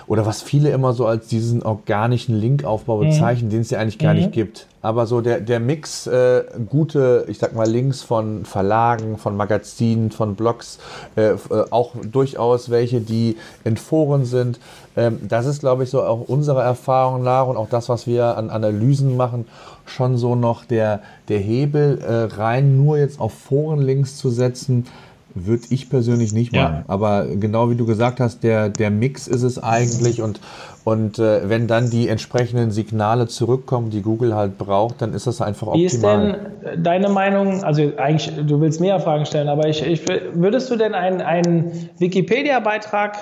oder 0.09 0.25
was 0.25 0.41
viele 0.41 0.71
immer 0.71 0.93
so 0.93 1.05
als 1.05 1.27
diesen 1.27 1.61
organischen 1.61 2.35
Linkaufbau 2.35 2.97
mhm. 2.97 3.09
bezeichnen, 3.09 3.49
mhm. 3.49 3.51
den 3.51 3.61
es 3.61 3.69
ja 3.69 3.79
eigentlich 3.79 3.99
gar 3.99 4.15
mhm. 4.15 4.21
nicht 4.21 4.31
gibt. 4.31 4.65
Aber 4.81 5.05
so 5.05 5.21
der, 5.21 5.39
der 5.39 5.59
Mix, 5.59 6.07
äh, 6.07 6.45
gute, 6.67 7.25
ich 7.27 7.37
sag 7.37 7.53
mal, 7.53 7.69
Links 7.69 8.01
von 8.01 8.43
Verlagen, 8.43 9.19
von 9.19 9.37
Magazinen, 9.37 10.09
von 10.09 10.33
Blogs, 10.33 10.79
äh, 11.15 11.33
äh, 11.33 11.37
auch 11.69 11.91
durchaus 12.01 12.71
welche, 12.71 13.01
die 13.01 13.37
in 13.63 13.77
Foren 13.77 14.25
sind. 14.25 14.59
Ähm, 14.97 15.19
das 15.27 15.45
ist, 15.45 15.59
glaube 15.59 15.83
ich, 15.83 15.91
so 15.91 16.01
auch 16.01 16.27
unsere 16.27 16.63
Erfahrung 16.63 17.21
nach 17.21 17.45
und 17.45 17.55
auch 17.55 17.69
das, 17.69 17.87
was 17.87 18.07
wir 18.07 18.35
an 18.35 18.49
Analysen 18.49 19.15
machen, 19.15 19.45
schon 19.85 20.17
so 20.17 20.33
noch 20.33 20.65
der, 20.65 21.03
der 21.27 21.39
Hebel, 21.39 21.99
äh, 22.01 22.33
rein 22.35 22.77
nur 22.77 22.97
jetzt 22.97 23.19
auf 23.19 23.33
Forenlinks 23.33 24.17
zu 24.17 24.31
setzen 24.31 24.87
würde 25.35 25.63
ich 25.69 25.89
persönlich 25.89 26.33
nicht 26.33 26.53
machen. 26.53 26.75
Ja. 26.79 26.83
Aber 26.87 27.25
genau 27.25 27.69
wie 27.69 27.75
du 27.75 27.85
gesagt 27.85 28.19
hast, 28.19 28.43
der, 28.43 28.69
der 28.69 28.89
Mix 28.89 29.27
ist 29.27 29.43
es 29.43 29.61
eigentlich 29.61 30.21
und, 30.21 30.39
und 30.83 31.19
äh, 31.19 31.47
wenn 31.49 31.67
dann 31.67 31.89
die 31.89 32.07
entsprechenden 32.07 32.71
Signale 32.71 33.27
zurückkommen, 33.27 33.89
die 33.89 34.01
Google 34.01 34.35
halt 34.35 34.57
braucht, 34.57 35.01
dann 35.01 35.13
ist 35.13 35.27
das 35.27 35.41
einfach 35.41 35.67
optimal. 35.67 35.81
Wie 35.81 35.85
ist 35.85 36.03
denn 36.03 36.83
deine 36.83 37.09
Meinung, 37.09 37.63
also 37.63 37.91
eigentlich, 37.97 38.31
du 38.45 38.59
willst 38.59 38.81
mehr 38.81 38.99
Fragen 38.99 39.25
stellen, 39.25 39.49
aber 39.49 39.67
ich, 39.67 39.85
ich 39.85 40.03
würdest 40.33 40.69
du 40.71 40.75
denn 40.75 40.93
einen, 40.93 41.21
einen 41.21 41.89
Wikipedia-Beitrag, 41.99 43.17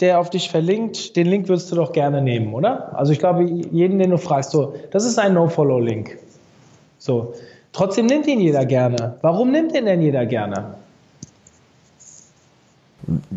der 0.00 0.20
auf 0.20 0.30
dich 0.30 0.50
verlinkt, 0.50 1.16
den 1.16 1.26
Link 1.26 1.48
würdest 1.48 1.72
du 1.72 1.76
doch 1.76 1.92
gerne 1.92 2.22
nehmen, 2.22 2.54
oder? 2.54 2.96
Also 2.96 3.12
ich 3.12 3.18
glaube, 3.18 3.42
jeden, 3.44 3.98
den 3.98 4.10
du 4.10 4.18
fragst, 4.18 4.50
so, 4.50 4.74
das 4.90 5.04
ist 5.04 5.18
ein 5.18 5.34
No-Follow-Link. 5.34 6.18
So. 6.98 7.34
Trotzdem 7.72 8.06
nimmt 8.06 8.26
ihn 8.26 8.40
jeder 8.40 8.64
gerne. 8.64 9.16
Warum 9.22 9.50
nimmt 9.50 9.74
ihn 9.74 9.86
denn 9.86 10.00
jeder 10.00 10.26
gerne? 10.26 10.74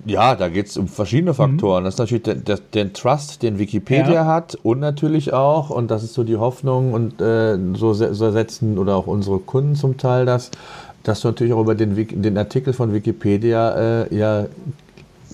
Ja, 0.05 0.35
da 0.35 0.49
geht 0.49 0.67
es 0.67 0.77
um 0.77 0.87
verschiedene 0.87 1.33
Faktoren. 1.33 1.83
Mhm. 1.83 1.85
Das 1.85 1.93
ist 1.95 1.99
natürlich 1.99 2.23
der, 2.23 2.35
der, 2.35 2.57
der 2.73 2.93
Trust, 2.93 3.43
den 3.43 3.59
Wikipedia 3.59 4.11
ja. 4.11 4.25
hat 4.25 4.55
und 4.63 4.79
natürlich 4.79 5.33
auch, 5.33 5.69
und 5.69 5.91
das 5.91 6.03
ist 6.03 6.13
so 6.13 6.23
die 6.23 6.37
Hoffnung 6.37 6.93
und 6.93 7.21
äh, 7.21 7.57
so, 7.75 7.93
so 7.93 8.31
setzen 8.31 8.77
oder 8.77 8.95
auch 8.95 9.07
unsere 9.07 9.39
Kunden 9.39 9.75
zum 9.75 9.97
Teil 9.97 10.25
das, 10.25 10.51
dass 11.03 11.21
du 11.21 11.29
natürlich 11.29 11.53
auch 11.53 11.61
über 11.61 11.75
den, 11.75 11.95
den 11.95 12.37
Artikel 12.37 12.73
von 12.73 12.93
Wikipedia 12.93 14.03
äh, 14.03 14.15
ja 14.15 14.45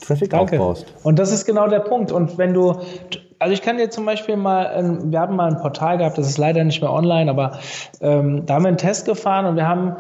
Traffic 0.02 0.30
Danke. 0.30 0.60
aufbaust. 0.60 0.86
Und 1.04 1.18
das 1.18 1.32
ist 1.32 1.46
genau 1.46 1.68
der 1.68 1.80
Punkt. 1.80 2.12
Und 2.12 2.38
wenn 2.38 2.54
du 2.54 2.76
also 3.40 3.54
ich 3.54 3.62
kann 3.62 3.78
dir 3.78 3.90
zum 3.90 4.06
Beispiel 4.06 4.36
mal, 4.36 5.00
wir 5.04 5.20
haben 5.20 5.36
mal 5.36 5.52
ein 5.52 5.60
Portal 5.60 6.00
gehabt, 6.00 6.18
das 6.18 6.28
ist 6.28 6.38
leider 6.38 6.64
nicht 6.64 6.82
mehr 6.82 6.92
online, 6.92 7.30
aber 7.30 7.60
ähm, 8.02 8.46
da 8.46 8.56
haben 8.56 8.64
wir 8.64 8.70
einen 8.70 8.78
Test 8.78 9.06
gefahren 9.06 9.46
und 9.46 9.56
wir 9.56 9.68
haben 9.68 9.96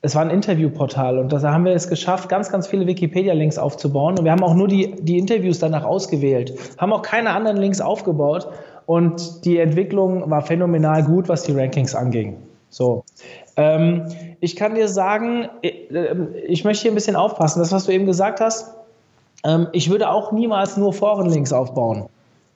es 0.00 0.14
war 0.14 0.22
ein 0.22 0.30
Interviewportal 0.30 1.18
und 1.18 1.32
da 1.32 1.40
haben 1.42 1.64
wir 1.64 1.72
es 1.72 1.88
geschafft, 1.88 2.28
ganz, 2.28 2.50
ganz 2.50 2.68
viele 2.68 2.86
Wikipedia-Links 2.86 3.58
aufzubauen. 3.58 4.16
Und 4.18 4.24
wir 4.24 4.30
haben 4.30 4.44
auch 4.44 4.54
nur 4.54 4.68
die, 4.68 4.94
die 5.00 5.18
Interviews 5.18 5.58
danach 5.58 5.84
ausgewählt, 5.84 6.54
haben 6.78 6.92
auch 6.92 7.02
keine 7.02 7.30
anderen 7.30 7.56
Links 7.56 7.80
aufgebaut. 7.80 8.48
Und 8.86 9.44
die 9.44 9.58
Entwicklung 9.58 10.30
war 10.30 10.42
phänomenal 10.42 11.02
gut, 11.02 11.28
was 11.28 11.42
die 11.42 11.52
Rankings 11.52 11.94
anging. 11.94 12.36
So. 12.70 13.04
Ähm, 13.56 14.06
ich 14.40 14.56
kann 14.56 14.76
dir 14.76 14.88
sagen, 14.88 15.48
ich, 15.62 15.90
äh, 15.90 16.14
ich, 16.46 16.64
möchte 16.64 16.82
hier 16.82 16.92
ein 16.92 16.94
bisschen 16.94 17.16
aufpassen. 17.16 17.58
Das, 17.58 17.72
was 17.72 17.86
du 17.86 17.92
eben 17.92 18.06
gesagt 18.06 18.40
hast, 18.40 18.74
ähm, 19.44 19.66
ich 19.72 19.90
würde 19.90 20.10
auch 20.10 20.32
niemals 20.32 20.76
nur 20.76 20.92
Forenlinks 20.92 21.52
aufbauen. 21.52 22.06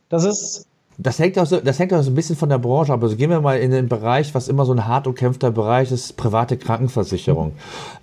Das 0.08 0.24
ist 0.24 0.66
das 0.98 1.18
hängt, 1.18 1.38
auch 1.38 1.46
so, 1.46 1.60
das 1.60 1.78
hängt 1.78 1.92
auch 1.94 2.02
so 2.02 2.10
ein 2.10 2.14
bisschen 2.14 2.36
von 2.36 2.48
der 2.48 2.58
Branche 2.58 2.92
ab. 2.92 3.02
Also 3.02 3.16
gehen 3.16 3.30
wir 3.30 3.40
mal 3.40 3.58
in 3.58 3.70
den 3.70 3.88
Bereich, 3.88 4.34
was 4.34 4.48
immer 4.48 4.64
so 4.64 4.72
ein 4.72 4.86
hart 4.86 5.06
umkämpfter 5.06 5.50
Bereich 5.50 5.90
ist, 5.90 6.16
private 6.16 6.56
Krankenversicherung. 6.56 7.52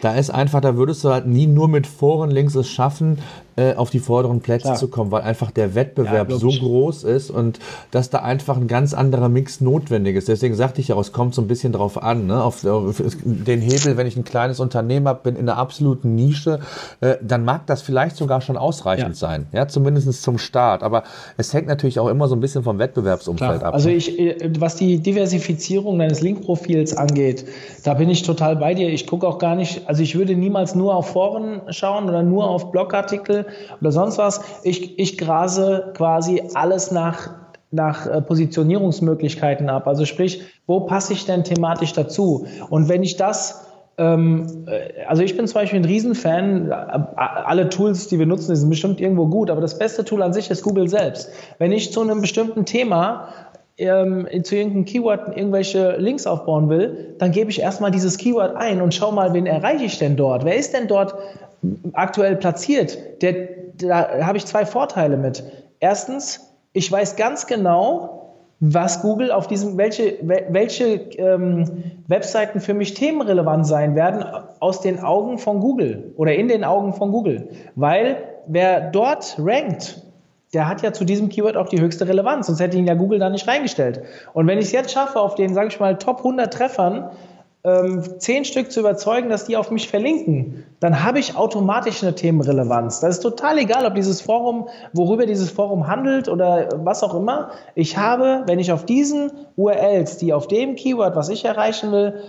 Da 0.02 0.16
ist 0.16 0.30
einfach, 0.32 0.62
da 0.62 0.76
würdest 0.76 1.04
du 1.04 1.10
halt 1.10 1.28
nie 1.28 1.48
nur 1.48 1.68
mit 1.68 1.88
Forenlinks 1.88 2.56
es 2.56 2.70
schaffen, 2.70 3.20
äh, 3.60 3.76
auf 3.76 3.90
die 3.90 4.00
vorderen 4.00 4.40
Plätze 4.40 4.64
Klar. 4.64 4.76
zu 4.78 4.88
kommen, 4.88 5.12
weil 5.12 5.22
einfach 5.24 5.52
der 5.52 5.76
Wettbewerb 5.76 6.30
ja, 6.30 6.38
so 6.38 6.48
groß 6.48 7.04
ist 7.04 7.30
und 7.30 7.60
dass 7.92 8.10
da 8.10 8.20
einfach 8.20 8.56
ein 8.56 8.68
ganz 8.68 8.94
anderer 8.94 9.28
Mix 9.28 9.60
notwendig 9.60 10.16
ist. 10.16 10.30
Deswegen 10.30 10.56
sagte 10.56 10.80
ich 10.80 10.88
ja, 10.88 11.00
es 11.00 11.12
kommt 11.12 11.36
so 11.36 11.42
ein 11.42 11.48
bisschen 11.48 11.74
drauf 11.74 12.02
an, 12.02 12.28
ne? 12.28 12.42
auf, 12.42 12.64
auf 12.64 13.02
den 13.24 13.60
Hebel, 13.60 13.98
wenn 13.98 14.08
ich 14.08 14.16
ein 14.16 14.24
kleines 14.24 14.62
Unternehmen 14.62 15.10
habe, 15.10 15.20
bin 15.24 15.36
in 15.36 15.50
einer 15.50 15.58
absoluten 15.58 16.16
Nische, 16.16 16.62
äh, 17.02 17.16
dann 17.22 17.44
mag 17.44 17.68
das 17.68 17.82
vielleicht 17.82 18.16
sogar 18.16 18.40
schon 18.40 18.56
ausreichend 18.56 19.10
ja. 19.10 19.14
sein, 19.16 19.48
ja, 19.52 19.68
zumindest 19.68 20.24
zum 20.24 20.38
Start. 20.38 20.82
Aber 20.82 21.04
es 21.36 21.54
hängt 21.54 21.68
natürlich 21.68 22.00
auch 22.00 22.08
immer 22.08 22.30
so 22.30 22.36
ein 22.36 22.40
bisschen 22.40 22.64
vom 22.64 22.80
Wettbewerbsumfeld 22.80 23.60
Klar. 23.60 23.68
ab. 23.68 23.74
Also 23.74 23.90
ich, 23.90 24.18
äh, 24.18 24.38
was 24.58 24.78
die 24.78 25.00
Diversifizierung 25.00 26.00
deines 26.00 26.22
Link-Profils 26.22 26.96
angeht, 26.96 27.46
da 27.84 27.96
bin 27.96 28.10
ich 28.10 28.24
total 28.24 28.56
bei 28.56 28.74
dir. 28.74 28.88
Ich 28.88 29.06
gucke 29.06 29.28
auch 29.28 29.38
gar 29.38 29.56
nicht, 29.56 29.82
also 29.90 30.02
ich 30.02 30.16
würde 30.16 30.36
niemals 30.36 30.76
nur 30.76 30.96
auf 30.96 31.10
Foren 31.10 31.62
schauen 31.72 32.08
oder 32.08 32.24
nur 32.24 32.50
auf 32.50 32.72
Blogartikel, 32.72 33.48
oder 33.82 33.92
sonst 33.92 34.18
was. 34.18 34.42
Ich, 34.64 35.00
ich 35.00 35.18
grase 35.18 35.92
quasi 35.96 36.44
alles 36.54 36.92
nach, 36.92 37.32
nach 37.72 38.08
äh, 38.08 38.22
Positionierungsmöglichkeiten 38.22 39.70
ab. 39.70 39.88
Also 39.88 40.06
sprich, 40.06 40.42
wo 40.68 40.82
passe 40.82 41.14
ich 41.14 41.26
denn 41.26 41.44
thematisch 41.44 41.94
dazu? 41.94 42.48
Und 42.70 42.90
wenn 42.90 43.04
ich 43.04 43.18
das 43.18 43.66
ähm, 44.00 44.66
äh, 44.68 45.04
also 45.08 45.22
ich 45.22 45.36
bin 45.36 45.46
zum 45.46 45.56
Beispiel 45.56 45.80
ein 45.80 45.86
Riesenfan. 45.86 46.72
Alle 46.72 47.70
Tools, 47.70 48.08
die 48.08 48.18
wir 48.18 48.26
nutzen, 48.26 48.56
sind 48.56 48.70
bestimmt 48.70 49.02
irgendwo 49.02 49.28
gut, 49.28 49.50
aber 49.50 49.62
das 49.62 49.78
beste 49.78 50.06
Tool 50.06 50.24
an 50.24 50.34
sich 50.34 50.50
ist 50.50 50.64
Google 50.64 50.88
selbst. 50.88 51.30
Wenn 51.60 51.72
ich 51.74 51.92
zu 51.92 52.02
einem 52.02 52.22
bestimmten 52.22 52.66
Thema 52.66 53.28
ähm, 53.78 54.28
zu 54.44 54.56
irgendeinem 54.56 54.86
Keyword 54.86 55.36
irgendwelche 55.36 55.98
Links 55.98 56.28
aufbauen 56.28 56.70
will, 56.70 57.16
dann 57.18 57.32
gebe 57.32 57.50
ich 57.50 57.62
erstmal 57.62 57.92
dieses 57.92 58.18
Keyword 58.18 58.56
ein 58.56 58.82
und 58.82 58.94
schau 58.94 59.12
mal, 59.12 59.34
wen 59.34 59.46
erreiche 59.46 59.86
ich 59.86 60.00
denn 60.00 60.16
dort? 60.16 60.46
Wer 60.46 60.56
ist 60.56 60.74
denn 60.74 60.88
dort 60.88 61.16
aktuell 61.94 62.36
platziert? 62.36 62.98
Der, 63.22 63.34
da 63.78 64.26
habe 64.26 64.38
ich 64.38 64.46
zwei 64.46 64.66
Vorteile 64.66 65.18
mit. 65.18 65.44
Erstens, 65.80 66.54
ich 66.74 66.92
weiß 66.92 67.16
ganz 67.16 67.48
genau, 67.48 68.20
was 68.60 69.02
Google 69.02 69.32
auf 69.32 69.48
diesem, 69.48 69.78
welche, 69.78 70.18
welche 70.22 70.86
ähm, 71.18 71.84
Webseiten 72.08 72.60
für 72.60 72.74
mich 72.74 72.94
themenrelevant 72.94 73.66
sein 73.66 73.96
werden 73.96 74.24
aus 74.60 74.82
den 74.82 75.00
Augen 75.00 75.38
von 75.38 75.62
Google 75.62 76.14
oder 76.18 76.36
in 76.36 76.50
den 76.50 76.66
Augen 76.66 76.94
von 76.94 77.12
Google. 77.12 77.50
Weil 77.76 78.18
wer 78.48 78.92
dort 78.92 79.38
rankt, 79.40 80.04
der 80.54 80.68
hat 80.68 80.82
ja 80.82 80.92
zu 80.92 81.06
diesem 81.06 81.30
Keyword 81.30 81.56
auch 81.56 81.70
die 81.70 81.80
höchste 81.80 82.08
Relevanz, 82.08 82.48
sonst 82.48 82.60
hätte 82.60 82.78
ihn 82.78 82.88
ja 82.88 82.96
Google 82.96 83.20
da 83.20 83.30
nicht 83.30 83.48
reingestellt. 83.48 84.02
Und 84.34 84.48
wenn 84.48 84.58
ich 84.58 84.66
es 84.66 84.72
jetzt 84.72 84.92
schaffe, 84.92 85.20
auf 85.20 85.36
den, 85.36 85.54
sage 85.54 85.68
ich 85.68 85.80
mal, 85.80 85.98
Top 85.98 86.18
100 86.18 86.52
Treffern 86.54 87.12
ähm, 87.64 88.04
zehn 88.20 88.46
Stück 88.46 88.72
zu 88.72 88.80
überzeugen, 88.80 89.30
dass 89.30 89.46
die 89.46 89.58
auf 89.58 89.70
mich 89.70 89.90
verlinken, 89.90 90.64
dann 90.80 91.04
habe 91.04 91.20
ich 91.20 91.36
automatisch 91.36 92.02
eine 92.02 92.16
Themenrelevanz. 92.16 93.02
Das 93.02 93.18
ist 93.18 93.22
total 93.22 93.58
egal, 93.58 93.86
ob 93.86 93.96
dieses 93.96 94.22
Forum, 94.22 94.70
worüber 94.94 95.26
dieses 95.26 95.52
Forum 95.52 95.88
handelt 95.88 96.30
oder 96.30 96.70
was 96.78 97.04
auch 97.04 97.14
immer. 97.14 97.52
Ich 97.76 97.98
habe, 97.98 98.44
wenn 98.46 98.60
ich 98.60 98.72
auf 98.72 98.86
diesen 98.86 99.32
URLs, 99.58 100.18
die 100.18 100.32
auf 100.32 100.48
dem 100.48 100.76
Keyword, 100.76 101.18
was 101.18 101.28
ich 101.28 101.44
erreichen 101.44 101.92
will, 101.92 102.22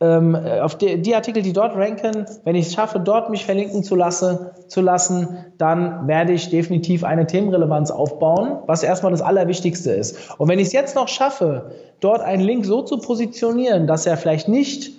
ähm, 0.00 0.34
äh, 0.34 0.60
auf 0.60 0.76
die, 0.76 1.00
die, 1.00 1.14
Artikel, 1.14 1.42
die 1.42 1.52
dort 1.52 1.74
ranken, 1.74 2.26
wenn 2.44 2.54
ich 2.54 2.66
es 2.66 2.74
schaffe, 2.74 3.00
dort 3.00 3.30
mich 3.30 3.44
verlinken 3.44 3.82
zu, 3.82 3.96
lasse, 3.96 4.52
zu 4.68 4.82
lassen, 4.82 5.38
dann 5.56 6.06
werde 6.06 6.32
ich 6.32 6.50
definitiv 6.50 7.02
eine 7.02 7.26
Themenrelevanz 7.26 7.90
aufbauen, 7.90 8.58
was 8.66 8.82
erstmal 8.82 9.12
das 9.12 9.22
Allerwichtigste 9.22 9.92
ist. 9.92 10.38
Und 10.38 10.48
wenn 10.48 10.58
ich 10.58 10.66
es 10.66 10.72
jetzt 10.72 10.96
noch 10.96 11.08
schaffe, 11.08 11.70
dort 12.00 12.20
einen 12.20 12.42
Link 12.42 12.66
so 12.66 12.82
zu 12.82 12.98
positionieren, 12.98 13.86
dass 13.86 14.04
er 14.04 14.18
vielleicht 14.18 14.48
nicht 14.48 14.92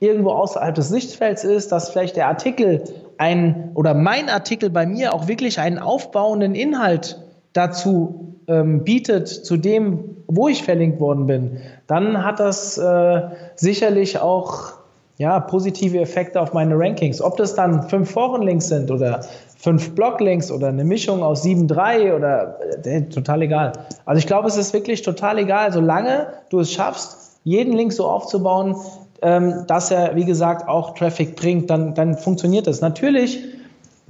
irgendwo 0.00 0.30
außerhalb 0.30 0.74
des 0.74 0.88
Sichtfelds 0.88 1.44
ist, 1.44 1.70
dass 1.70 1.90
vielleicht 1.90 2.16
der 2.16 2.26
Artikel 2.26 2.82
ein 3.18 3.70
oder 3.74 3.94
mein 3.94 4.28
Artikel 4.28 4.70
bei 4.70 4.86
mir 4.86 5.14
auch 5.14 5.28
wirklich 5.28 5.60
einen 5.60 5.78
aufbauenden 5.78 6.54
Inhalt 6.54 7.22
dazu 7.52 8.34
ähm, 8.48 8.82
bietet, 8.82 9.28
zu 9.28 9.56
dem, 9.56 10.16
wo 10.26 10.48
ich 10.48 10.62
verlinkt 10.62 11.00
worden 11.00 11.26
bin, 11.26 11.58
dann 11.90 12.24
hat 12.24 12.38
das 12.38 12.78
äh, 12.78 13.22
sicherlich 13.56 14.20
auch 14.20 14.74
ja, 15.18 15.40
positive 15.40 15.98
Effekte 15.98 16.40
auf 16.40 16.52
meine 16.52 16.78
Rankings. 16.78 17.20
Ob 17.20 17.36
das 17.36 17.54
dann 17.54 17.88
fünf 17.88 18.10
Forenlinks 18.12 18.68
sind 18.68 18.90
oder 18.90 19.20
fünf 19.58 19.94
Bloglinks 19.94 20.50
oder 20.50 20.68
eine 20.68 20.84
Mischung 20.84 21.22
aus 21.22 21.42
sieben, 21.42 21.66
drei 21.66 22.14
oder 22.14 22.58
äh, 22.84 23.02
total 23.02 23.42
egal. 23.42 23.72
Also 24.06 24.18
ich 24.20 24.26
glaube, 24.26 24.48
es 24.48 24.56
ist 24.56 24.72
wirklich 24.72 25.02
total 25.02 25.38
egal, 25.38 25.72
solange 25.72 26.28
du 26.48 26.60
es 26.60 26.72
schaffst, 26.72 27.40
jeden 27.44 27.72
Link 27.72 27.92
so 27.92 28.06
aufzubauen, 28.06 28.76
ähm, 29.20 29.64
dass 29.66 29.90
er, 29.90 30.14
wie 30.14 30.24
gesagt, 30.24 30.68
auch 30.68 30.94
Traffic 30.94 31.34
bringt, 31.34 31.68
dann, 31.70 31.94
dann 31.94 32.16
funktioniert 32.16 32.66
das. 32.66 32.80
Natürlich 32.80 33.44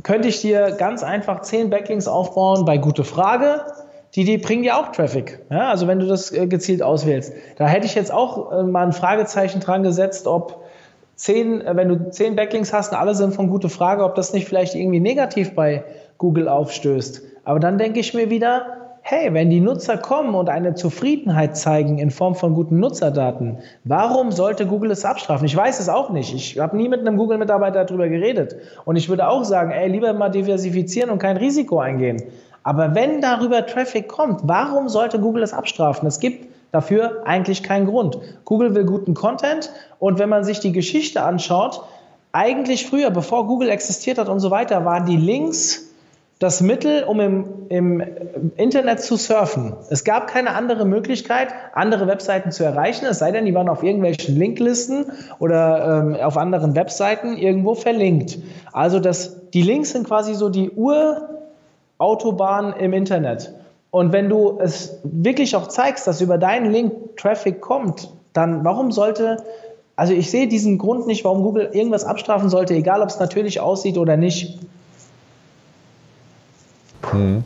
könnte 0.02 0.28
ich 0.28 0.42
dir 0.42 0.72
ganz 0.72 1.02
einfach 1.02 1.40
zehn 1.40 1.70
Backlinks 1.70 2.06
aufbauen 2.06 2.64
bei 2.64 2.78
Gute 2.78 3.04
Frage 3.04 3.62
die, 4.14 4.24
die 4.24 4.38
bringen 4.38 4.64
ja 4.64 4.80
auch 4.80 4.92
Traffic. 4.92 5.40
Ja, 5.50 5.70
also 5.70 5.86
wenn 5.86 6.00
du 6.00 6.06
das 6.06 6.32
äh, 6.32 6.46
gezielt 6.46 6.82
auswählst. 6.82 7.32
Da 7.56 7.66
hätte 7.66 7.86
ich 7.86 7.94
jetzt 7.94 8.12
auch 8.12 8.52
äh, 8.52 8.62
mal 8.64 8.86
ein 8.86 8.92
Fragezeichen 8.92 9.60
dran 9.60 9.82
gesetzt, 9.82 10.26
ob 10.26 10.64
zehn, 11.14 11.60
äh, 11.60 11.76
wenn 11.76 11.88
du 11.88 12.10
zehn 12.10 12.34
Backlinks 12.34 12.72
hast 12.72 12.92
und 12.92 12.98
alle 12.98 13.14
sind 13.14 13.34
von 13.34 13.48
gute 13.48 13.68
Frage, 13.68 14.04
ob 14.04 14.14
das 14.14 14.32
nicht 14.32 14.48
vielleicht 14.48 14.74
irgendwie 14.74 15.00
negativ 15.00 15.54
bei 15.54 15.84
Google 16.18 16.48
aufstößt. 16.48 17.22
Aber 17.44 17.60
dann 17.60 17.78
denke 17.78 18.00
ich 18.00 18.12
mir 18.12 18.30
wieder, 18.30 18.80
hey, 19.02 19.32
wenn 19.32 19.48
die 19.48 19.60
Nutzer 19.60 19.96
kommen 19.96 20.34
und 20.34 20.48
eine 20.48 20.74
Zufriedenheit 20.74 21.56
zeigen 21.56 21.98
in 21.98 22.10
Form 22.10 22.34
von 22.34 22.54
guten 22.54 22.80
Nutzerdaten, 22.80 23.58
warum 23.84 24.30
sollte 24.30 24.66
Google 24.66 24.90
es 24.90 25.04
abstrafen? 25.04 25.46
Ich 25.46 25.56
weiß 25.56 25.80
es 25.80 25.88
auch 25.88 26.10
nicht. 26.10 26.34
Ich 26.34 26.58
habe 26.58 26.76
nie 26.76 26.88
mit 26.88 27.00
einem 27.00 27.16
Google-Mitarbeiter 27.16 27.84
darüber 27.84 28.08
geredet. 28.08 28.56
Und 28.84 28.96
ich 28.96 29.08
würde 29.08 29.28
auch 29.28 29.44
sagen, 29.44 29.70
ey, 29.70 29.88
lieber 29.88 30.12
mal 30.12 30.28
diversifizieren 30.28 31.10
und 31.10 31.18
kein 31.18 31.36
Risiko 31.36 31.78
eingehen. 31.78 32.22
Aber 32.62 32.94
wenn 32.94 33.20
darüber 33.20 33.66
Traffic 33.66 34.08
kommt, 34.08 34.42
warum 34.44 34.88
sollte 34.88 35.18
Google 35.18 35.42
es 35.42 35.52
abstrafen? 35.52 36.06
Es 36.06 36.20
gibt 36.20 36.48
dafür 36.72 37.22
eigentlich 37.24 37.62
keinen 37.62 37.86
Grund. 37.86 38.18
Google 38.44 38.74
will 38.74 38.84
guten 38.84 39.14
Content 39.14 39.70
und 39.98 40.18
wenn 40.18 40.28
man 40.28 40.44
sich 40.44 40.60
die 40.60 40.72
Geschichte 40.72 41.22
anschaut, 41.22 41.82
eigentlich 42.32 42.86
früher, 42.86 43.10
bevor 43.10 43.46
Google 43.46 43.70
existiert 43.70 44.18
hat 44.18 44.28
und 44.28 44.40
so 44.40 44.50
weiter, 44.50 44.84
waren 44.84 45.04
die 45.04 45.16
Links 45.16 45.90
das 46.38 46.62
Mittel, 46.62 47.04
um 47.04 47.20
im, 47.20 47.44
im, 47.68 48.02
Internet 48.56 49.02
zu 49.02 49.16
surfen. 49.16 49.74
Es 49.90 50.04
gab 50.04 50.26
keine 50.26 50.54
andere 50.54 50.86
Möglichkeit, 50.86 51.48
andere 51.74 52.06
Webseiten 52.06 52.50
zu 52.50 52.64
erreichen, 52.64 53.04
es 53.04 53.18
sei 53.18 53.30
denn, 53.30 53.44
die 53.44 53.54
waren 53.54 53.68
auf 53.68 53.82
irgendwelchen 53.82 54.38
Linklisten 54.38 55.12
oder 55.38 56.02
ähm, 56.06 56.14
auf 56.14 56.38
anderen 56.38 56.74
Webseiten 56.74 57.36
irgendwo 57.36 57.74
verlinkt. 57.74 58.38
Also 58.72 59.00
das, 59.00 59.50
die 59.50 59.60
Links 59.60 59.90
sind 59.90 60.06
quasi 60.06 60.32
so 60.32 60.48
die 60.48 60.70
Urautobahn 62.00 62.72
im 62.72 62.92
Internet. 62.92 63.52
Und 63.90 64.12
wenn 64.12 64.28
du 64.28 64.58
es 64.60 64.98
wirklich 65.02 65.54
auch 65.54 65.68
zeigst, 65.68 66.06
dass 66.06 66.20
über 66.20 66.38
deinen 66.38 66.72
Link 66.72 67.16
Traffic 67.16 67.60
kommt, 67.60 68.08
dann 68.32 68.64
warum 68.64 68.90
sollte, 68.92 69.38
also 69.96 70.12
ich 70.12 70.30
sehe 70.30 70.48
diesen 70.48 70.78
Grund 70.78 71.06
nicht, 71.06 71.24
warum 71.24 71.42
Google 71.42 71.70
irgendwas 71.72 72.04
abstrafen 72.04 72.48
sollte, 72.48 72.74
egal 72.74 73.02
ob 73.02 73.08
es 73.08 73.18
natürlich 73.18 73.60
aussieht 73.60 73.98
oder 73.98 74.16
nicht. 74.16 74.58
Hm. 77.10 77.44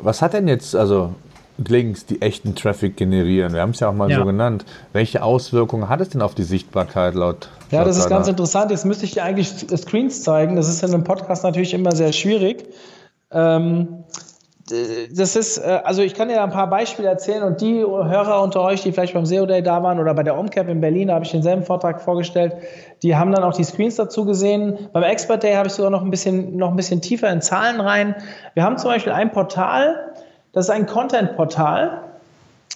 Was 0.00 0.20
hat 0.20 0.34
denn 0.34 0.48
jetzt, 0.48 0.74
also 0.74 1.14
Links, 1.56 2.04
die 2.04 2.20
echten 2.20 2.56
Traffic 2.56 2.96
generieren? 2.96 3.54
Wir 3.54 3.60
haben 3.60 3.70
es 3.70 3.80
ja 3.80 3.88
auch 3.88 3.94
mal 3.94 4.10
ja. 4.10 4.18
so 4.18 4.24
genannt. 4.24 4.64
Welche 4.92 5.22
Auswirkungen 5.22 5.88
hat 5.88 6.00
es 6.00 6.08
denn 6.08 6.20
auf 6.20 6.34
die 6.34 6.42
Sichtbarkeit 6.42 7.14
laut? 7.14 7.48
Ja, 7.70 7.84
das 7.84 7.96
ist 7.96 8.08
ganz 8.08 8.26
interessant. 8.26 8.72
Jetzt 8.72 8.84
müsste 8.84 9.04
ich 9.04 9.12
dir 9.12 9.22
eigentlich 9.22 9.48
Screens 9.48 10.22
zeigen. 10.22 10.56
Das 10.56 10.68
ist 10.68 10.82
in 10.82 10.92
einem 10.92 11.04
Podcast 11.04 11.44
natürlich 11.44 11.72
immer 11.72 11.94
sehr 11.94 12.12
schwierig. 12.12 12.64
Ähm, 13.34 14.04
das 14.66 15.36
ist, 15.36 15.58
äh, 15.58 15.80
also 15.84 16.00
ich 16.00 16.14
kann 16.14 16.28
dir 16.28 16.42
ein 16.42 16.50
paar 16.50 16.70
Beispiele 16.70 17.08
erzählen 17.08 17.42
und 17.42 17.60
die 17.60 17.80
Hörer 17.80 18.42
unter 18.42 18.62
euch, 18.62 18.82
die 18.82 18.92
vielleicht 18.92 19.12
beim 19.12 19.26
SEO 19.26 19.44
Day 19.44 19.62
da 19.62 19.82
waren 19.82 20.00
oder 20.00 20.14
bei 20.14 20.22
der 20.22 20.38
OMCAP 20.38 20.68
in 20.68 20.80
Berlin, 20.80 21.08
da 21.08 21.14
habe 21.14 21.24
ich 21.24 21.32
denselben 21.32 21.62
Vortrag 21.62 22.00
vorgestellt, 22.00 22.54
die 23.02 23.14
haben 23.14 23.30
dann 23.32 23.44
auch 23.44 23.52
die 23.52 23.64
Screens 23.64 23.96
dazu 23.96 24.24
gesehen. 24.24 24.88
Beim 24.94 25.02
Expert 25.02 25.42
Day 25.42 25.54
habe 25.54 25.66
ich 25.66 25.74
sogar 25.74 25.90
noch 25.90 26.02
ein 26.02 26.10
bisschen, 26.10 26.56
noch 26.56 26.70
ein 26.70 26.76
bisschen 26.76 27.02
tiefer 27.02 27.30
in 27.30 27.42
Zahlen 27.42 27.78
rein. 27.80 28.14
Wir 28.54 28.62
haben 28.62 28.78
zum 28.78 28.90
Beispiel 28.90 29.12
ein 29.12 29.32
Portal, 29.32 30.14
das 30.52 30.66
ist 30.66 30.70
ein 30.70 30.86
Content-Portal, 30.86 32.00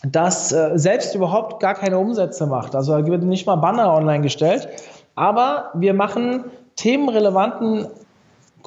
das 0.06 0.52
äh, 0.52 0.72
selbst 0.74 1.14
überhaupt 1.14 1.58
gar 1.60 1.74
keine 1.74 1.98
Umsätze 1.98 2.46
macht. 2.46 2.74
Also 2.74 2.98
da 2.98 3.06
wird 3.06 3.22
nicht 3.22 3.46
mal 3.46 3.56
Banner 3.56 3.94
online 3.94 4.20
gestellt, 4.20 4.68
aber 5.14 5.70
wir 5.72 5.94
machen 5.94 6.44
themenrelevanten 6.76 7.86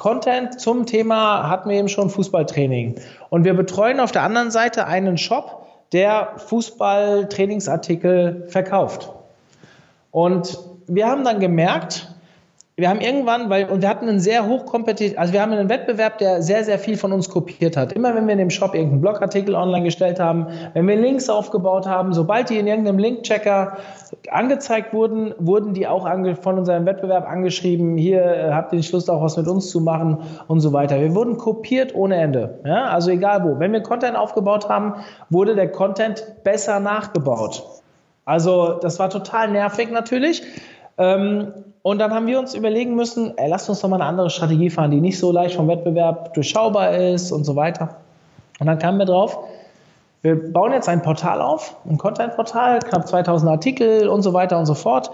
Content 0.02 0.60
zum 0.60 0.88
Thema 0.88 1.48
hatten 1.48 1.70
wir 1.70 1.78
eben 1.78 1.88
schon 1.88 2.10
Fußballtraining. 2.10 2.96
Und 3.30 3.44
wir 3.44 3.54
betreuen 3.54 4.00
auf 4.00 4.12
der 4.12 4.24
anderen 4.24 4.50
Seite 4.50 4.88
einen 4.88 5.20
Shop, 5.20 5.68
der 5.92 6.30
Fußballtrainingsartikel 6.38 8.48
verkauft. 8.48 9.12
Und 10.10 10.58
wir 10.88 11.06
haben 11.06 11.24
dann 11.24 11.40
gemerkt, 11.40 12.11
wir 12.82 12.90
haben 12.90 13.00
irgendwann, 13.00 13.50
weil, 13.52 13.70
und 13.70 13.84
wir 13.84 13.90
hatten 13.90 14.10
einen 14.10 14.20
sehr 14.20 14.48
hochkompetitiv, 14.48 15.18
also 15.18 15.32
wir 15.32 15.42
haben 15.42 15.52
einen 15.52 15.70
Wettbewerb, 15.70 16.18
der 16.18 16.42
sehr, 16.42 16.64
sehr 16.64 16.80
viel 16.80 16.98
von 16.98 17.14
uns 17.14 17.30
kopiert 17.30 17.78
hat. 17.78 17.94
Immer 17.94 18.16
wenn 18.16 18.26
wir 18.26 18.34
in 18.34 18.40
dem 18.40 18.50
Shop 18.50 18.74
irgendeinen 18.74 19.02
Blogartikel 19.02 19.54
online 19.54 19.84
gestellt 19.86 20.20
haben, 20.20 20.48
wenn 20.74 20.88
wir 20.88 20.96
Links 20.96 21.30
aufgebaut 21.30 21.86
haben, 21.86 22.12
sobald 22.12 22.50
die 22.50 22.58
in 22.58 22.66
irgendeinem 22.66 22.98
Linkchecker 22.98 23.78
angezeigt 24.32 24.94
wurden, 24.94 25.34
wurden 25.38 25.76
die 25.76 25.88
auch 25.88 26.10
von 26.42 26.58
unserem 26.58 26.86
Wettbewerb 26.88 27.30
angeschrieben, 27.30 27.98
hier 27.98 28.24
äh, 28.24 28.52
habt 28.52 28.74
ihr 28.74 28.78
nicht 28.78 28.92
Lust, 28.92 29.10
auch 29.12 29.22
was 29.22 29.38
mit 29.38 29.48
uns 29.48 29.70
zu 29.70 29.80
machen 29.80 30.18
und 30.48 30.60
so 30.60 30.74
weiter. 30.74 31.00
Wir 31.00 31.14
wurden 31.14 31.38
kopiert 31.38 31.94
ohne 31.94 32.16
Ende. 32.16 32.60
Ja? 32.66 32.86
Also 32.86 33.12
egal 33.12 33.44
wo. 33.44 33.60
Wenn 33.60 33.74
wir 33.74 33.82
Content 33.82 34.18
aufgebaut 34.18 34.68
haben, 34.68 34.96
wurde 35.30 35.56
der 35.56 35.72
Content 35.72 36.26
besser 36.44 36.80
nachgebaut. 36.80 37.64
Also 38.26 38.80
das 38.82 38.98
war 38.98 39.12
total 39.12 39.52
nervig 39.52 39.92
natürlich. 39.92 40.42
Ähm, 40.98 41.54
und 41.84 41.98
dann 41.98 42.14
haben 42.14 42.28
wir 42.28 42.38
uns 42.38 42.54
überlegen 42.54 42.96
müssen, 42.96 43.38
ey, 43.38 43.50
lasst 43.50 43.68
uns 43.70 43.82
doch 43.82 43.90
mal 43.90 43.96
eine 43.96 44.06
andere 44.06 44.30
Strategie 44.30 44.70
fahren, 44.70 44.92
die 44.92 45.02
nicht 45.02 45.18
so 45.18 45.32
leicht 45.32 45.56
vom 45.56 45.68
Wettbewerb 45.68 46.34
durchschaubar 46.34 46.96
ist 46.96 47.32
und 47.32 47.44
so 47.44 47.56
weiter. 47.56 47.98
Und 48.60 48.68
dann 48.68 48.78
kamen 48.78 49.00
wir 49.00 49.06
drauf, 49.06 49.40
wir 50.22 50.52
bauen 50.54 50.72
jetzt 50.72 50.88
ein 50.88 51.02
Portal 51.02 51.42
auf, 51.42 51.76
ein 51.90 51.98
Content-Portal, 51.98 52.80
knapp 52.80 53.08
2000 53.08 53.50
Artikel 53.50 54.08
und 54.08 54.22
so 54.22 54.34
weiter 54.34 54.60
und 54.60 54.68
so 54.68 54.76
fort 54.76 55.10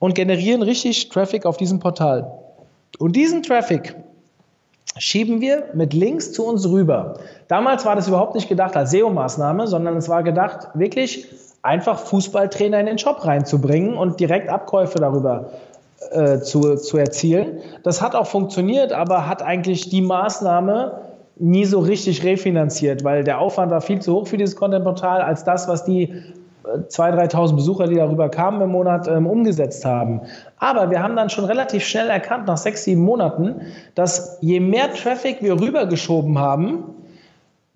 und 0.00 0.16
generieren 0.16 0.62
richtig 0.62 1.08
Traffic 1.10 1.46
auf 1.46 1.56
diesem 1.56 1.78
Portal. 1.78 2.32
Und 2.98 3.14
diesen 3.14 3.44
Traffic 3.44 3.94
schieben 4.96 5.40
wir 5.40 5.66
mit 5.74 5.94
Links 5.94 6.32
zu 6.32 6.44
uns 6.44 6.68
rüber. 6.68 7.14
Damals 7.46 7.84
war 7.84 7.94
das 7.94 8.08
überhaupt 8.08 8.34
nicht 8.34 8.48
gedacht 8.48 8.76
als 8.76 8.90
SEO-Maßnahme, 8.90 9.68
sondern 9.68 9.96
es 9.96 10.08
war 10.08 10.24
gedacht, 10.24 10.70
wirklich 10.74 11.28
einfach 11.62 12.00
Fußballtrainer 12.00 12.80
in 12.80 12.86
den 12.86 12.98
Shop 12.98 13.24
reinzubringen 13.24 13.96
und 13.96 14.18
direkt 14.18 14.48
Abkäufe 14.48 14.98
darüber 14.98 15.50
äh, 16.10 16.40
zu, 16.40 16.76
zu 16.76 16.98
erzielen. 16.98 17.58
Das 17.82 18.02
hat 18.02 18.14
auch 18.14 18.26
funktioniert, 18.26 18.92
aber 18.92 19.26
hat 19.26 19.42
eigentlich 19.42 19.88
die 19.88 20.00
Maßnahme 20.00 21.00
nie 21.36 21.64
so 21.64 21.78
richtig 21.78 22.24
refinanziert, 22.24 23.04
weil 23.04 23.24
der 23.24 23.40
Aufwand 23.40 23.70
war 23.70 23.80
viel 23.80 24.00
zu 24.00 24.14
hoch 24.14 24.26
für 24.26 24.36
dieses 24.36 24.56
Content-Portal 24.56 25.22
als 25.22 25.44
das, 25.44 25.68
was 25.68 25.84
die 25.84 26.12
2.000, 26.64 27.16
äh, 27.16 27.28
3.000 27.28 27.54
Besucher, 27.54 27.86
die 27.86 27.94
darüber 27.94 28.28
kamen 28.28 28.60
im 28.60 28.70
Monat, 28.70 29.06
ähm, 29.08 29.26
umgesetzt 29.26 29.84
haben. 29.84 30.20
Aber 30.58 30.90
wir 30.90 31.02
haben 31.02 31.16
dann 31.16 31.30
schon 31.30 31.44
relativ 31.44 31.84
schnell 31.84 32.08
erkannt, 32.08 32.46
nach 32.46 32.56
sechs, 32.56 32.84
sieben 32.84 33.02
Monaten, 33.02 33.60
dass 33.94 34.38
je 34.40 34.60
mehr 34.60 34.92
Traffic 34.92 35.42
wir 35.42 35.60
rübergeschoben 35.60 36.38
haben, 36.38 36.84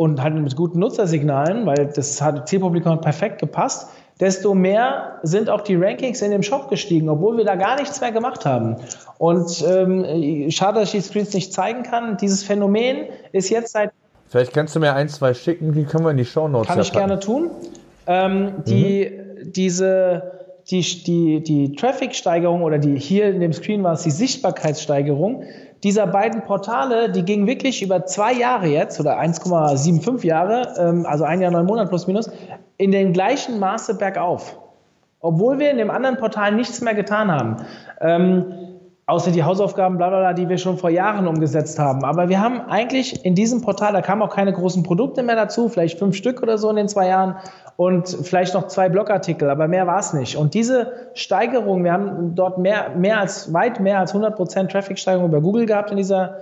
und 0.02 0.20
halt 0.20 0.34
mit 0.34 0.56
guten 0.56 0.80
Nutzersignalen, 0.80 1.64
weil 1.64 1.86
das 1.94 2.20
hat 2.20 2.48
Zielpublikum 2.48 3.00
perfekt 3.00 3.38
gepasst, 3.38 3.88
desto 4.22 4.54
mehr 4.54 5.18
sind 5.24 5.50
auch 5.50 5.62
die 5.62 5.74
Rankings 5.74 6.22
in 6.22 6.30
dem 6.30 6.44
Shop 6.44 6.70
gestiegen, 6.70 7.08
obwohl 7.08 7.36
wir 7.36 7.44
da 7.44 7.56
gar 7.56 7.74
nichts 7.74 8.00
mehr 8.00 8.12
gemacht 8.12 8.46
haben. 8.46 8.76
Und 9.18 9.64
ähm, 9.68 10.48
schade, 10.52 10.78
dass 10.78 10.94
ich 10.94 11.02
die 11.02 11.08
Screens 11.08 11.34
nicht 11.34 11.52
zeigen 11.52 11.82
kann. 11.82 12.16
Dieses 12.18 12.44
Phänomen 12.44 13.06
ist 13.32 13.50
jetzt 13.50 13.72
seit. 13.72 13.90
Vielleicht 14.28 14.52
kannst 14.54 14.76
du 14.76 14.80
mir 14.80 14.94
ein, 14.94 15.08
zwei 15.08 15.34
schicken, 15.34 15.72
die 15.72 15.82
können 15.82 16.04
wir 16.04 16.12
in 16.12 16.18
die 16.18 16.24
Show 16.24 16.46
Notes 16.46 16.68
Kann 16.68 16.80
ich 16.80 16.92
gerne 16.92 17.18
tun. 17.18 17.50
Ähm, 18.06 18.62
die, 18.64 19.10
mhm. 19.10 19.52
diese, 19.52 20.22
die, 20.70 20.82
die, 20.82 21.42
die 21.42 21.74
Traffic-Steigerung 21.74 22.62
oder 22.62 22.78
die 22.78 22.96
hier 22.96 23.28
in 23.28 23.40
dem 23.40 23.52
Screen 23.52 23.82
war 23.82 23.94
es 23.94 24.04
die 24.04 24.12
Sichtbarkeitssteigerung 24.12 25.42
dieser 25.82 26.06
beiden 26.06 26.42
Portale, 26.42 27.10
die 27.10 27.24
gingen 27.24 27.46
wirklich 27.46 27.82
über 27.82 28.06
zwei 28.06 28.32
Jahre 28.32 28.66
jetzt 28.66 29.00
oder 29.00 29.18
1,75 29.18 30.24
Jahre, 30.26 30.74
ähm, 30.78 31.06
also 31.06 31.24
ein 31.24 31.40
Jahr, 31.40 31.50
neun 31.50 31.66
Monate 31.66 31.88
plus 31.88 32.06
minus, 32.06 32.30
in 32.76 32.92
dem 32.92 33.12
gleichen 33.12 33.58
Maße 33.58 33.94
bergauf. 33.94 34.58
Obwohl 35.20 35.58
wir 35.58 35.70
in 35.70 35.78
dem 35.78 35.90
anderen 35.90 36.16
Portal 36.16 36.52
nichts 36.52 36.80
mehr 36.80 36.94
getan 36.94 37.30
haben. 37.30 37.56
Ähm, 38.00 38.54
außer 39.06 39.30
die 39.30 39.42
Hausaufgaben, 39.42 39.98
bla, 39.98 40.08
bla, 40.08 40.18
bla, 40.18 40.32
die 40.32 40.48
wir 40.48 40.58
schon 40.58 40.78
vor 40.78 40.90
Jahren 40.90 41.26
umgesetzt 41.26 41.78
haben. 41.78 42.04
Aber 42.04 42.28
wir 42.28 42.40
haben 42.40 42.60
eigentlich 42.62 43.24
in 43.24 43.34
diesem 43.34 43.60
Portal, 43.60 43.92
da 43.92 44.02
kamen 44.02 44.22
auch 44.22 44.34
keine 44.34 44.52
großen 44.52 44.82
Produkte 44.82 45.22
mehr 45.22 45.36
dazu, 45.36 45.68
vielleicht 45.68 45.98
fünf 45.98 46.16
Stück 46.16 46.42
oder 46.42 46.58
so 46.58 46.70
in 46.70 46.76
den 46.76 46.88
zwei 46.88 47.08
Jahren 47.08 47.36
und 47.76 48.08
vielleicht 48.08 48.54
noch 48.54 48.68
zwei 48.68 48.88
Blogartikel, 48.88 49.48
aber 49.50 49.68
mehr 49.68 49.86
war 49.86 49.98
es 49.98 50.12
nicht. 50.12 50.36
Und 50.36 50.54
diese 50.54 50.92
Steigerung, 51.14 51.84
wir 51.84 51.92
haben 51.92 52.34
dort 52.34 52.58
mehr, 52.58 52.90
mehr 52.96 53.18
als, 53.18 53.52
weit 53.52 53.80
mehr 53.80 53.98
als 53.98 54.10
100 54.10 54.36
Prozent 54.36 54.70
Traffic-Steigerung 54.72 55.28
über 55.28 55.40
Google 55.40 55.66
gehabt 55.66 55.90
in 55.90 55.96
dieser, 55.96 56.36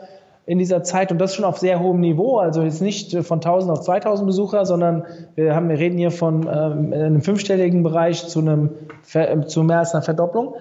in 0.46 0.58
dieser 0.58 0.82
Zeit 0.82 1.12
und 1.12 1.18
das 1.18 1.34
schon 1.34 1.44
auf 1.44 1.58
sehr 1.58 1.80
hohem 1.80 2.00
Niveau, 2.00 2.38
also 2.38 2.62
jetzt 2.62 2.82
nicht 2.82 3.16
von 3.24 3.38
1000 3.38 3.70
auf 3.70 3.80
2000 3.82 4.26
Besucher, 4.26 4.66
sondern 4.66 5.04
wir, 5.36 5.54
haben, 5.54 5.68
wir 5.68 5.78
reden 5.78 5.96
hier 5.96 6.10
von 6.10 6.42
ähm, 6.42 6.92
einem 6.92 7.22
fünfstelligen 7.22 7.82
Bereich 7.82 8.26
zu, 8.26 8.40
einem, 8.40 8.70
zu 9.46 9.62
mehr 9.62 9.78
als 9.78 9.94
einer 9.94 10.02
Verdopplung. 10.02 10.54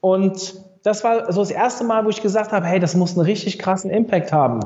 Und 0.00 0.54
das 0.82 1.04
war 1.04 1.32
so 1.32 1.40
das 1.40 1.50
erste 1.50 1.84
Mal, 1.84 2.04
wo 2.04 2.10
ich 2.10 2.22
gesagt 2.22 2.52
habe, 2.52 2.64
hey, 2.66 2.80
das 2.80 2.94
muss 2.94 3.16
einen 3.16 3.26
richtig 3.26 3.58
krassen 3.58 3.90
Impact 3.90 4.32
haben. 4.32 4.60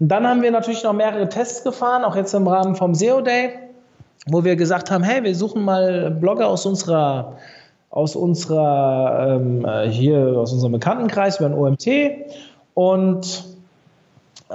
Und 0.00 0.08
dann 0.08 0.26
haben 0.26 0.42
wir 0.42 0.50
natürlich 0.50 0.82
noch 0.84 0.92
mehrere 0.92 1.28
Tests 1.28 1.62
gefahren, 1.64 2.04
auch 2.04 2.16
jetzt 2.16 2.34
im 2.34 2.46
Rahmen 2.46 2.74
vom 2.74 2.94
SEO 2.94 3.20
Day, 3.20 3.50
wo 4.26 4.44
wir 4.44 4.56
gesagt 4.56 4.90
haben, 4.90 5.04
hey, 5.04 5.22
wir 5.22 5.34
suchen 5.34 5.62
mal 5.64 6.10
Blogger 6.10 6.48
aus 6.48 6.66
unserer 6.66 7.36
aus 7.90 8.16
unserer 8.16 9.36
ähm, 9.36 9.64
hier 9.88 10.36
aus 10.36 10.52
unserem 10.52 10.72
Bekanntenkreis 10.72 11.38
über 11.38 11.46
ein 11.46 11.54
OMT 11.54 11.86
und 12.74 13.44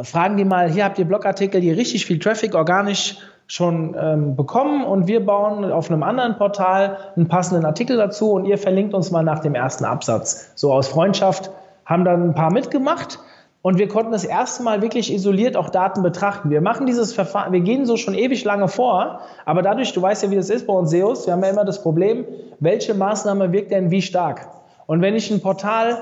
fragen 0.04 0.38
die 0.38 0.46
mal, 0.46 0.70
hier 0.70 0.84
habt 0.84 1.00
ihr 1.00 1.06
Blogartikel, 1.06 1.62
die 1.62 1.72
richtig 1.72 2.06
viel 2.06 2.20
Traffic 2.20 2.54
organisch 2.54 3.18
schon 3.48 3.96
ähm, 4.00 4.36
bekommen 4.36 4.84
und 4.84 5.08
wir 5.08 5.26
bauen 5.26 5.72
auf 5.72 5.90
einem 5.90 6.04
anderen 6.04 6.38
Portal 6.38 6.98
einen 7.16 7.28
passenden 7.28 7.66
Artikel 7.66 7.98
dazu 7.98 8.34
und 8.34 8.46
ihr 8.46 8.58
verlinkt 8.58 8.94
uns 8.94 9.10
mal 9.10 9.24
nach 9.24 9.40
dem 9.40 9.56
ersten 9.56 9.86
Absatz. 9.86 10.52
So 10.56 10.72
aus 10.72 10.88
Freundschaft 10.88 11.50
haben 11.86 12.06
dann 12.06 12.30
ein 12.30 12.36
paar 12.36 12.54
mitgemacht 12.54 13.20
und 13.62 13.78
wir 13.78 13.90
konnten 13.90 14.12
das 14.12 14.24
erste 14.24 14.64
Mal 14.64 14.82
wirklich 14.82 15.14
isoliert 15.14 15.58
auch 15.58 15.70
Daten 15.70 16.02
betrachten. 16.02 16.50
Wir 16.50 16.62
machen 16.62 16.86
dieses 16.86 17.14
Verfahren, 17.14 17.52
wir 17.52 17.60
gehen 17.60 17.86
so 17.86 17.98
schon 17.98 18.14
ewig 18.14 18.44
lange 18.46 18.70
vor, 18.70 19.20
aber 19.46 19.62
dadurch, 19.62 19.92
du 19.94 20.02
weißt 20.02 20.24
ja, 20.24 20.32
wie 20.32 20.36
das 20.36 20.50
ist 20.50 20.66
bei 20.66 20.74
uns 20.74 20.92
SEOs, 20.92 21.26
wir 21.26 21.34
haben 21.34 21.44
ja 21.44 21.50
immer 21.50 21.66
das 21.66 21.82
Problem, 21.82 22.26
welche 22.60 22.94
Maßnahme 22.94 23.52
wirkt 23.52 23.72
denn 23.72 23.92
wie 23.92 24.02
stark? 24.02 24.48
Und 24.86 25.02
wenn 25.02 25.16
ich 25.16 25.30
ein 25.30 25.42
Portal 25.42 26.02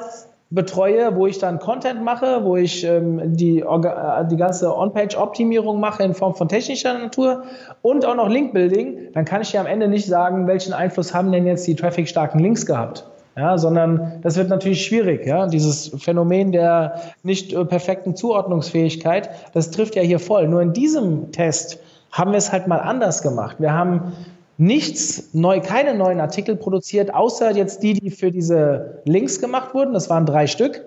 betreue, 0.50 1.16
wo 1.16 1.28
ich 1.28 1.40
dann 1.40 1.60
Content 1.60 2.04
mache, 2.04 2.46
wo 2.46 2.56
ich 2.56 2.84
ähm, 2.86 3.36
die, 3.36 3.60
äh, 3.60 4.28
die 4.30 4.38
ganze 4.38 4.74
On-Page-Optimierung 4.74 5.80
mache 5.80 6.04
in 6.04 6.14
Form 6.14 6.36
von 6.36 6.48
technischer 6.48 6.98
Natur 6.98 7.44
und 7.82 8.06
auch 8.06 8.16
noch 8.16 8.30
Link-Building, 8.30 9.12
dann 9.14 9.26
kann 9.26 9.42
ich 9.42 9.52
dir 9.52 9.60
am 9.60 9.66
Ende 9.66 9.88
nicht 9.90 10.06
sagen, 10.06 10.48
welchen 10.48 10.74
Einfluss 10.74 11.14
haben 11.14 11.32
denn 11.32 11.46
jetzt 11.46 11.68
die 11.68 11.76
traffic-starken 11.76 12.40
Links 12.40 12.66
gehabt. 12.66 13.06
Ja, 13.38 13.60
sondern 13.60 14.20
das 14.24 14.36
wird 14.36 14.50
natürlich 14.50 14.84
schwierig. 14.84 15.28
Ja? 15.28 15.46
Dieses 15.46 15.92
Phänomen 16.00 16.52
der 16.52 17.02
nicht 17.22 17.54
äh, 17.54 17.64
perfekten 17.66 18.16
Zuordnungsfähigkeit, 18.16 19.30
das 19.54 19.70
trifft 19.70 19.96
ja 19.96 20.02
hier 20.02 20.20
voll. 20.20 20.48
Nur 20.48 20.64
in 20.64 20.74
diesem 20.74 21.32
Test 21.32 21.80
haben 22.12 22.32
wir 22.32 22.40
es 22.40 22.52
halt 22.52 22.68
mal 22.68 22.80
anders 22.80 23.22
gemacht. 23.22 23.58
Wir 23.60 23.74
haben 23.74 24.14
nichts 24.58 25.36
neu, 25.36 25.62
keine 25.62 25.94
neuen 25.94 26.20
Artikel 26.20 26.56
produziert, 26.56 27.14
außer 27.14 27.52
jetzt 27.52 27.84
die, 27.84 27.94
die 27.94 28.10
für 28.10 28.32
diese 28.32 29.02
Links 29.06 29.40
gemacht 29.40 29.76
wurden. 29.76 29.94
Das 29.94 30.10
waren 30.10 30.26
drei 30.26 30.48
Stück. 30.48 30.84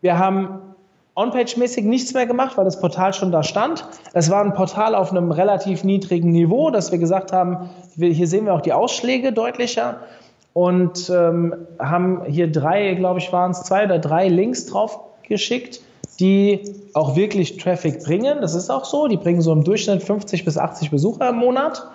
Wir 0.00 0.20
haben 0.20 0.60
On-Page-mäßig 1.16 1.84
nichts 1.84 2.14
mehr 2.14 2.26
gemacht, 2.26 2.56
weil 2.56 2.64
das 2.64 2.78
Portal 2.78 3.12
schon 3.12 3.32
da 3.32 3.42
stand. 3.42 3.84
Es 4.12 4.30
war 4.30 4.44
ein 4.44 4.52
Portal 4.52 4.94
auf 4.94 5.10
einem 5.10 5.32
relativ 5.32 5.82
niedrigen 5.82 6.30
Niveau, 6.30 6.70
dass 6.70 6.92
wir 6.92 7.00
gesagt 7.00 7.32
haben, 7.32 7.70
hier 7.96 8.28
sehen 8.28 8.44
wir 8.44 8.54
auch 8.54 8.60
die 8.60 8.72
Ausschläge 8.72 9.32
deutlicher 9.32 9.96
und 10.58 11.08
ähm, 11.08 11.54
haben 11.78 12.24
hier 12.26 12.50
drei, 12.50 12.94
glaube 12.94 13.20
ich, 13.20 13.32
waren 13.32 13.52
es 13.52 13.62
zwei 13.62 13.84
oder 13.84 14.00
drei 14.00 14.26
Links 14.26 14.66
drauf 14.66 14.98
geschickt, 15.22 15.80
die 16.18 16.74
auch 16.94 17.14
wirklich 17.14 17.58
Traffic 17.58 18.02
bringen. 18.02 18.38
Das 18.40 18.56
ist 18.56 18.68
auch 18.68 18.84
so. 18.84 19.06
Die 19.06 19.18
bringen 19.18 19.40
so 19.40 19.52
im 19.52 19.62
Durchschnitt 19.62 20.02
50 20.02 20.44
bis 20.44 20.58
80 20.58 20.90
Besucher 20.90 21.28
im 21.28 21.36
Monat. 21.36 21.86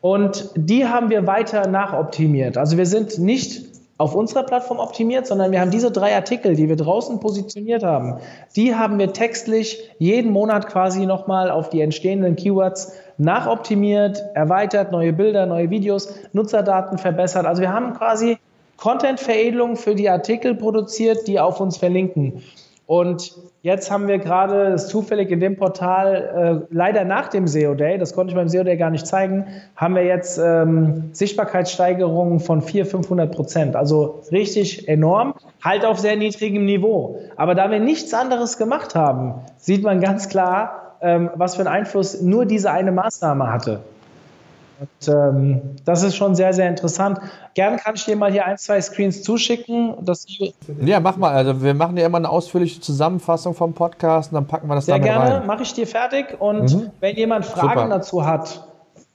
Und 0.00 0.48
die 0.54 0.86
haben 0.86 1.10
wir 1.10 1.26
weiter 1.26 1.68
nachoptimiert. 1.68 2.56
Also 2.56 2.78
wir 2.78 2.86
sind 2.86 3.18
nicht 3.18 3.66
auf 3.98 4.14
unserer 4.14 4.44
Plattform 4.44 4.78
optimiert, 4.78 5.26
sondern 5.26 5.52
wir 5.52 5.60
haben 5.60 5.70
diese 5.70 5.90
drei 5.90 6.14
Artikel, 6.14 6.56
die 6.56 6.70
wir 6.70 6.76
draußen 6.76 7.20
positioniert 7.20 7.82
haben, 7.82 8.16
die 8.56 8.74
haben 8.74 8.98
wir 8.98 9.12
textlich 9.12 9.90
jeden 9.98 10.32
Monat 10.32 10.68
quasi 10.68 11.04
nochmal 11.04 11.50
auf 11.50 11.68
die 11.68 11.82
entstehenden 11.82 12.34
Keywords 12.34 12.94
nachoptimiert, 13.20 14.24
erweitert, 14.34 14.92
neue 14.92 15.12
Bilder, 15.12 15.46
neue 15.46 15.68
Videos, 15.70 16.14
Nutzerdaten 16.32 16.98
verbessert. 16.98 17.46
Also 17.46 17.60
wir 17.60 17.72
haben 17.72 17.92
quasi 17.92 18.38
Content-Veredelung 18.78 19.76
für 19.76 19.94
die 19.94 20.08
Artikel 20.08 20.54
produziert, 20.54 21.28
die 21.28 21.38
auf 21.38 21.60
uns 21.60 21.76
verlinken. 21.76 22.42
Und 22.86 23.34
jetzt 23.62 23.90
haben 23.90 24.08
wir 24.08 24.18
gerade 24.18 24.74
zufällig 24.74 25.30
in 25.30 25.38
dem 25.38 25.56
Portal, 25.56 26.66
äh, 26.70 26.74
leider 26.74 27.04
nach 27.04 27.28
dem 27.28 27.46
SEO 27.46 27.74
Day, 27.74 27.98
das 27.98 28.14
konnte 28.14 28.32
ich 28.32 28.36
beim 28.36 28.48
SEO 28.48 28.64
Day 28.64 28.76
gar 28.76 28.90
nicht 28.90 29.06
zeigen, 29.06 29.46
haben 29.76 29.94
wir 29.94 30.04
jetzt 30.04 30.40
ähm, 30.42 31.10
Sichtbarkeitssteigerungen 31.12 32.40
von 32.40 32.62
400, 32.62 32.90
500 32.90 33.32
Prozent. 33.32 33.76
Also 33.76 34.22
richtig 34.32 34.88
enorm, 34.88 35.34
halt 35.62 35.84
auf 35.84 36.00
sehr 36.00 36.16
niedrigem 36.16 36.64
Niveau. 36.64 37.20
Aber 37.36 37.54
da 37.54 37.70
wir 37.70 37.78
nichts 37.78 38.12
anderes 38.12 38.56
gemacht 38.56 38.96
haben, 38.96 39.34
sieht 39.56 39.84
man 39.84 40.00
ganz 40.00 40.28
klar, 40.28 40.89
ähm, 41.00 41.30
was 41.34 41.56
für 41.56 41.62
einen 41.62 41.68
Einfluss 41.68 42.20
nur 42.20 42.46
diese 42.46 42.70
eine 42.70 42.92
Maßnahme 42.92 43.50
hatte. 43.50 43.80
Und, 44.80 45.08
ähm, 45.08 45.60
das 45.84 46.02
ist 46.02 46.16
schon 46.16 46.34
sehr, 46.34 46.54
sehr 46.54 46.68
interessant. 46.68 47.18
Gern 47.52 47.76
kann 47.76 47.96
ich 47.96 48.06
dir 48.06 48.16
mal 48.16 48.32
hier 48.32 48.46
ein, 48.46 48.56
zwei 48.56 48.80
Screens 48.80 49.22
zuschicken. 49.22 49.94
ja, 50.82 51.00
mach 51.00 51.18
mal. 51.18 51.34
Also 51.34 51.62
wir 51.62 51.74
machen 51.74 51.98
ja 51.98 52.06
immer 52.06 52.16
eine 52.16 52.30
ausführliche 52.30 52.80
Zusammenfassung 52.80 53.54
vom 53.54 53.74
Podcast 53.74 54.32
und 54.32 54.36
dann 54.36 54.46
packen 54.46 54.68
wir 54.68 54.76
das 54.76 54.86
sehr 54.86 54.94
dann 54.94 55.04
gerne, 55.04 55.34
rein. 55.40 55.46
mache 55.46 55.64
ich 55.64 55.74
dir 55.74 55.86
fertig. 55.86 56.40
Und 56.40 56.74
mhm. 56.74 56.90
wenn 57.00 57.14
jemand 57.14 57.44
Fragen 57.44 57.80
Super. 57.80 57.88
dazu 57.88 58.26
hat, 58.26 58.69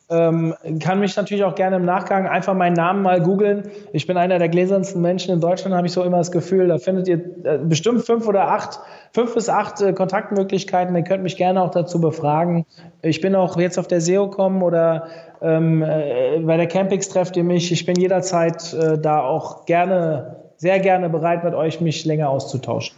ähm, 0.09 0.53
kann 0.79 0.99
mich 0.99 1.15
natürlich 1.15 1.43
auch 1.43 1.55
gerne 1.55 1.77
im 1.77 1.85
Nachgang 1.85 2.27
einfach 2.27 2.53
meinen 2.53 2.73
Namen 2.73 3.01
mal 3.01 3.21
googeln. 3.21 3.63
Ich 3.91 4.05
bin 4.05 4.17
einer 4.17 4.37
der 4.37 4.49
gläsernsten 4.49 5.01
Menschen 5.01 5.33
in 5.33 5.41
Deutschland, 5.41 5.75
habe 5.75 5.87
ich 5.87 5.93
so 5.93 6.03
immer 6.03 6.17
das 6.17 6.31
Gefühl. 6.31 6.67
Da 6.67 6.77
findet 6.77 7.07
ihr 7.07 7.17
äh, 7.43 7.57
bestimmt 7.57 8.05
fünf 8.05 8.27
oder 8.27 8.49
acht, 8.49 8.79
fünf 9.13 9.33
bis 9.33 9.49
acht 9.49 9.81
äh, 9.81 9.93
Kontaktmöglichkeiten. 9.93 10.95
Ihr 10.95 11.03
könnt 11.03 11.23
mich 11.23 11.37
gerne 11.37 11.61
auch 11.61 11.71
dazu 11.71 11.99
befragen. 11.99 12.65
Ich 13.01 13.19
bin 13.21 13.33
auch 13.33 13.57
jetzt 13.57 13.79
auf 13.79 13.87
der 13.87 13.99
SEO-Com 13.99 14.61
oder 14.61 15.07
ähm, 15.41 15.81
äh, 15.81 16.39
bei 16.39 16.57
der 16.57 16.67
Campix 16.67 17.09
trefft 17.09 17.35
ihr 17.35 17.43
mich. 17.43 17.71
Ich 17.71 17.85
bin 17.85 17.95
jederzeit 17.95 18.73
äh, 18.73 18.99
da 18.99 19.21
auch 19.21 19.65
gerne, 19.65 20.35
sehr 20.57 20.79
gerne 20.79 21.09
bereit, 21.09 21.43
mit 21.43 21.55
euch 21.55 21.81
mich 21.81 22.05
länger 22.05 22.29
auszutauschen. 22.29 22.95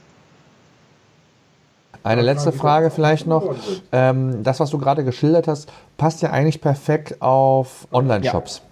Eine 2.03 2.21
letzte 2.21 2.51
Frage 2.51 2.89
vielleicht 2.89 3.27
noch. 3.27 3.55
Ähm, 3.91 4.43
das, 4.43 4.59
was 4.59 4.69
du 4.69 4.77
gerade 4.77 5.03
geschildert 5.03 5.47
hast, 5.47 5.69
passt 5.97 6.21
ja 6.21 6.31
eigentlich 6.31 6.61
perfekt 6.61 7.21
auf 7.21 7.87
Online-Shops. 7.91 8.61
Ja. 8.63 8.66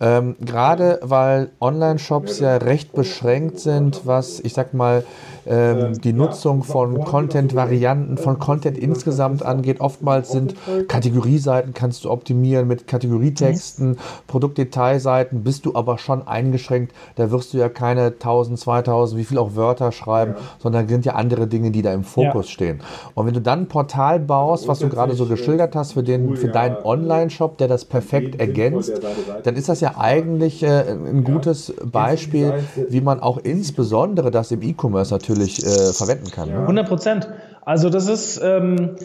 Ähm, 0.00 0.36
Gerade 0.40 1.00
weil 1.02 1.50
Online-Shops 1.60 2.40
ja 2.40 2.56
recht 2.58 2.92
beschränkt 2.92 3.60
sind, 3.60 4.02
was 4.04 4.40
ich 4.40 4.52
sag 4.52 4.74
mal 4.74 5.04
ähm, 5.46 6.00
die 6.00 6.12
Nutzung 6.12 6.64
von 6.64 7.04
Content-Varianten, 7.04 8.18
von 8.18 8.38
Content 8.38 8.76
insgesamt 8.76 9.44
angeht. 9.44 9.80
Oftmals 9.80 10.30
sind 10.30 10.56
Kategorieseiten 10.88 11.72
kannst 11.72 12.04
du 12.04 12.10
optimieren 12.10 12.66
mit 12.66 12.86
Kategorietexten. 12.86 13.98
Produktdetailseiten, 14.26 15.44
bist 15.44 15.64
du 15.64 15.74
aber 15.74 15.98
schon 15.98 16.26
eingeschränkt. 16.26 16.92
Da 17.14 17.30
wirst 17.30 17.54
du 17.54 17.58
ja 17.58 17.68
keine 17.68 18.06
1000, 18.06 18.58
2000, 18.58 19.20
wie 19.20 19.24
viel 19.24 19.38
auch 19.38 19.54
Wörter 19.54 19.92
schreiben, 19.92 20.34
ja. 20.36 20.42
sondern 20.58 20.88
sind 20.88 21.04
ja 21.04 21.14
andere 21.14 21.46
Dinge, 21.46 21.70
die 21.70 21.82
da 21.82 21.92
im 21.92 22.04
Fokus 22.04 22.46
ja. 22.46 22.52
stehen. 22.52 22.80
Und 23.14 23.26
wenn 23.26 23.34
du 23.34 23.40
dann 23.40 23.60
ein 23.60 23.68
Portal 23.68 24.18
baust, 24.18 24.68
was 24.68 24.80
du 24.80 24.88
gerade 24.88 25.14
so 25.14 25.26
geschildert 25.26 25.76
hast 25.76 25.92
für, 25.92 26.02
den, 26.02 26.36
für 26.36 26.48
deinen 26.48 26.76
Online-Shop, 26.76 27.58
der 27.58 27.68
das 27.68 27.84
perfekt 27.84 28.40
ergänzt, 28.40 29.00
dann 29.44 29.54
ist 29.54 29.68
das 29.68 29.80
ja 29.80 29.85
eigentlich 29.94 30.62
äh, 30.62 30.84
ein 30.90 31.24
gutes 31.24 31.72
Beispiel, 31.84 32.54
wie 32.88 33.00
man 33.00 33.20
auch 33.20 33.38
insbesondere 33.38 34.30
das 34.30 34.50
im 34.50 34.62
E-Commerce 34.62 35.12
natürlich 35.12 35.36
natürlich 35.36 35.64
äh, 35.64 35.92
verwenden 35.92 36.30
kann. 36.30 36.48
Ne? 36.50 36.60
100 36.60 36.88
Prozent. 36.88 37.28
Also 37.64 37.90
das 37.90 38.08
ist, 38.08 38.40
ähm, 38.44 38.96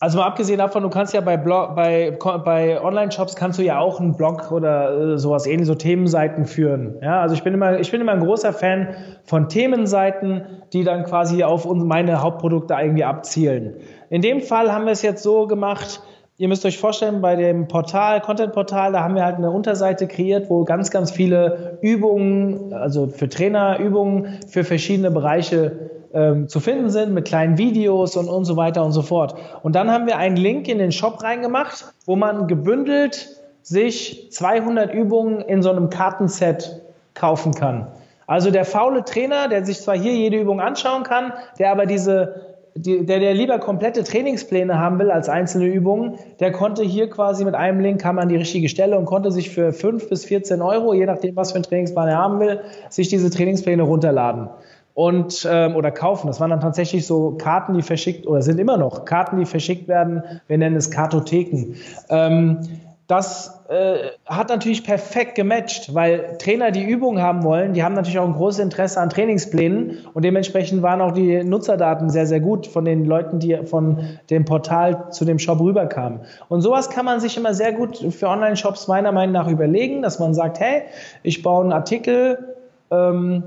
also 0.00 0.18
mal 0.18 0.26
abgesehen 0.26 0.58
davon, 0.58 0.82
du 0.82 0.88
kannst 0.88 1.12
ja 1.12 1.20
bei, 1.20 1.36
Blog, 1.36 1.76
bei, 1.76 2.16
bei 2.44 2.82
Online-Shops 2.82 3.36
kannst 3.36 3.58
du 3.58 3.62
ja 3.62 3.78
auch 3.78 4.00
einen 4.00 4.16
Blog 4.16 4.50
oder 4.52 5.14
äh, 5.14 5.18
sowas 5.18 5.46
ähnlich, 5.46 5.66
so 5.66 5.74
Themenseiten 5.74 6.46
führen. 6.46 6.96
Ja, 7.02 7.20
also 7.20 7.34
ich 7.34 7.42
bin 7.42 7.52
immer, 7.52 7.78
ich 7.78 7.90
bin 7.90 8.00
immer 8.00 8.12
ein 8.12 8.20
großer 8.20 8.54
Fan 8.54 8.88
von 9.24 9.48
Themenseiten, 9.50 10.42
die 10.72 10.82
dann 10.82 11.04
quasi 11.04 11.44
auf 11.44 11.66
meine 11.70 12.22
Hauptprodukte 12.22 12.74
irgendwie 12.80 13.04
abzielen. 13.04 13.74
In 14.08 14.22
dem 14.22 14.40
Fall 14.40 14.72
haben 14.72 14.86
wir 14.86 14.92
es 14.92 15.02
jetzt 15.02 15.22
so 15.22 15.46
gemacht, 15.46 16.00
Ihr 16.38 16.48
müsst 16.48 16.66
euch 16.66 16.76
vorstellen, 16.76 17.22
bei 17.22 17.34
dem 17.34 17.66
Portal, 17.66 18.20
Content-Portal, 18.20 18.92
da 18.92 19.02
haben 19.02 19.14
wir 19.14 19.24
halt 19.24 19.36
eine 19.36 19.50
Unterseite 19.50 20.06
kreiert, 20.06 20.50
wo 20.50 20.64
ganz, 20.64 20.90
ganz 20.90 21.10
viele 21.10 21.78
Übungen, 21.80 22.74
also 22.74 23.06
für 23.06 23.30
Trainer 23.30 23.78
Übungen 23.78 24.38
für 24.46 24.62
verschiedene 24.62 25.10
Bereiche 25.10 25.90
ähm, 26.12 26.46
zu 26.46 26.60
finden 26.60 26.90
sind, 26.90 27.14
mit 27.14 27.24
kleinen 27.26 27.56
Videos 27.56 28.16
und, 28.16 28.28
und 28.28 28.44
so 28.44 28.56
weiter 28.58 28.84
und 28.84 28.92
so 28.92 29.00
fort. 29.00 29.34
Und 29.62 29.74
dann 29.74 29.90
haben 29.90 30.06
wir 30.06 30.18
einen 30.18 30.36
Link 30.36 30.68
in 30.68 30.76
den 30.76 30.92
Shop 30.92 31.22
reingemacht, 31.22 31.86
wo 32.04 32.16
man 32.16 32.48
gebündelt 32.48 33.28
sich 33.62 34.30
200 34.30 34.92
Übungen 34.92 35.40
in 35.40 35.62
so 35.62 35.70
einem 35.70 35.88
Kartenset 35.88 36.82
kaufen 37.14 37.54
kann. 37.54 37.86
Also 38.26 38.50
der 38.50 38.66
faule 38.66 39.04
Trainer, 39.04 39.48
der 39.48 39.64
sich 39.64 39.80
zwar 39.80 39.96
hier 39.96 40.12
jede 40.12 40.38
Übung 40.38 40.60
anschauen 40.60 41.02
kann, 41.02 41.32
der 41.58 41.70
aber 41.72 41.86
diese 41.86 42.55
die, 42.76 43.04
der, 43.04 43.20
der 43.20 43.34
lieber 43.34 43.58
komplette 43.58 44.04
Trainingspläne 44.04 44.78
haben 44.78 44.98
will 44.98 45.10
als 45.10 45.28
einzelne 45.28 45.66
Übungen, 45.66 46.18
der 46.40 46.52
konnte 46.52 46.82
hier 46.82 47.08
quasi 47.08 47.44
mit 47.44 47.54
einem 47.54 47.80
Link 47.80 48.00
kam 48.00 48.18
an 48.18 48.28
die 48.28 48.36
richtige 48.36 48.68
Stelle 48.68 48.98
und 48.98 49.06
konnte 49.06 49.30
sich 49.30 49.50
für 49.50 49.72
5 49.72 50.08
bis 50.08 50.24
14 50.26 50.62
Euro, 50.62 50.94
je 50.94 51.06
nachdem, 51.06 51.36
was 51.36 51.52
für 51.52 51.56
einen 51.56 51.64
Trainingsplan 51.64 52.08
er 52.08 52.18
haben 52.18 52.40
will, 52.40 52.60
sich 52.90 53.08
diese 53.08 53.30
Trainingspläne 53.30 53.82
runterladen 53.82 54.48
und 54.96 55.46
ähm, 55.50 55.76
oder 55.76 55.90
kaufen. 55.90 56.26
Das 56.26 56.40
waren 56.40 56.50
dann 56.50 56.60
tatsächlich 56.60 57.06
so 57.06 57.32
Karten, 57.32 57.74
die 57.74 57.82
verschickt 57.82 58.26
oder 58.26 58.40
sind 58.40 58.58
immer 58.58 58.78
noch 58.78 59.04
Karten, 59.04 59.38
die 59.38 59.44
verschickt 59.44 59.88
werden. 59.88 60.22
Wir 60.48 60.56
nennen 60.56 60.76
es 60.76 60.90
Kartotheken. 60.90 61.74
Ähm, 62.08 62.60
das 63.06 63.60
äh, 63.68 64.10
hat 64.26 64.48
natürlich 64.48 64.82
perfekt 64.82 65.36
gematcht, 65.36 65.94
weil 65.94 66.36
Trainer, 66.38 66.72
die 66.72 66.82
Übungen 66.82 67.22
haben 67.22 67.44
wollen, 67.44 67.72
die 67.72 67.84
haben 67.84 67.94
natürlich 67.94 68.18
auch 68.18 68.26
ein 68.26 68.32
großes 68.32 68.58
Interesse 68.58 69.00
an 69.00 69.10
Trainingsplänen 69.10 69.98
und 70.12 70.24
dementsprechend 70.24 70.82
waren 70.82 71.00
auch 71.00 71.12
die 71.12 71.44
Nutzerdaten 71.44 72.10
sehr, 72.10 72.26
sehr 72.26 72.40
gut 72.40 72.66
von 72.66 72.84
den 72.84 73.04
Leuten, 73.04 73.38
die 73.38 73.56
von 73.64 74.18
dem 74.28 74.44
Portal 74.44 75.12
zu 75.12 75.24
dem 75.24 75.38
Shop 75.38 75.60
rüberkamen. 75.60 76.20
Und 76.48 76.62
sowas 76.62 76.90
kann 76.90 77.04
man 77.04 77.20
sich 77.20 77.36
immer 77.36 77.54
sehr 77.54 77.72
gut 77.72 77.96
für 77.96 78.26
Online-Shops 78.26 78.88
meiner 78.88 79.12
Meinung 79.12 79.34
nach 79.34 79.48
überlegen, 79.48 80.02
dass 80.02 80.18
man 80.18 80.34
sagt, 80.34 80.58
hey, 80.58 80.82
ich 81.22 81.44
baue 81.44 81.62
einen 81.62 81.72
Artikel, 81.72 82.56
ähm, 82.90 83.44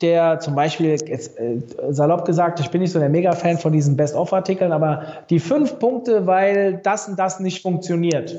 der 0.00 0.40
zum 0.40 0.54
Beispiel, 0.54 0.90
jetzt, 0.90 1.38
äh, 1.38 1.58
salopp 1.90 2.24
gesagt, 2.24 2.58
ich 2.60 2.70
bin 2.70 2.80
nicht 2.80 2.92
so 2.92 2.98
der 2.98 3.10
Mega-Fan 3.10 3.58
von 3.58 3.72
diesen 3.72 3.96
Best-of-Artikeln, 3.96 4.72
aber 4.72 5.02
die 5.28 5.40
fünf 5.40 5.78
Punkte, 5.78 6.26
weil 6.26 6.80
das 6.82 7.06
und 7.08 7.18
das 7.18 7.38
nicht 7.38 7.62
funktioniert. 7.62 8.34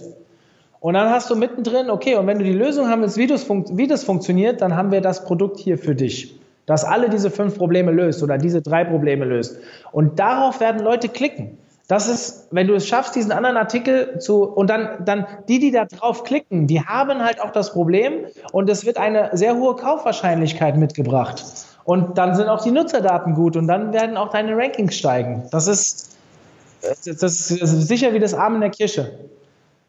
Und 0.85 0.93
dann 0.93 1.09
hast 1.09 1.31
du 1.31 1.35
mittendrin, 1.35 1.89
okay, 1.89 2.13
und 2.13 2.27
wenn 2.27 2.37
du 2.37 2.45
die 2.45 2.53
Lösung 2.53 2.87
haben 2.87 3.01
willst, 3.01 3.17
wie 3.17 3.25
das, 3.25 3.49
wie 3.49 3.87
das 3.87 4.03
funktioniert, 4.03 4.61
dann 4.61 4.75
haben 4.75 4.91
wir 4.91 5.01
das 5.01 5.25
Produkt 5.25 5.57
hier 5.57 5.79
für 5.79 5.95
dich, 5.95 6.39
das 6.67 6.83
alle 6.83 7.09
diese 7.09 7.31
fünf 7.31 7.57
Probleme 7.57 7.91
löst 7.91 8.21
oder 8.21 8.37
diese 8.37 8.61
drei 8.61 8.83
Probleme 8.83 9.25
löst. 9.25 9.57
Und 9.91 10.19
darauf 10.19 10.59
werden 10.59 10.83
Leute 10.83 11.09
klicken. 11.09 11.57
Das 11.87 12.07
ist, 12.07 12.49
wenn 12.51 12.67
du 12.67 12.75
es 12.75 12.87
schaffst, 12.87 13.15
diesen 13.15 13.31
anderen 13.31 13.57
Artikel 13.57 14.19
zu, 14.19 14.43
und 14.43 14.69
dann, 14.69 15.03
dann 15.03 15.25
die, 15.47 15.57
die 15.57 15.71
da 15.71 15.85
drauf 15.85 16.23
klicken, 16.23 16.67
die 16.67 16.81
haben 16.81 17.25
halt 17.25 17.41
auch 17.41 17.49
das 17.49 17.73
Problem 17.73 18.27
und 18.51 18.69
es 18.69 18.85
wird 18.85 18.97
eine 18.97 19.31
sehr 19.33 19.55
hohe 19.55 19.75
Kaufwahrscheinlichkeit 19.75 20.77
mitgebracht. 20.77 21.43
Und 21.83 22.15
dann 22.19 22.35
sind 22.35 22.47
auch 22.47 22.63
die 22.63 22.69
Nutzerdaten 22.69 23.33
gut 23.33 23.57
und 23.57 23.67
dann 23.67 23.91
werden 23.91 24.17
auch 24.17 24.29
deine 24.29 24.55
Rankings 24.55 24.95
steigen. 24.95 25.47
Das 25.49 25.67
ist, 25.67 26.15
das 26.83 27.03
ist, 27.03 27.47
sicher 27.87 28.13
wie 28.13 28.19
das 28.19 28.35
Arm 28.35 28.53
in 28.53 28.61
der 28.61 28.69
Kirche. 28.69 29.17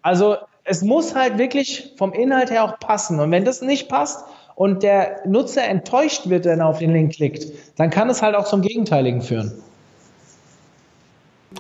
Also, 0.01 0.37
es 0.67 0.83
muss 0.83 1.15
halt 1.15 1.39
wirklich 1.39 1.93
vom 1.97 2.13
Inhalt 2.13 2.51
her 2.51 2.65
auch 2.65 2.79
passen. 2.79 3.21
Und 3.21 3.31
wenn 3.31 3.45
das 3.45 3.63
nicht 3.63 3.89
passt 3.89 4.25
und 4.57 4.83
der 4.83 5.21
Nutzer 5.27 5.65
enttäuscht 5.65 6.29
wird, 6.29 6.45
wenn 6.45 6.61
er 6.61 6.67
auf 6.67 6.79
den 6.79 6.93
Link 6.93 7.15
klickt, 7.15 7.47
dann 7.77 7.91
kann 7.91 8.11
es 8.11 8.21
halt 8.21 8.35
auch 8.35 8.45
zum 8.45 8.63
Gegenteiligen 8.63 9.23
führen. 9.23 9.53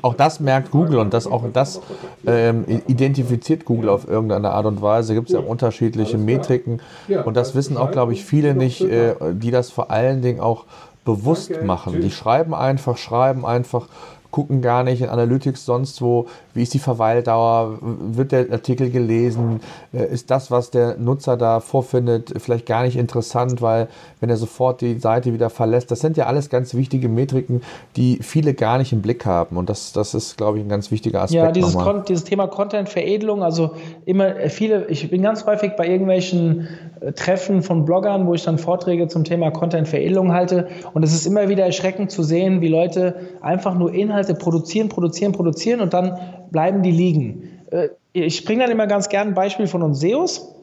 Auch 0.02 0.14
das 0.14 0.40
merkt 0.40 0.72
Google 0.72 0.98
und 0.98 1.14
das 1.14 1.26
auch 1.26 1.44
das 1.52 1.80
ähm, 2.26 2.64
identifiziert 2.86 3.64
Google 3.64 3.88
auf 3.88 4.06
irgendeine 4.06 4.50
Art 4.50 4.66
und 4.66 4.82
Weise. 4.82 5.14
Gibt 5.14 5.28
es 5.28 5.32
ja 5.32 5.40
unterschiedliche 5.40 6.18
Metriken 6.18 6.82
und 7.24 7.34
das 7.34 7.54
wissen 7.54 7.78
auch, 7.78 7.92
glaube 7.92 8.12
ich, 8.12 8.24
viele 8.24 8.54
nicht, 8.54 8.82
äh, 8.82 9.14
die 9.32 9.50
das 9.50 9.70
vor 9.70 9.90
allen 9.90 10.20
Dingen 10.20 10.40
auch 10.40 10.64
bewusst 11.06 11.62
machen. 11.62 12.02
Die 12.02 12.10
schreiben 12.10 12.54
einfach, 12.54 12.98
schreiben 12.98 13.46
einfach 13.46 13.88
gucken 14.30 14.62
gar 14.62 14.82
nicht 14.82 15.02
in 15.02 15.08
Analytics 15.08 15.64
sonst 15.64 16.02
wo, 16.02 16.26
wie 16.54 16.62
ist 16.62 16.74
die 16.74 16.78
Verweildauer, 16.78 17.78
wird 17.80 18.32
der 18.32 18.50
Artikel 18.50 18.90
gelesen, 18.90 19.60
äh, 19.92 20.06
ist 20.06 20.30
das, 20.30 20.50
was 20.50 20.70
der 20.70 20.96
Nutzer 20.96 21.36
da 21.36 21.60
vorfindet, 21.60 22.32
vielleicht 22.38 22.66
gar 22.66 22.82
nicht 22.82 22.96
interessant, 22.96 23.62
weil 23.62 23.88
wenn 24.20 24.30
er 24.30 24.36
sofort 24.36 24.80
die 24.80 24.98
Seite 24.98 25.32
wieder 25.32 25.50
verlässt, 25.50 25.90
das 25.90 26.00
sind 26.00 26.16
ja 26.16 26.26
alles 26.26 26.50
ganz 26.50 26.74
wichtige 26.74 27.08
Metriken, 27.08 27.62
die 27.96 28.18
viele 28.22 28.54
gar 28.54 28.78
nicht 28.78 28.92
im 28.92 29.02
Blick 29.02 29.26
haben 29.26 29.56
und 29.56 29.68
das, 29.68 29.92
das 29.92 30.14
ist, 30.14 30.36
glaube 30.36 30.58
ich, 30.58 30.64
ein 30.64 30.68
ganz 30.68 30.90
wichtiger 30.90 31.22
Aspekt. 31.22 31.42
Ja, 31.42 31.52
dieses, 31.52 31.76
dieses 32.08 32.24
Thema 32.24 32.46
Content-Veredelung, 32.46 33.42
also 33.42 33.72
immer 34.04 34.48
viele, 34.48 34.86
ich 34.86 35.10
bin 35.10 35.22
ganz 35.22 35.46
häufig 35.46 35.72
bei 35.76 35.86
irgendwelchen 35.86 36.60
äh, 36.60 36.66
Treffen 37.14 37.62
von 37.62 37.84
Bloggern, 37.84 38.26
wo 38.26 38.34
ich 38.34 38.44
dann 38.44 38.58
Vorträge 38.58 39.08
zum 39.08 39.24
Thema 39.24 39.50
Content-Veredelung 39.50 40.32
halte 40.32 40.68
und 40.94 41.02
es 41.02 41.14
ist 41.14 41.26
immer 41.26 41.48
wieder 41.48 41.64
erschreckend 41.64 42.10
zu 42.10 42.22
sehen, 42.22 42.60
wie 42.60 42.68
Leute 42.68 43.14
einfach 43.40 43.74
nur 43.74 43.92
Inhalte 43.92 44.16
Inhalte 44.16 44.34
produzieren, 44.34 44.88
produzieren, 44.88 45.32
produzieren 45.32 45.80
und 45.80 45.92
dann 45.92 46.18
bleiben 46.50 46.82
die 46.82 46.90
liegen. 46.90 47.60
Äh, 47.70 47.88
ich 48.12 48.44
bringe 48.44 48.62
dann 48.62 48.70
immer 48.70 48.86
ganz 48.86 49.08
gerne 49.08 49.30
ein 49.30 49.34
Beispiel 49.34 49.66
von 49.66 49.82
uns 49.82 50.00
SEOs. 50.00 50.54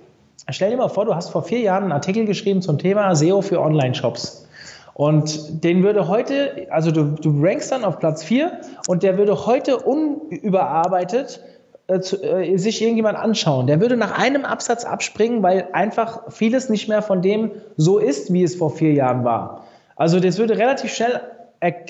Stell 0.50 0.72
dir 0.72 0.78
mal 0.78 0.90
vor, 0.90 1.06
du 1.06 1.14
hast 1.14 1.30
vor 1.30 1.44
vier 1.44 1.60
Jahren 1.60 1.84
einen 1.84 1.92
Artikel 1.92 2.26
geschrieben 2.26 2.62
zum 2.62 2.80
Thema 2.80 3.16
SEO 3.16 3.42
für 3.42 3.62
Online-Shops. 3.62 4.48
Und 4.96 5.64
den 5.64 5.84
würde 5.84 6.08
heute, 6.08 6.68
also 6.70 6.92
du, 6.92 7.04
du 7.04 7.42
rankst 7.42 7.72
dann 7.72 7.84
auf 7.84 8.00
Platz 8.00 8.24
4 8.24 8.52
und 8.88 9.04
der 9.04 9.18
würde 9.18 9.46
heute 9.46 9.78
unüberarbeitet 9.78 11.42
äh, 11.88 12.00
zu, 12.00 12.24
äh, 12.24 12.58
sich 12.58 12.82
irgendjemand 12.82 13.18
anschauen. 13.18 13.68
Der 13.68 13.82
würde 13.82 13.98
nach 13.98 14.18
einem 14.18 14.46
Absatz 14.46 14.86
abspringen, 14.86 15.44
weil 15.44 15.68
einfach 15.74 16.32
vieles 16.32 16.70
nicht 16.70 16.88
mehr 16.88 17.02
von 17.02 17.22
dem 17.22 17.52
so 17.76 18.00
ist, 18.00 18.32
wie 18.32 18.44
es 18.44 18.56
vor 18.56 18.70
vier 18.70 18.94
Jahren 18.94 19.26
war. 19.26 19.66
Also 19.96 20.20
das 20.20 20.38
würde 20.38 20.58
relativ 20.58 20.94
schnell 20.94 21.20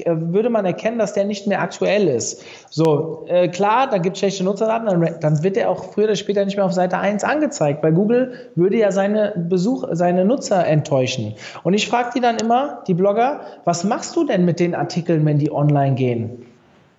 würde 0.05 0.51
man 0.51 0.65
erkennen, 0.65 0.99
dass 0.99 1.13
der 1.13 1.25
nicht 1.25 1.47
mehr 1.47 1.61
aktuell 1.61 2.07
ist. 2.07 2.43
So, 2.69 3.25
äh, 3.27 3.47
klar, 3.47 3.89
da 3.89 3.97
gibt 3.97 4.15
es 4.15 4.19
schlechte 4.19 4.43
Nutzerdaten, 4.43 4.85
dann, 4.85 5.19
dann, 5.19 5.43
wird 5.43 5.57
er 5.57 5.69
auch 5.69 5.93
früher 5.93 6.05
oder 6.05 6.15
später 6.15 6.45
nicht 6.45 6.57
mehr 6.57 6.65
auf 6.65 6.73
Seite 6.73 6.99
1 6.99 7.23
angezeigt, 7.23 7.81
weil 7.81 7.93
Google 7.93 8.33
würde 8.53 8.77
ja 8.77 8.91
seine 8.91 9.33
Besuch, 9.35 9.87
seine 9.93 10.25
Nutzer 10.25 10.67
enttäuschen. 10.67 11.33
Und 11.63 11.73
ich 11.73 11.87
frage 11.87 12.11
die 12.15 12.19
dann 12.19 12.37
immer, 12.37 12.83
die 12.87 12.93
Blogger, 12.93 13.41
was 13.65 13.83
machst 13.83 14.15
du 14.15 14.25
denn 14.25 14.45
mit 14.45 14.59
den 14.59 14.75
Artikeln, 14.75 15.25
wenn 15.25 15.39
die 15.39 15.51
online 15.51 15.95
gehen? 15.95 16.45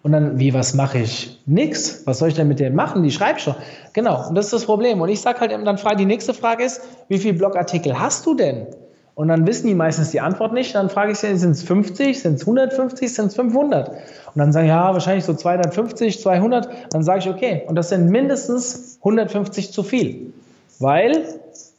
Und 0.04 0.12
dann, 0.12 0.38
wie, 0.38 0.52
was 0.52 0.74
mache 0.74 0.98
ich? 0.98 1.40
Nix. 1.46 2.02
Was 2.04 2.18
soll 2.18 2.28
ich 2.28 2.34
denn 2.34 2.46
mit 2.46 2.60
denen 2.60 2.76
machen? 2.76 3.02
Die 3.02 3.10
schreibe 3.10 3.40
schon. 3.40 3.54
Genau, 3.94 4.28
und 4.28 4.34
das 4.34 4.46
ist 4.46 4.52
das 4.52 4.64
Problem. 4.66 5.00
Und 5.00 5.08
ich 5.08 5.22
sage 5.22 5.40
halt 5.40 5.50
eben, 5.50 5.64
dann 5.64 5.78
frage, 5.78 5.96
die 5.96 6.04
nächste 6.04 6.34
Frage 6.34 6.62
ist, 6.62 6.82
wie 7.08 7.18
viele 7.18 7.38
Blogartikel 7.38 7.98
hast 7.98 8.26
du 8.26 8.34
denn? 8.34 8.66
Und 9.14 9.28
dann 9.28 9.46
wissen 9.46 9.66
die 9.66 9.74
meistens 9.74 10.10
die 10.10 10.20
Antwort 10.20 10.52
nicht. 10.52 10.74
Dann 10.74 10.90
frage 10.90 11.12
ich 11.12 11.18
sie, 11.18 11.34
sind 11.38 11.52
es 11.52 11.62
50, 11.62 12.20
sind 12.20 12.34
es 12.34 12.42
150, 12.42 13.14
sind 13.14 13.26
es 13.28 13.34
500? 13.34 13.88
Und 13.88 13.96
dann 14.34 14.52
sagen, 14.52 14.68
ja, 14.68 14.92
wahrscheinlich 14.92 15.24
so 15.24 15.32
250, 15.32 16.20
200. 16.20 16.68
Dann 16.92 17.02
sage 17.02 17.20
ich, 17.20 17.28
okay, 17.30 17.62
und 17.66 17.74
das 17.74 17.88
sind 17.88 18.10
mindestens 18.10 18.98
150 18.98 19.72
zu 19.72 19.82
viel. 19.82 20.34
Weil 20.80 21.24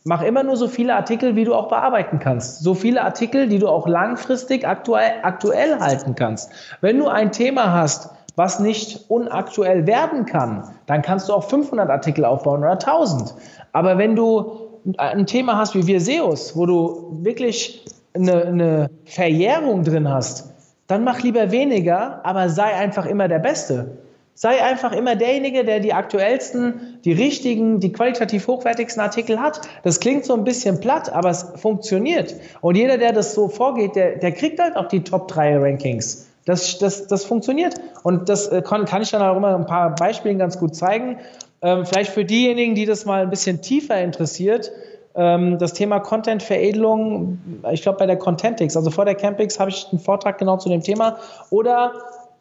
mach 0.06 0.22
immer 0.22 0.44
nur 0.44 0.56
so 0.56 0.68
viele 0.68 0.96
Artikel, 0.96 1.36
wie 1.36 1.44
du 1.44 1.54
auch 1.54 1.68
bearbeiten 1.68 2.20
kannst. 2.20 2.64
So 2.64 2.76
viele 2.76 3.04
Artikel, 3.04 3.50
die 3.50 3.60
du 3.60 3.68
auch 3.68 3.88
langfristig 3.88 4.66
aktuell, 4.66 5.14
aktuell 5.24 5.80
halten 5.80 6.16
kannst. 6.16 6.52
Wenn 6.80 7.00
du 7.00 7.08
ein 7.08 7.32
Thema 7.32 7.74
hast, 7.74 8.12
was 8.36 8.60
nicht 8.60 9.10
unaktuell 9.10 9.88
werden 9.88 10.26
kann, 10.26 10.64
dann 10.86 11.02
kannst 11.02 11.28
du 11.28 11.34
auch 11.34 11.50
500 11.50 11.90
Artikel 11.90 12.24
aufbauen 12.24 12.60
oder 12.60 12.74
1000. 12.74 13.34
Aber 13.74 13.98
wenn 13.98 14.16
du 14.16 14.70
ein 14.98 15.26
Thema 15.26 15.58
hast 15.58 15.74
wie 15.74 15.88
wir 15.88 16.00
SEOs, 16.00 16.56
wo 16.56 16.68
du 16.68 17.18
wirklich 17.24 17.84
eine, 18.14 18.46
eine 18.46 18.90
Verjährung 19.06 19.84
drin 19.84 20.08
hast, 20.08 20.54
dann 20.86 21.04
mach 21.04 21.22
lieber 21.22 21.50
weniger, 21.50 22.24
aber 22.24 22.50
sei 22.50 22.76
einfach 22.76 23.08
immer 23.08 23.28
der 23.28 23.40
Beste. 23.40 23.98
Sei 24.36 24.62
einfach 24.62 24.92
immer 24.92 25.16
derjenige, 25.16 25.64
der 25.64 25.80
die 25.80 25.94
aktuellsten, 25.94 26.95
die 27.06 27.14
richtigen, 27.14 27.80
die 27.80 27.92
qualitativ 27.92 28.48
hochwertigsten 28.48 29.02
Artikel 29.02 29.40
hat. 29.40 29.62
Das 29.84 30.00
klingt 30.00 30.26
so 30.26 30.34
ein 30.34 30.44
bisschen 30.44 30.80
platt, 30.80 31.14
aber 31.14 31.30
es 31.30 31.46
funktioniert. 31.56 32.36
Und 32.62 32.76
jeder, 32.76 32.98
der 32.98 33.14
das 33.14 33.36
so 33.36 33.48
vorgeht, 33.48 33.96
der, 33.96 34.18
der 34.18 34.32
kriegt 34.32 34.60
halt 34.60 34.76
auch 34.76 34.88
die 34.88 35.04
Top 35.04 35.28
3 35.28 35.60
Rankings. 35.60 36.28
Das, 36.46 36.80
das, 36.80 37.08
das 37.08 37.24
funktioniert. 37.24 37.76
Und 38.04 38.28
das 38.28 38.48
äh, 38.48 38.62
kann, 38.62 38.86
kann 38.86 39.04
ich 39.04 39.12
dann 39.12 39.22
auch 39.22 39.38
immer 39.38 39.56
ein 39.56 39.66
paar 39.66 39.94
Beispielen 39.96 40.40
ganz 40.40 40.60
gut 40.60 40.76
zeigen. 40.76 41.18
Ähm, 41.62 41.86
vielleicht 41.86 42.12
für 42.12 42.26
diejenigen, 42.26 42.76
die 42.76 42.86
das 42.86 43.06
mal 43.06 43.22
ein 43.22 43.30
bisschen 43.30 43.62
tiefer 43.62 44.02
interessiert, 44.02 44.72
ähm, 45.16 45.58
das 45.60 45.74
Thema 45.74 46.00
Content-Veredelung, 46.00 47.40
ich 47.72 47.84
glaube 47.84 48.00
bei 48.00 48.06
der 48.06 48.18
Contentix, 48.18 48.76
also 48.76 48.92
vor 48.92 49.06
der 49.06 49.16
Campix 49.16 49.60
habe 49.60 49.70
ich 49.70 49.88
einen 49.92 50.00
Vortrag 50.00 50.38
genau 50.38 50.58
zu 50.58 50.70
dem 50.70 50.82
Thema. 50.82 51.18
Oder 51.50 51.94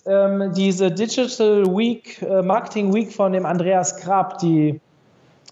ähm, 0.07 0.53
diese 0.55 0.91
Digital 0.91 1.65
Week, 1.67 2.21
äh, 2.23 2.43
Marketing 2.43 2.93
Week 2.95 3.13
von 3.13 3.33
dem 3.33 3.47
Andreas 3.47 3.97
Grab, 3.97 4.39
die 4.39 4.81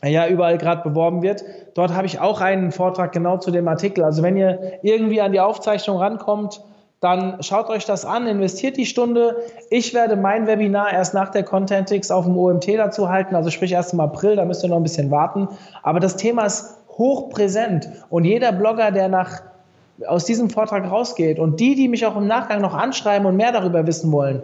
ja 0.05 0.27
überall 0.27 0.59
gerade 0.59 0.83
beworben 0.83 1.23
wird. 1.23 1.45
Dort 1.75 1.95
habe 1.95 2.07
ich 2.07 2.21
auch 2.21 2.41
einen 2.41 2.73
Vortrag 2.73 3.13
genau 3.13 3.39
zu 3.39 3.51
dem 3.51 3.69
Artikel. 3.69 4.05
Also 4.05 4.23
wenn 4.23 4.37
ihr 4.37 4.79
irgendwie 4.83 5.21
an 5.21 5.33
die 5.33 5.41
Aufzeichnung 5.41 5.99
rankommt, 5.99 6.63
dann 7.01 7.43
schaut 7.43 7.69
euch 7.69 7.85
das 7.85 8.05
an, 8.05 8.27
investiert 8.29 8.77
die 8.77 8.87
Stunde. 8.87 9.37
Ich 9.71 9.93
werde 9.93 10.17
mein 10.17 10.47
Webinar 10.47 10.93
erst 10.93 11.15
nach 11.15 11.31
der 11.31 11.43
Contentix 11.43 12.11
auf 12.11 12.27
dem 12.27 12.37
OMT 12.37 12.69
dazu 12.77 13.09
halten, 13.09 13.35
also 13.35 13.51
sprich 13.51 13.73
erst 13.73 13.93
im 13.93 14.01
April, 14.01 14.37
da 14.37 14.45
müsst 14.45 14.63
ihr 14.63 14.69
noch 14.69 14.77
ein 14.77 14.85
bisschen 14.85 15.11
warten. 15.11 15.49
Aber 15.83 15.99
das 15.99 16.17
Thema 16.17 16.45
ist 16.45 16.79
hochpräsent 16.91 17.89
und 18.09 18.25
jeder 18.25 18.53
Blogger, 18.53 18.93
der 18.93 19.09
nach 19.09 19.43
aus 20.07 20.25
diesem 20.25 20.51
Vortrag 20.51 20.91
rausgeht 20.91 21.39
und 21.39 21.61
die, 21.61 21.75
die 21.75 21.89
mich 21.89 22.07
auch 22.07 22.17
im 22.17 22.27
Nachgang 22.27 22.61
noch 22.61 22.75
anschreiben 22.75 23.27
und 23.27 23.37
mehr 23.37 23.53
darüber 23.53 23.87
wissen 23.87 24.13
wollen, 24.13 24.43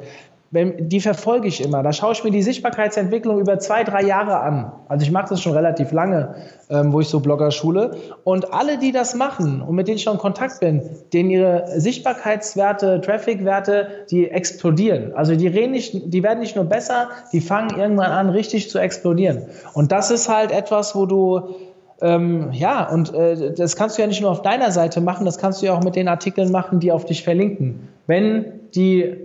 wenn, 0.51 0.89
die 0.89 1.01
verfolge 1.01 1.47
ich 1.47 1.63
immer. 1.63 1.83
Da 1.83 1.93
schaue 1.93 2.13
ich 2.13 2.25
mir 2.25 2.31
die 2.31 2.43
Sichtbarkeitsentwicklung 2.43 3.39
über 3.39 3.59
zwei, 3.59 3.85
drei 3.85 4.03
Jahre 4.03 4.41
an. 4.41 4.73
Also 4.89 5.05
ich 5.05 5.13
mache 5.13 5.29
das 5.31 5.43
schon 5.43 5.53
relativ 5.53 5.93
lange, 5.93 6.35
ähm, 6.71 6.93
wo 6.93 7.01
ich 7.01 7.09
so 7.09 7.21
Blogger 7.21 7.51
schule. 7.51 7.97
Und 8.25 8.55
alle, 8.55 8.79
die 8.79 8.91
das 8.91 9.15
machen 9.15 9.61
und 9.61 9.75
mit 9.75 9.89
denen 9.89 9.99
ich 9.99 10.05
schon 10.05 10.15
in 10.15 10.19
Kontakt 10.19 10.61
bin, 10.61 10.83
denen 11.13 11.31
ihre 11.31 11.65
Sichtbarkeitswerte, 11.79 13.01
Trafficwerte, 13.03 13.89
die 14.11 14.31
explodieren. 14.31 15.13
Also 15.15 15.37
die, 15.37 15.49
reden 15.49 15.73
nicht, 15.73 15.93
die 16.07 16.23
werden 16.23 16.41
nicht 16.41 16.57
nur 16.57 16.65
besser, 16.65 17.09
die 17.33 17.43
fangen 17.43 17.79
irgendwann 17.79 18.13
an, 18.13 18.31
richtig 18.31 18.71
zu 18.71 18.79
explodieren. 18.79 19.43
Und 19.75 19.93
das 19.93 20.11
ist 20.11 20.31
halt 20.31 20.51
etwas, 20.51 20.95
wo 20.95 21.05
du 21.05 21.57
ähm, 22.01 22.51
ja, 22.53 22.89
und 22.89 23.13
äh, 23.13 23.53
das 23.55 23.77
kannst 23.77 23.99
du 23.99 24.03
ja 24.03 24.09
nicht 24.09 24.21
nur 24.21 24.31
auf 24.31 24.43
deiner 24.43 24.71
Seite 24.71 25.01
machen, 25.01 25.25
das 25.25 25.39
kannst 25.39 25.63
du 25.63 25.67
ja 25.67 25.75
auch 25.75 25.83
mit 25.83 25.97
den 25.97 26.09
Artikeln 26.09 26.53
machen, 26.53 26.81
die 26.81 26.93
auf 26.93 27.05
dich 27.05 27.25
verlinken. 27.25 27.89
Wenn 28.07 28.45
die 28.75 29.17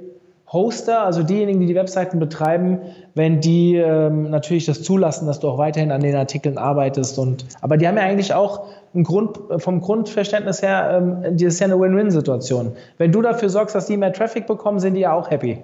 Hoster, 0.51 1.03
also 1.03 1.23
diejenigen, 1.23 1.59
die 1.59 1.65
die 1.65 1.75
Webseiten 1.75 2.19
betreiben, 2.19 2.79
wenn 3.15 3.41
die 3.41 3.75
ähm, 3.75 4.29
natürlich 4.29 4.65
das 4.65 4.83
zulassen, 4.83 5.25
dass 5.25 5.39
du 5.39 5.49
auch 5.49 5.57
weiterhin 5.57 5.91
an 5.91 6.01
den 6.01 6.15
Artikeln 6.15 6.59
arbeitest. 6.59 7.17
Und, 7.17 7.45
aber 7.61 7.77
die 7.77 7.87
haben 7.87 7.97
ja 7.97 8.03
eigentlich 8.03 8.35
auch 8.35 8.65
Grund, 9.01 9.39
vom 9.57 9.81
Grundverständnis 9.81 10.61
her, 10.61 11.01
ähm, 11.01 11.37
das 11.37 11.55
ist 11.55 11.59
ja 11.59 11.65
eine 11.65 11.79
Win-Win-Situation. 11.79 12.73
Wenn 12.99 13.11
du 13.11 13.23
dafür 13.23 13.49
sorgst, 13.49 13.75
dass 13.75 13.87
die 13.87 13.97
mehr 13.97 14.13
Traffic 14.13 14.45
bekommen, 14.45 14.79
sind 14.79 14.93
die 14.93 15.01
ja 15.01 15.13
auch 15.13 15.31
happy. 15.31 15.57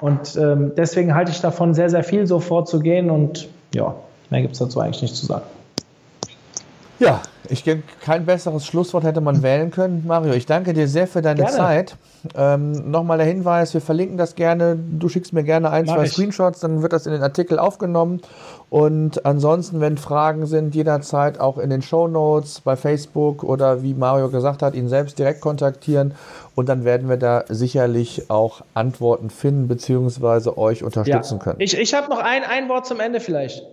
Und 0.00 0.36
ähm, 0.36 0.72
deswegen 0.76 1.14
halte 1.14 1.30
ich 1.30 1.40
davon 1.40 1.74
sehr, 1.74 1.88
sehr 1.88 2.02
viel 2.02 2.26
so 2.26 2.40
vorzugehen 2.40 3.08
und 3.08 3.48
ja, 3.72 3.94
mehr 4.30 4.42
gibt 4.42 4.54
es 4.54 4.58
dazu 4.58 4.80
eigentlich 4.80 5.02
nicht 5.02 5.14
zu 5.14 5.26
sagen. 5.26 5.44
Ja, 7.02 7.20
Ich 7.48 7.64
denke, 7.64 7.82
kein 8.00 8.24
besseres 8.24 8.64
Schlusswort 8.64 9.02
hätte 9.04 9.20
man 9.20 9.42
wählen 9.42 9.70
können. 9.70 10.04
Mario, 10.06 10.32
ich 10.32 10.46
danke 10.46 10.72
dir 10.72 10.86
sehr 10.86 11.06
für 11.06 11.20
deine 11.20 11.42
Gerne. 11.42 11.56
Zeit. 11.56 11.96
Ähm, 12.36 12.90
Nochmal 12.90 13.18
der 13.18 13.26
Hinweis, 13.26 13.74
wir 13.74 13.80
verlinken 13.80 14.16
das 14.16 14.36
gerne. 14.36 14.76
Du 14.76 15.08
schickst 15.08 15.32
mir 15.32 15.42
gerne 15.42 15.70
ein, 15.70 15.86
Mach 15.86 15.96
zwei 15.96 16.04
ich. 16.04 16.12
Screenshots, 16.12 16.60
dann 16.60 16.80
wird 16.82 16.92
das 16.92 17.06
in 17.06 17.12
den 17.12 17.22
Artikel 17.22 17.58
aufgenommen. 17.58 18.20
Und 18.70 19.26
ansonsten, 19.26 19.80
wenn 19.80 19.98
Fragen 19.98 20.46
sind, 20.46 20.74
jederzeit 20.76 21.40
auch 21.40 21.58
in 21.58 21.68
den 21.70 21.82
Show 21.82 22.06
Notes 22.06 22.60
bei 22.60 22.76
Facebook 22.76 23.42
oder 23.42 23.82
wie 23.82 23.94
Mario 23.94 24.28
gesagt 24.28 24.62
hat, 24.62 24.74
ihn 24.74 24.88
selbst 24.88 25.18
direkt 25.18 25.40
kontaktieren. 25.40 26.14
Und 26.54 26.68
dann 26.68 26.84
werden 26.84 27.08
wir 27.08 27.16
da 27.16 27.44
sicherlich 27.48 28.30
auch 28.30 28.62
Antworten 28.74 29.30
finden 29.30 29.66
bzw. 29.66 30.50
euch 30.56 30.84
unterstützen 30.84 31.40
können. 31.40 31.60
Ich, 31.60 31.76
ich 31.76 31.92
habe 31.94 32.08
noch 32.08 32.20
ein, 32.20 32.44
ein 32.44 32.68
Wort 32.68 32.86
zum 32.86 33.00
Ende 33.00 33.18
vielleicht. 33.18 33.66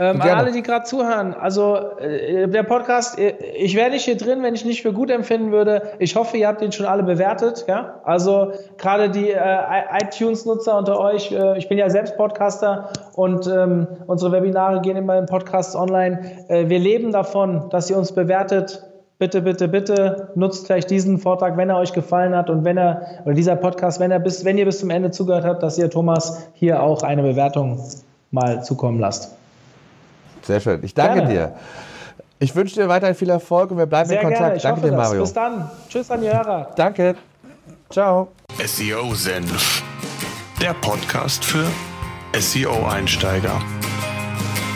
Ähm, 0.00 0.18
an 0.18 0.30
alle, 0.30 0.50
die 0.50 0.62
gerade 0.62 0.86
zuhören. 0.86 1.34
Also 1.34 1.76
äh, 1.98 2.48
der 2.48 2.62
Podcast, 2.62 3.18
äh, 3.18 3.34
ich 3.54 3.76
wäre 3.76 3.90
nicht 3.90 4.06
hier 4.06 4.16
drin, 4.16 4.42
wenn 4.42 4.54
ich 4.54 4.64
nicht 4.64 4.80
für 4.80 4.94
gut 4.94 5.10
empfinden 5.10 5.52
würde. 5.52 5.82
Ich 5.98 6.16
hoffe, 6.16 6.38
ihr 6.38 6.48
habt 6.48 6.62
ihn 6.62 6.72
schon 6.72 6.86
alle 6.86 7.02
bewertet. 7.02 7.66
Ja? 7.68 8.00
Also 8.04 8.52
gerade 8.78 9.10
die 9.10 9.30
äh, 9.30 9.58
iTunes-Nutzer 10.02 10.78
unter 10.78 10.98
euch. 10.98 11.30
Äh, 11.32 11.58
ich 11.58 11.68
bin 11.68 11.76
ja 11.76 11.90
selbst 11.90 12.16
Podcaster 12.16 12.88
und 13.14 13.46
ähm, 13.46 13.86
unsere 14.06 14.32
Webinare 14.32 14.80
gehen 14.80 14.96
immer 14.96 15.18
in 15.18 15.26
Podcasts 15.26 15.76
online. 15.76 16.18
Äh, 16.48 16.70
wir 16.70 16.78
leben 16.78 17.12
davon, 17.12 17.68
dass 17.68 17.90
ihr 17.90 17.98
uns 17.98 18.12
bewertet. 18.12 18.82
Bitte, 19.18 19.42
bitte, 19.42 19.68
bitte 19.68 20.30
nutzt 20.34 20.66
vielleicht 20.66 20.88
diesen 20.88 21.18
Vortrag, 21.18 21.58
wenn 21.58 21.68
er 21.68 21.76
euch 21.76 21.92
gefallen 21.92 22.34
hat 22.34 22.48
und 22.48 22.64
wenn 22.64 22.78
er, 22.78 23.02
oder 23.26 23.34
dieser 23.34 23.56
Podcast, 23.56 24.00
wenn 24.00 24.10
er 24.10 24.18
bis, 24.18 24.46
wenn 24.46 24.56
ihr 24.56 24.64
bis 24.64 24.80
zum 24.80 24.88
Ende 24.88 25.10
zugehört 25.10 25.44
habt, 25.44 25.62
dass 25.62 25.76
ihr 25.76 25.90
Thomas 25.90 26.48
hier 26.54 26.82
auch 26.82 27.02
eine 27.02 27.20
Bewertung 27.20 27.84
mal 28.30 28.64
zukommen 28.64 28.98
lasst. 28.98 29.36
Sehr 30.50 30.58
schön. 30.58 30.80
Ich 30.82 30.94
danke 30.94 31.18
Gerne. 31.20 31.32
dir. 31.32 31.52
Ich 32.40 32.56
wünsche 32.56 32.74
dir 32.74 32.88
weiterhin 32.88 33.14
viel 33.14 33.30
Erfolg 33.30 33.70
und 33.70 33.78
wir 33.78 33.86
bleiben 33.86 34.08
Sehr 34.08 34.18
in 34.20 34.24
Kontakt. 34.24 34.42
gerne, 34.42 34.56
ich 34.56 34.62
danke 34.64 34.80
dir, 34.80 34.88
das. 34.88 34.96
Mario. 34.96 35.20
Bis 35.22 35.32
dann. 35.32 35.70
Tschüss 35.88 36.10
an 36.10 36.20
die 36.22 36.28
Hörer. 36.28 36.70
Danke. 36.74 37.14
Ciao. 37.88 38.32
SEO-Senf. 38.64 39.84
Der 40.60 40.74
Podcast 40.74 41.44
für 41.44 41.64
SEO-Einsteiger. 42.36 43.60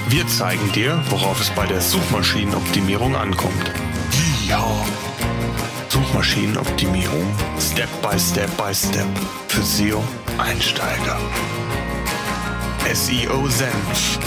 Wir 0.09 0.25
zeigen 0.29 0.71
dir, 0.73 1.01
worauf 1.11 1.41
es 1.41 1.51
bei 1.51 1.67
der 1.67 1.81
Suchmaschinenoptimierung 1.81 3.17
ankommt. 3.17 3.73
Ja. 4.47 4.63
Suchmaschinenoptimierung 5.89 7.27
Step 7.59 7.89
by 8.01 8.17
Step 8.17 8.51
by 8.57 8.73
Step 8.73 9.07
für 9.49 9.63
SEO-Einsteiger. 9.63 11.17
SEO-Senf. 12.93 14.19